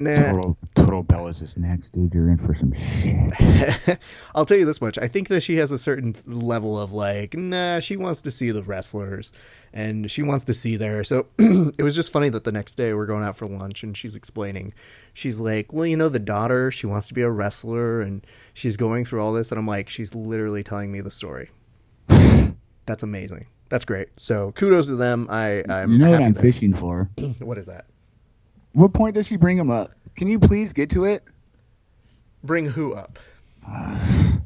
nah. 0.00 0.32
Total 0.32 0.56
Total 0.74 1.04
Bellas 1.04 1.42
is 1.42 1.56
next, 1.56 1.92
dude. 1.92 2.12
You're 2.14 2.30
in 2.30 2.38
for 2.38 2.54
some 2.54 2.72
shit. 2.72 3.98
I'll 4.34 4.44
tell 4.44 4.56
you 4.56 4.64
this 4.64 4.80
much. 4.80 4.98
I 4.98 5.08
think 5.08 5.28
that 5.28 5.42
she 5.42 5.56
has 5.56 5.70
a 5.72 5.78
certain 5.78 6.14
level 6.26 6.78
of 6.80 6.92
like, 6.92 7.34
nah, 7.36 7.80
she 7.80 7.96
wants 7.96 8.20
to 8.22 8.30
see 8.30 8.50
the 8.50 8.62
wrestlers 8.62 9.32
and 9.72 10.10
she 10.10 10.22
wants 10.22 10.44
to 10.44 10.54
see 10.54 10.76
there. 10.76 11.04
So 11.04 11.26
it 11.38 11.82
was 11.82 11.94
just 11.94 12.10
funny 12.12 12.28
that 12.30 12.44
the 12.44 12.52
next 12.52 12.76
day 12.76 12.94
we're 12.94 13.06
going 13.06 13.22
out 13.24 13.36
for 13.36 13.46
lunch 13.46 13.82
and 13.82 13.96
she's 13.96 14.16
explaining. 14.16 14.72
She's 15.14 15.40
like, 15.40 15.72
well, 15.72 15.84
you 15.86 15.96
know, 15.96 16.08
the 16.08 16.18
daughter, 16.18 16.70
she 16.70 16.86
wants 16.86 17.08
to 17.08 17.14
be 17.14 17.22
a 17.22 17.30
wrestler 17.30 18.00
and 18.00 18.26
she's 18.54 18.76
going 18.76 19.04
through 19.04 19.20
all 19.20 19.32
this. 19.32 19.52
And 19.52 19.58
I'm 19.58 19.66
like, 19.66 19.88
she's 19.88 20.14
literally 20.14 20.62
telling 20.62 20.90
me 20.90 21.00
the 21.02 21.10
story. 21.10 21.50
That's 22.86 23.02
amazing. 23.02 23.46
That's 23.68 23.84
great. 23.84 24.08
So 24.16 24.52
kudos 24.52 24.86
to 24.86 24.96
them. 24.96 25.26
I, 25.30 25.62
I'm 25.68 25.92
You 25.92 25.98
know 25.98 26.10
what 26.12 26.22
I'm 26.22 26.32
that- 26.32 26.40
fishing 26.40 26.72
for? 26.72 27.10
What 27.40 27.58
is 27.58 27.66
that? 27.66 27.84
What 28.78 28.92
point 28.92 29.16
does 29.16 29.26
she 29.26 29.34
bring 29.34 29.58
him 29.58 29.72
up? 29.72 29.90
Can 30.14 30.28
you 30.28 30.38
please 30.38 30.72
get 30.72 30.88
to 30.90 31.02
it? 31.02 31.24
Bring 32.44 32.66
who 32.66 32.94
up? 32.94 33.18
I 33.66 34.38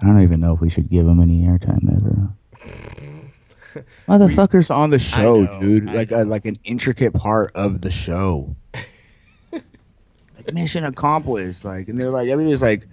don't 0.00 0.22
even 0.22 0.40
know 0.40 0.54
if 0.54 0.62
we 0.62 0.70
should 0.70 0.88
give 0.88 1.06
him 1.06 1.20
any 1.20 1.42
airtime 1.42 1.94
ever. 1.94 3.84
Motherfuckers 4.08 4.74
on 4.74 4.88
the 4.88 4.98
show, 4.98 5.42
know, 5.42 5.60
dude. 5.60 5.90
I 5.90 5.92
Like 5.92 6.10
a, 6.10 6.24
like 6.24 6.46
an 6.46 6.56
intricate 6.64 7.12
part 7.12 7.54
of 7.54 7.82
the 7.82 7.90
show. 7.90 8.56
like 9.52 10.54
mission 10.54 10.84
accomplished. 10.84 11.66
Like, 11.66 11.90
and 11.90 12.00
they're 12.00 12.08
like, 12.08 12.30
everybody's 12.30 12.62
like, 12.62 12.86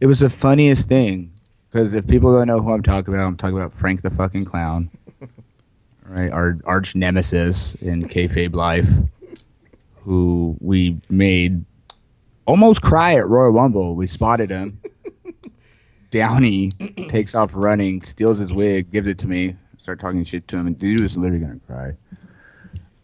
it 0.00 0.06
was 0.06 0.20
the 0.20 0.30
funniest 0.30 0.88
thing. 0.88 1.32
Because 1.68 1.92
if 1.92 2.06
people 2.06 2.32
don't 2.32 2.46
know 2.46 2.62
who 2.62 2.70
I'm 2.70 2.84
talking 2.84 3.12
about, 3.14 3.26
I'm 3.26 3.36
talking 3.36 3.58
about 3.58 3.72
Frank 3.72 4.02
the 4.02 4.10
fucking 4.10 4.44
clown, 4.44 4.90
right? 6.06 6.30
Our 6.30 6.56
arch 6.66 6.94
nemesis 6.94 7.74
in 7.82 8.08
kayfabe 8.08 8.54
life, 8.54 8.88
who 10.04 10.56
we 10.60 11.00
made 11.08 11.64
almost 12.46 12.82
cry 12.82 13.14
at 13.14 13.26
Royal 13.28 13.52
Rumble. 13.52 13.96
We 13.96 14.06
spotted 14.06 14.50
him. 14.50 14.80
Downey 16.10 16.70
takes 17.08 17.34
off 17.34 17.52
running, 17.54 18.02
steals 18.02 18.38
his 18.38 18.52
wig, 18.52 18.90
gives 18.90 19.08
it 19.08 19.18
to 19.20 19.28
me, 19.28 19.56
start 19.80 20.00
talking 20.00 20.24
shit 20.24 20.46
to 20.48 20.56
him, 20.56 20.66
and 20.66 20.78
dude 20.78 21.00
was 21.00 21.16
literally 21.16 21.44
gonna 21.44 21.60
cry. 21.66 21.92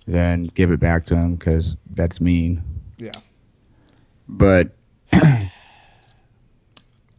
Then 0.07 0.45
give 0.45 0.71
it 0.71 0.81
back 0.81 1.07
to 1.07 1.17
him 1.17 1.37
because 1.37 1.77
that's 1.91 2.21
mean. 2.21 2.63
Yeah. 2.99 3.13
But 4.29 4.73
I 5.13 5.51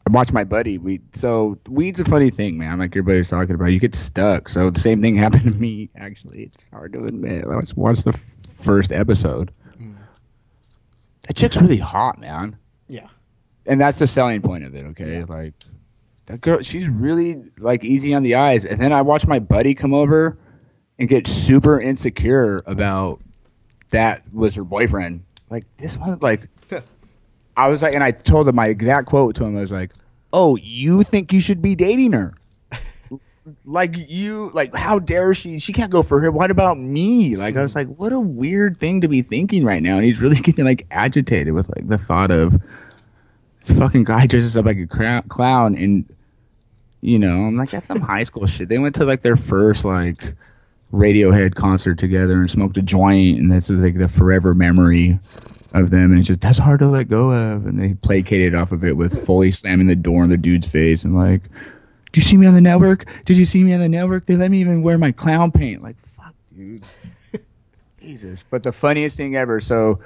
watched 0.09 0.33
my 0.33 0.43
buddy. 0.43 0.77
We 0.77 1.01
so 1.13 1.57
weed's 1.67 1.99
a 1.99 2.05
funny 2.05 2.29
thing, 2.29 2.57
man. 2.57 2.79
Like 2.79 2.93
your 2.93 3.03
buddy's 3.03 3.29
talking 3.29 3.55
about, 3.55 3.67
you 3.67 3.79
get 3.79 3.95
stuck. 3.95 4.49
So 4.49 4.69
the 4.69 4.79
same 4.79 5.01
thing 5.01 5.15
happened 5.17 5.43
to 5.43 5.51
me. 5.51 5.89
Actually, 5.95 6.43
it's 6.43 6.69
hard 6.69 6.93
to 6.93 7.05
admit. 7.05 7.47
Let's 7.47 7.75
watch 7.75 7.99
the 7.99 8.13
first 8.13 8.91
episode. 8.91 9.51
That 11.29 11.35
chick's 11.35 11.55
really 11.57 11.77
hot, 11.77 12.19
man 12.19 12.57
Yeah. 12.87 13.07
and 13.67 13.79
that's 13.79 13.99
the 13.99 14.07
selling 14.07 14.41
point 14.41 14.63
of 14.65 14.73
it. 14.75 14.83
Okay, 14.87 15.23
like 15.23 15.53
that 16.25 16.41
girl, 16.41 16.61
she's 16.61 16.89
really 16.89 17.43
like 17.59 17.83
easy 17.85 18.13
on 18.15 18.23
the 18.23 18.33
eyes. 18.35 18.65
And 18.65 18.81
then 18.81 18.91
I 18.91 19.03
watched 19.03 19.27
my 19.27 19.37
buddy 19.39 19.75
come 19.75 19.93
over 19.93 20.37
and 20.97 21.07
get 21.07 21.27
super 21.27 21.79
insecure 21.79 22.63
about 22.65 23.21
that 23.91 24.23
was 24.33 24.55
her 24.55 24.63
boyfriend. 24.63 25.23
Like 25.51 25.65
this 25.77 25.97
one, 25.97 26.17
like 26.19 26.47
I 27.55 27.67
was 27.67 27.81
like, 27.83 27.93
and 27.93 28.03
I 28.03 28.11
told 28.11 28.47
him 28.47 28.55
my 28.55 28.67
exact 28.67 29.07
quote 29.07 29.35
to 29.35 29.43
him. 29.45 29.55
I 29.57 29.61
was 29.61 29.71
like, 29.71 29.91
"Oh, 30.33 30.55
you 30.57 31.03
think 31.03 31.31
you 31.33 31.41
should 31.41 31.61
be 31.61 31.75
dating 31.75 32.13
her?" 32.13 32.33
Like 33.65 33.95
you 34.09 34.51
like 34.53 34.73
how 34.75 34.99
dare 34.99 35.33
she? 35.33 35.59
She 35.59 35.73
can't 35.73 35.91
go 35.91 36.03
for 36.03 36.23
him 36.23 36.33
what 36.33 36.51
about 36.51 36.77
me? 36.77 37.35
Like 37.35 37.55
i 37.55 37.61
was 37.61 37.73
mm. 37.73 37.75
like 37.75 37.87
what 37.87 38.13
a 38.13 38.19
weird 38.19 38.77
thing 38.77 39.01
to 39.01 39.07
be 39.07 39.21
thinking 39.21 39.63
right 39.63 39.81
now. 39.81 39.95
And 39.95 40.05
he's 40.05 40.21
really 40.21 40.35
getting 40.41 40.65
like 40.65 40.85
agitated 40.91 41.53
with 41.53 41.69
like 41.69 41.87
the 41.87 41.97
thought 41.97 42.31
of 42.31 42.61
this 43.61 43.77
fucking 43.77 44.05
guy 44.05 44.27
dresses 44.27 44.57
up 44.57 44.65
like 44.65 44.77
a 44.77 44.87
cra- 44.87 45.23
clown. 45.27 45.75
And 45.75 46.05
you 47.01 47.17
know 47.17 47.33
i'm 47.33 47.55
like 47.55 47.69
that's 47.69 47.85
some 47.85 48.01
high 48.01 48.23
school 48.23 48.45
shit. 48.45 48.69
They 48.69 48.79
went 48.79 48.95
to 48.95 49.05
like 49.05 49.21
their 49.21 49.37
first 49.37 49.85
like 49.85 50.35
radiohead 50.93 51.55
concert 51.55 51.97
together 51.97 52.33
and 52.33 52.49
smoked 52.49 52.77
a 52.77 52.81
joint. 52.81 53.39
And 53.39 53.51
that's 53.51 53.69
like 53.69 53.95
the 53.95 54.07
forever 54.07 54.53
memory 54.53 55.19
of 55.73 55.91
them. 55.91 56.11
And 56.11 56.19
it's 56.19 56.27
just 56.27 56.41
that's 56.41 56.57
hard 56.57 56.79
to 56.79 56.87
let 56.87 57.07
go 57.07 57.31
of. 57.31 57.65
And 57.65 57.79
they 57.79 57.95
placated 57.95 58.55
off 58.55 58.71
of 58.71 58.83
it 58.83 58.97
with 58.97 59.25
fully 59.25 59.51
slamming 59.51 59.87
the 59.87 59.95
door 59.95 60.23
in 60.23 60.29
the 60.29 60.37
dude's 60.37 60.69
face. 60.69 61.03
And 61.03 61.15
like 61.15 61.43
you 62.13 62.21
see 62.21 62.37
me 62.37 62.47
on 62.47 62.53
the 62.53 62.61
network? 62.61 63.05
Did 63.25 63.37
you 63.37 63.45
see 63.45 63.63
me 63.63 63.73
on 63.73 63.79
the 63.79 63.89
network? 63.89 64.25
They 64.25 64.35
let 64.35 64.51
me 64.51 64.59
even 64.61 64.81
wear 64.81 64.97
my 64.97 65.11
clown 65.11 65.51
paint. 65.51 65.83
Like, 65.83 65.99
fuck, 65.99 66.33
dude. 66.55 66.83
Jesus. 68.01 68.43
But 68.49 68.63
the 68.63 68.71
funniest 68.71 69.17
thing 69.17 69.35
ever. 69.35 69.59
So 69.59 69.99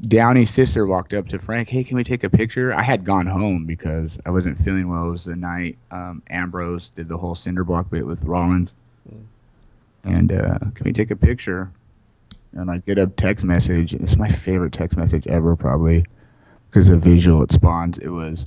Downey's 0.00 0.50
sister 0.50 0.86
walked 0.86 1.12
up 1.12 1.28
to 1.28 1.38
Frank. 1.38 1.68
Hey, 1.68 1.84
can 1.84 1.96
we 1.96 2.04
take 2.04 2.24
a 2.24 2.30
picture? 2.30 2.74
I 2.74 2.82
had 2.82 3.04
gone 3.04 3.26
home 3.26 3.66
because 3.66 4.18
I 4.24 4.30
wasn't 4.30 4.58
feeling 4.58 4.88
well. 4.88 5.08
It 5.08 5.10
was 5.10 5.24
the 5.24 5.36
night 5.36 5.78
um, 5.90 6.22
Ambrose 6.30 6.90
did 6.90 7.08
the 7.08 7.18
whole 7.18 7.34
cinder 7.34 7.64
block 7.64 7.90
bit 7.90 8.06
with 8.06 8.24
Rollins. 8.24 8.74
And 10.04 10.32
uh, 10.32 10.58
can 10.74 10.84
we 10.84 10.92
take 10.92 11.10
a 11.10 11.16
picture? 11.16 11.70
And 12.52 12.70
I 12.70 12.78
get 12.78 12.98
a 12.98 13.06
text 13.06 13.44
message. 13.44 13.92
It's 13.92 14.16
my 14.16 14.28
favorite 14.28 14.72
text 14.72 14.96
message 14.96 15.26
ever, 15.26 15.54
probably 15.56 16.06
because 16.70 16.88
the 16.88 16.96
visual 16.96 17.42
it 17.42 17.52
spawns. 17.52 17.98
It 17.98 18.08
was 18.08 18.46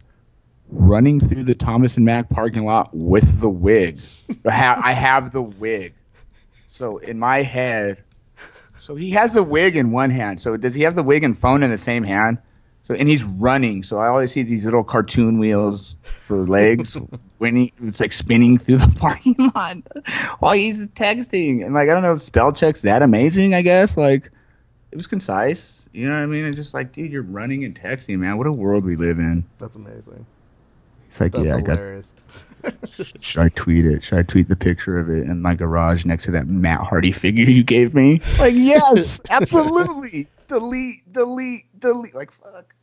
running 0.74 1.20
through 1.20 1.44
the 1.44 1.56
Thomas 1.56 1.98
and 1.98 2.06
Mack 2.06 2.30
parking 2.30 2.66
lot 2.66 2.90
with 2.94 3.42
the 3.42 3.50
wig. 3.50 4.00
I 4.46 4.94
have, 4.94 5.32
the 5.32 5.42
wig. 5.42 5.94
So 6.72 6.98
in 6.98 7.20
my 7.20 7.44
head, 7.44 8.04
so 8.80 8.96
he 8.96 9.12
has 9.12 9.34
the 9.34 9.44
wig 9.44 9.76
in 9.76 9.92
one 9.92 10.10
hand. 10.10 10.42
So 10.42 10.58
does 10.58 10.76
he 10.76 10.84
have 10.84 10.96
the 10.96 11.04
wig 11.04 11.24
and 11.24 11.38
phone 11.38 11.64
in 11.64 11.70
the 11.70 11.78
same 11.78 12.04
hand? 12.04 12.40
So 12.86 12.94
and 12.96 13.08
he's 13.08 13.24
running. 13.24 13.84
So 13.84 14.00
I 14.00 14.08
always 14.08 14.32
see 14.34 14.42
these 14.42 14.66
little 14.66 14.84
cartoon 14.84 15.40
wheels 15.40 15.96
for 16.02 16.46
legs 16.46 16.98
when 17.38 17.56
he 17.56 17.74
it's 17.82 18.02
like 18.02 18.12
spinning 18.12 18.58
through 18.58 18.78
the 18.78 18.94
parking 19.00 19.36
lot 19.56 19.78
while 20.40 20.54
he's 20.54 20.88
texting. 20.90 21.64
And 21.64 21.74
like 21.74 21.88
I 21.88 21.94
don't 21.94 22.04
know 22.04 22.14
if 22.14 22.22
spell 22.22 22.52
check's 22.52 22.82
that 22.82 23.02
amazing. 23.02 23.54
I 23.54 23.62
guess 23.62 23.96
like 23.96 24.32
it 24.92 24.98
was 24.98 25.08
concise. 25.08 25.88
You 25.94 26.10
know 26.10 26.16
what 26.16 26.24
I 26.24 26.26
mean? 26.26 26.46
It's 26.46 26.58
just 26.58 26.74
like, 26.74 26.92
dude, 26.92 27.12
you're 27.12 27.22
running 27.22 27.64
and 27.64 27.80
texting, 27.80 28.18
man. 28.18 28.38
What 28.38 28.48
a 28.48 28.52
world 28.52 28.84
we 28.84 28.96
live 28.96 29.20
in. 29.20 29.46
That's 29.60 29.76
amazing. 29.76 30.26
It's 31.14 31.22
like, 31.22 31.34
That's 31.34 31.46
yeah, 31.46 31.58
I 31.58 31.62
got. 31.62 31.78
hilarious. 31.78 32.12
Should 33.22 33.42
I 33.44 33.50
tweet 33.50 33.86
it? 33.86 34.04
Should 34.04 34.18
I 34.18 34.24
tweet 34.24 34.50
the 34.50 34.56
picture 34.56 34.98
of 34.98 35.10
it 35.12 35.28
in 35.28 35.44
my 35.44 35.54
garage 35.54 36.06
next 36.06 36.24
to 36.26 36.32
that 36.32 36.48
Matt 36.48 36.80
Hardy 36.80 37.12
figure 37.12 37.46
you 37.46 37.64
gave 37.64 37.94
me? 37.94 38.20
Like, 38.40 38.54
yes, 38.58 39.22
absolutely. 39.30 40.28
delete, 40.48 41.14
delete, 41.14 41.66
delete. 41.78 42.16
Like, 42.16 42.32
fuck. 42.32 42.74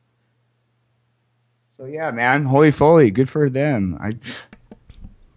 So 1.70 1.86
yeah, 1.86 2.12
man, 2.12 2.44
holy 2.44 2.70
foley, 2.70 3.10
good 3.10 3.28
for 3.28 3.50
them. 3.50 3.98
I, 4.00 4.12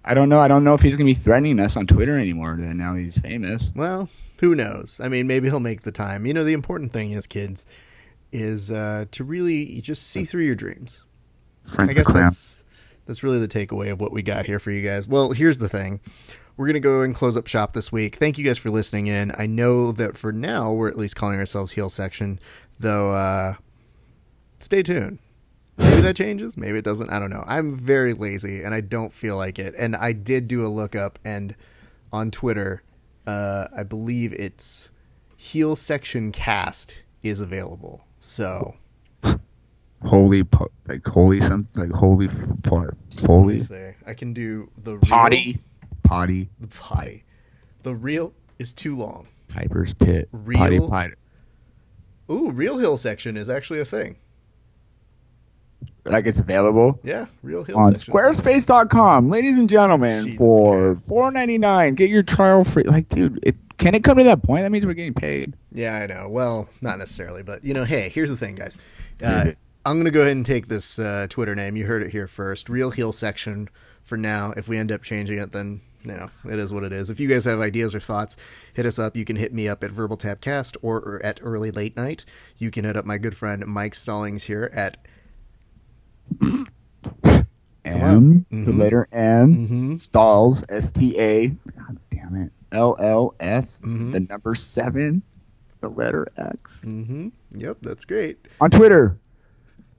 I 0.05 0.13
don't 0.13 0.29
know. 0.29 0.39
I 0.39 0.47
don't 0.47 0.63
know 0.63 0.75
if 0.75 0.83
he's 0.83 0.95
gonna 0.95 1.07
be 1.07 1.15
threatening 1.15 1.59
us 1.59 1.75
on 1.75 1.87
Twitter 1.87 2.19
anymore. 2.19 2.57
Now 2.57 2.93
he's 2.93 3.19
famous. 3.19 3.71
Well, 3.75 4.07
who 4.39 4.53
knows? 4.53 4.99
I 5.03 5.07
mean, 5.07 5.25
maybe 5.25 5.49
he'll 5.49 5.59
make 5.59 5.81
the 5.81 5.91
time. 5.91 6.27
You 6.27 6.35
know, 6.35 6.43
the 6.43 6.53
important 6.53 6.91
thing 6.91 7.09
is, 7.09 7.25
kids, 7.25 7.65
is 8.31 8.69
uh, 8.69 9.05
to 9.09 9.23
really 9.23 9.81
just 9.81 10.09
see 10.09 10.25
through 10.25 10.43
your 10.43 10.53
dreams. 10.53 11.05
Frank 11.63 11.89
I 11.89 11.93
guess 11.93 12.11
that's 12.11 12.62
that's 13.05 13.23
really 13.23 13.39
the 13.39 13.47
takeaway 13.47 13.91
of 13.91 13.99
what 13.99 14.11
we 14.11 14.21
got 14.21 14.45
here 14.45 14.59
for 14.59 14.71
you 14.71 14.81
guys. 14.81 15.07
Well, 15.07 15.31
here's 15.31 15.59
the 15.59 15.69
thing. 15.69 15.99
We're 16.55 16.67
going 16.67 16.75
to 16.75 16.79
go 16.79 17.01
and 17.01 17.15
close 17.15 17.35
up 17.35 17.47
shop 17.47 17.73
this 17.73 17.91
week. 17.91 18.15
Thank 18.15 18.37
you 18.37 18.45
guys 18.45 18.57
for 18.59 18.69
listening 18.69 19.07
in. 19.07 19.33
I 19.37 19.47
know 19.47 19.91
that 19.93 20.17
for 20.17 20.31
now 20.31 20.71
we're 20.71 20.89
at 20.89 20.97
least 20.97 21.15
calling 21.15 21.39
ourselves 21.39 21.71
Heel 21.71 21.89
Section, 21.89 22.39
though 22.79 23.11
uh 23.11 23.55
stay 24.59 24.83
tuned. 24.83 25.19
Maybe 25.77 26.01
that 26.01 26.15
changes, 26.15 26.55
maybe 26.55 26.77
it 26.77 26.85
doesn't. 26.85 27.09
I 27.09 27.17
don't 27.17 27.31
know. 27.31 27.43
I'm 27.47 27.75
very 27.75 28.13
lazy 28.13 28.61
and 28.61 28.73
I 28.75 28.81
don't 28.81 29.11
feel 29.11 29.35
like 29.35 29.57
it. 29.57 29.73
And 29.77 29.95
I 29.95 30.13
did 30.13 30.47
do 30.47 30.65
a 30.65 30.69
lookup 30.69 31.17
and 31.25 31.55
on 32.11 32.29
Twitter, 32.29 32.83
uh 33.25 33.67
I 33.75 33.81
believe 33.83 34.33
it's 34.33 34.89
Heel 35.35 35.75
Section 35.75 36.31
Cast 36.31 37.01
is 37.23 37.41
available. 37.41 38.05
So, 38.19 38.75
holy, 40.05 40.43
po- 40.43 40.71
like 40.87 41.05
holy, 41.07 41.41
some 41.41 41.67
like 41.75 41.91
holy, 41.91 42.27
f- 42.27 42.35
po- 42.63 42.77
let 42.77 42.91
me 43.21 43.25
holy 43.27 43.59
say 43.59 43.95
I 44.05 44.13
can 44.13 44.33
do 44.33 44.69
the 44.77 44.93
real- 44.93 45.01
potty, 45.01 45.59
potty, 46.03 46.49
The 46.59 46.67
potty. 46.67 47.23
The 47.83 47.95
real 47.95 48.33
is 48.59 48.73
too 48.73 48.95
long. 48.95 49.27
Piper's 49.49 49.93
pit, 49.93 50.29
potty, 50.31 50.77
Real? 50.79 50.89
potty. 50.89 51.13
Ooh, 52.31 52.49
real 52.51 52.77
heel 52.77 52.97
section 52.97 53.35
is 53.37 53.49
actually 53.49 53.79
a 53.79 53.85
thing. 53.85 54.15
Like 56.05 56.25
it's 56.25 56.39
available. 56.39 56.99
Yeah, 57.03 57.27
real 57.43 57.63
hill 57.63 57.77
on 57.77 57.95
section. 57.95 58.13
squarespace.com 58.13 59.29
ladies 59.29 59.57
and 59.57 59.69
gentlemen 59.69 60.25
Jesus 60.25 60.37
for 60.37 60.95
4.99 60.95 61.95
get 61.95 62.09
your 62.09 62.23
trial 62.23 62.65
free 62.65 62.83
like 62.83 63.07
dude 63.07 63.39
it, 63.41 63.55
can 63.77 63.95
it 63.95 64.03
come 64.03 64.17
to 64.17 64.23
that 64.25 64.43
point 64.43 64.63
that 64.63 64.69
means 64.71 64.85
we're 64.85 64.93
getting 64.95 65.13
paid 65.13 65.53
Yeah, 65.71 65.95
I 65.95 66.05
know. 66.07 66.27
Well, 66.29 66.67
not 66.81 66.99
necessarily, 66.99 67.41
but 67.41 67.63
you 67.63 67.73
know, 67.73 67.85
hey, 67.85 68.09
here's 68.09 68.29
the 68.29 68.37
thing, 68.37 68.55
guys. 68.55 68.77
Uh, 69.23 69.51
I'm 69.85 69.97
gonna 69.97 70.11
go 70.11 70.21
ahead 70.21 70.35
and 70.37 70.45
take 70.45 70.67
this 70.67 70.97
uh, 70.97 71.27
Twitter 71.29 71.55
name. 71.55 71.75
You 71.75 71.85
heard 71.85 72.03
it 72.03 72.11
here 72.11 72.27
first. 72.27 72.69
Real 72.69 72.91
heel 72.91 73.11
section 73.11 73.69
for 74.03 74.17
now. 74.17 74.53
If 74.55 74.67
we 74.67 74.77
end 74.77 74.91
up 74.91 75.01
changing 75.03 75.39
it, 75.39 75.51
then 75.51 75.81
you 76.05 76.13
know 76.13 76.29
it 76.49 76.57
is 76.57 76.73
what 76.73 76.83
it 76.83 76.93
is. 76.93 77.09
If 77.09 77.19
you 77.19 77.27
guys 77.27 77.43
have 77.45 77.59
ideas 77.59 77.93
or 77.93 77.99
thoughts, 77.99 78.37
hit 78.73 78.85
us 78.85 78.97
up. 78.97 79.17
You 79.17 79.25
can 79.25 79.35
hit 79.35 79.53
me 79.53 79.67
up 79.67 79.83
at 79.83 79.91
Verbal 79.91 80.17
Tapcast 80.17 80.77
or, 80.81 80.97
or 80.99 81.21
at 81.25 81.39
Early 81.43 81.69
Late 81.71 81.97
Night. 81.97 82.23
You 82.57 82.71
can 82.71 82.85
hit 82.85 82.95
up 82.95 83.03
my 83.05 83.17
good 83.17 83.35
friend 83.35 83.65
Mike 83.65 83.93
Stallings 83.95 84.45
here 84.45 84.71
at 84.73 84.97
m 87.83 88.45
the 88.49 88.71
Mhm. 88.71 88.77
letter 88.79 89.07
m 89.11 89.67
Mhm. 89.67 89.99
stalls 89.99 90.63
s-t-a 90.69 91.49
god 91.49 91.97
damn 92.09 92.35
it 92.37 92.51
l-l-s 92.71 93.81
Mhm. 93.83 94.13
the 94.13 94.21
number 94.21 94.55
seven 94.55 95.21
the 95.81 95.89
letter 95.89 96.25
x 96.37 96.85
Mm-hmm. 96.87 97.27
Yep, 97.51 97.77
that's 97.81 98.05
great. 98.05 98.37
on 98.61 98.71
twitter 98.71 99.17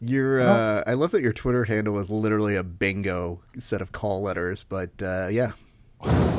Your 0.07 0.41
uh, 0.41 0.83
I 0.87 0.95
love 0.95 1.11
that 1.13 1.23
your 1.23 1.33
Twitter 1.33 1.65
handle 1.65 1.99
is 1.99 2.11
literally 2.11 2.57
a 2.57 2.63
bingo 2.63 3.41
set 3.59 3.81
of 3.81 3.93
call 3.93 4.23
letters, 4.23 4.65
but 4.65 4.91
uh, 5.03 5.29
yeah, 5.31 5.53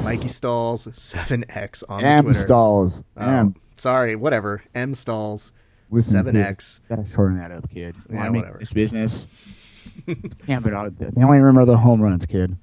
Mikey 0.04 0.28
Stalls 0.28 0.88
seven 0.94 1.46
X 1.50 1.84
on 1.84 2.04
m 2.04 2.26
Twitter. 2.26 2.40
stalls 2.42 3.02
Oh, 3.18 3.26
m 3.26 3.56
sorry, 3.76 4.16
whatever. 4.16 4.64
M 4.76 4.94
Stalls 4.94 5.52
seven 5.98 6.36
X. 6.36 6.82
gotta 6.90 7.06
shorten 7.06 7.38
that 7.38 7.52
up 7.52 7.70
kid 7.70 7.96
Yeah, 8.10 8.18
Wanna 8.18 8.32
make 8.32 8.42
whatever. 8.42 8.60
this 8.60 8.74
business 8.74 9.28
yeah 10.48 10.60
but 10.60 10.74
I, 10.74 10.90
they 10.90 11.24
only 11.24 11.38
remember 11.38 11.64
the 11.64 11.78
home 11.78 12.02
runs 12.02 12.26
kid 12.26 12.58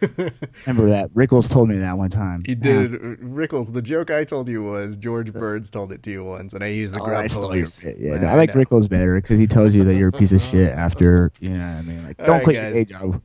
remember 0.66 0.88
that 0.90 1.10
rickles 1.14 1.48
told 1.48 1.68
me 1.68 1.76
that 1.78 1.96
one 1.98 2.10
time 2.10 2.42
He 2.44 2.52
Yeah. 2.52 2.58
did 2.62 2.92
Rickles. 3.20 3.72
The 3.72 3.82
joke 3.82 4.10
I 4.10 4.24
told 4.24 4.48
you 4.48 4.62
was 4.62 4.96
George 4.96 5.32
Burns 5.32 5.70
told 5.70 5.92
it 5.92 6.02
to 6.04 6.10
you 6.10 6.24
once, 6.24 6.52
and 6.54 6.62
I 6.64 6.68
used 6.68 6.94
the 6.94 7.02
Oh, 7.02 7.06
I 7.06 7.26
stole 7.26 7.54
your 7.56 7.66
shit. 7.66 7.98
Yeah, 7.98 8.12
Yeah, 8.14 8.20
no, 8.20 8.26
I 8.28 8.34
like 8.36 8.54
know. 8.54 8.60
Rickles 8.62 8.88
better 8.88 9.20
because 9.20 9.38
he 9.38 9.46
tells 9.46 9.74
you 9.74 9.84
that 9.84 9.94
you're 9.96 10.08
a 10.08 10.12
piece 10.12 10.32
of 10.32 10.40
shit 10.40 10.70
after. 10.72 11.32
You 11.40 11.50
know 11.50 11.68
what 11.68 11.76
I 11.78 11.82
mean? 11.82 12.04
Like, 12.06 12.16
don't 12.18 12.28
right, 12.28 12.44
quit 12.44 12.56
your 12.56 12.64
guys. 12.64 12.72
day 12.74 12.84
job. 12.84 13.20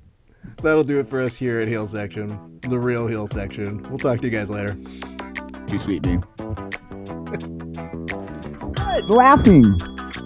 That'll 0.61 0.83
do 0.83 0.99
it 0.99 1.07
for 1.07 1.21
us 1.21 1.35
here 1.35 1.59
at 1.59 1.67
Heel 1.67 1.87
Section, 1.87 2.59
the 2.61 2.79
real 2.79 3.07
Heel 3.07 3.27
Section. 3.27 3.83
We'll 3.89 3.97
talk 3.99 4.19
to 4.21 4.27
you 4.27 4.31
guys 4.31 4.49
later. 4.51 4.75
Too 5.67 5.79
sweet. 5.79 6.05
What? 7.65 9.09
Laughing. 9.09 9.75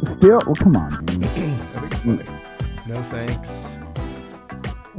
Still? 0.05 0.41
Well, 0.45 0.55
come 0.55 0.75
on. 0.75 0.91
man. 1.05 1.19
I 1.23 1.27
think 1.27 1.93
it's 1.93 2.03
funny. 2.03 2.23
No 2.87 3.01
thanks. 3.03 3.75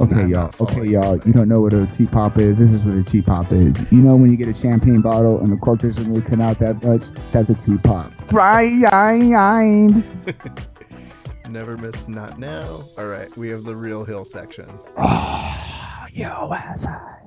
Okay, 0.01 0.27
y'all. 0.27 0.51
Okay, 0.59 0.87
y'all. 0.87 1.15
You 1.25 1.33
don't 1.33 1.47
know 1.47 1.61
what 1.61 1.73
a 1.73 1.87
cheap 1.95 2.11
pop 2.11 2.39
is. 2.39 2.57
This 2.57 2.71
is 2.71 2.81
what 2.81 2.95
a 2.95 3.03
cheap 3.03 3.27
pop 3.27 3.51
is. 3.51 3.75
You 3.91 3.99
know 3.99 4.15
when 4.15 4.31
you 4.31 4.37
get 4.37 4.47
a 4.47 4.53
champagne 4.53 4.99
bottle 5.01 5.39
and 5.39 5.51
the 5.51 5.57
cork 5.57 5.81
doesn't 5.81 6.09
really 6.09 6.23
come 6.23 6.41
out 6.41 6.57
that 6.57 6.83
much? 6.83 7.03
That's 7.31 7.49
a 7.49 7.55
cheap 7.55 7.83
pop. 7.83 8.11
Right. 8.31 8.71
Never 11.49 11.77
miss 11.77 12.07
not 12.07 12.39
now. 12.39 12.83
All 12.97 13.05
right, 13.05 13.35
we 13.37 13.49
have 13.49 13.63
the 13.63 13.75
real 13.75 14.03
Heel 14.03 14.25
section. 14.25 14.67
Yo, 14.97 16.51
ass 16.51 16.85
high. 16.85 17.21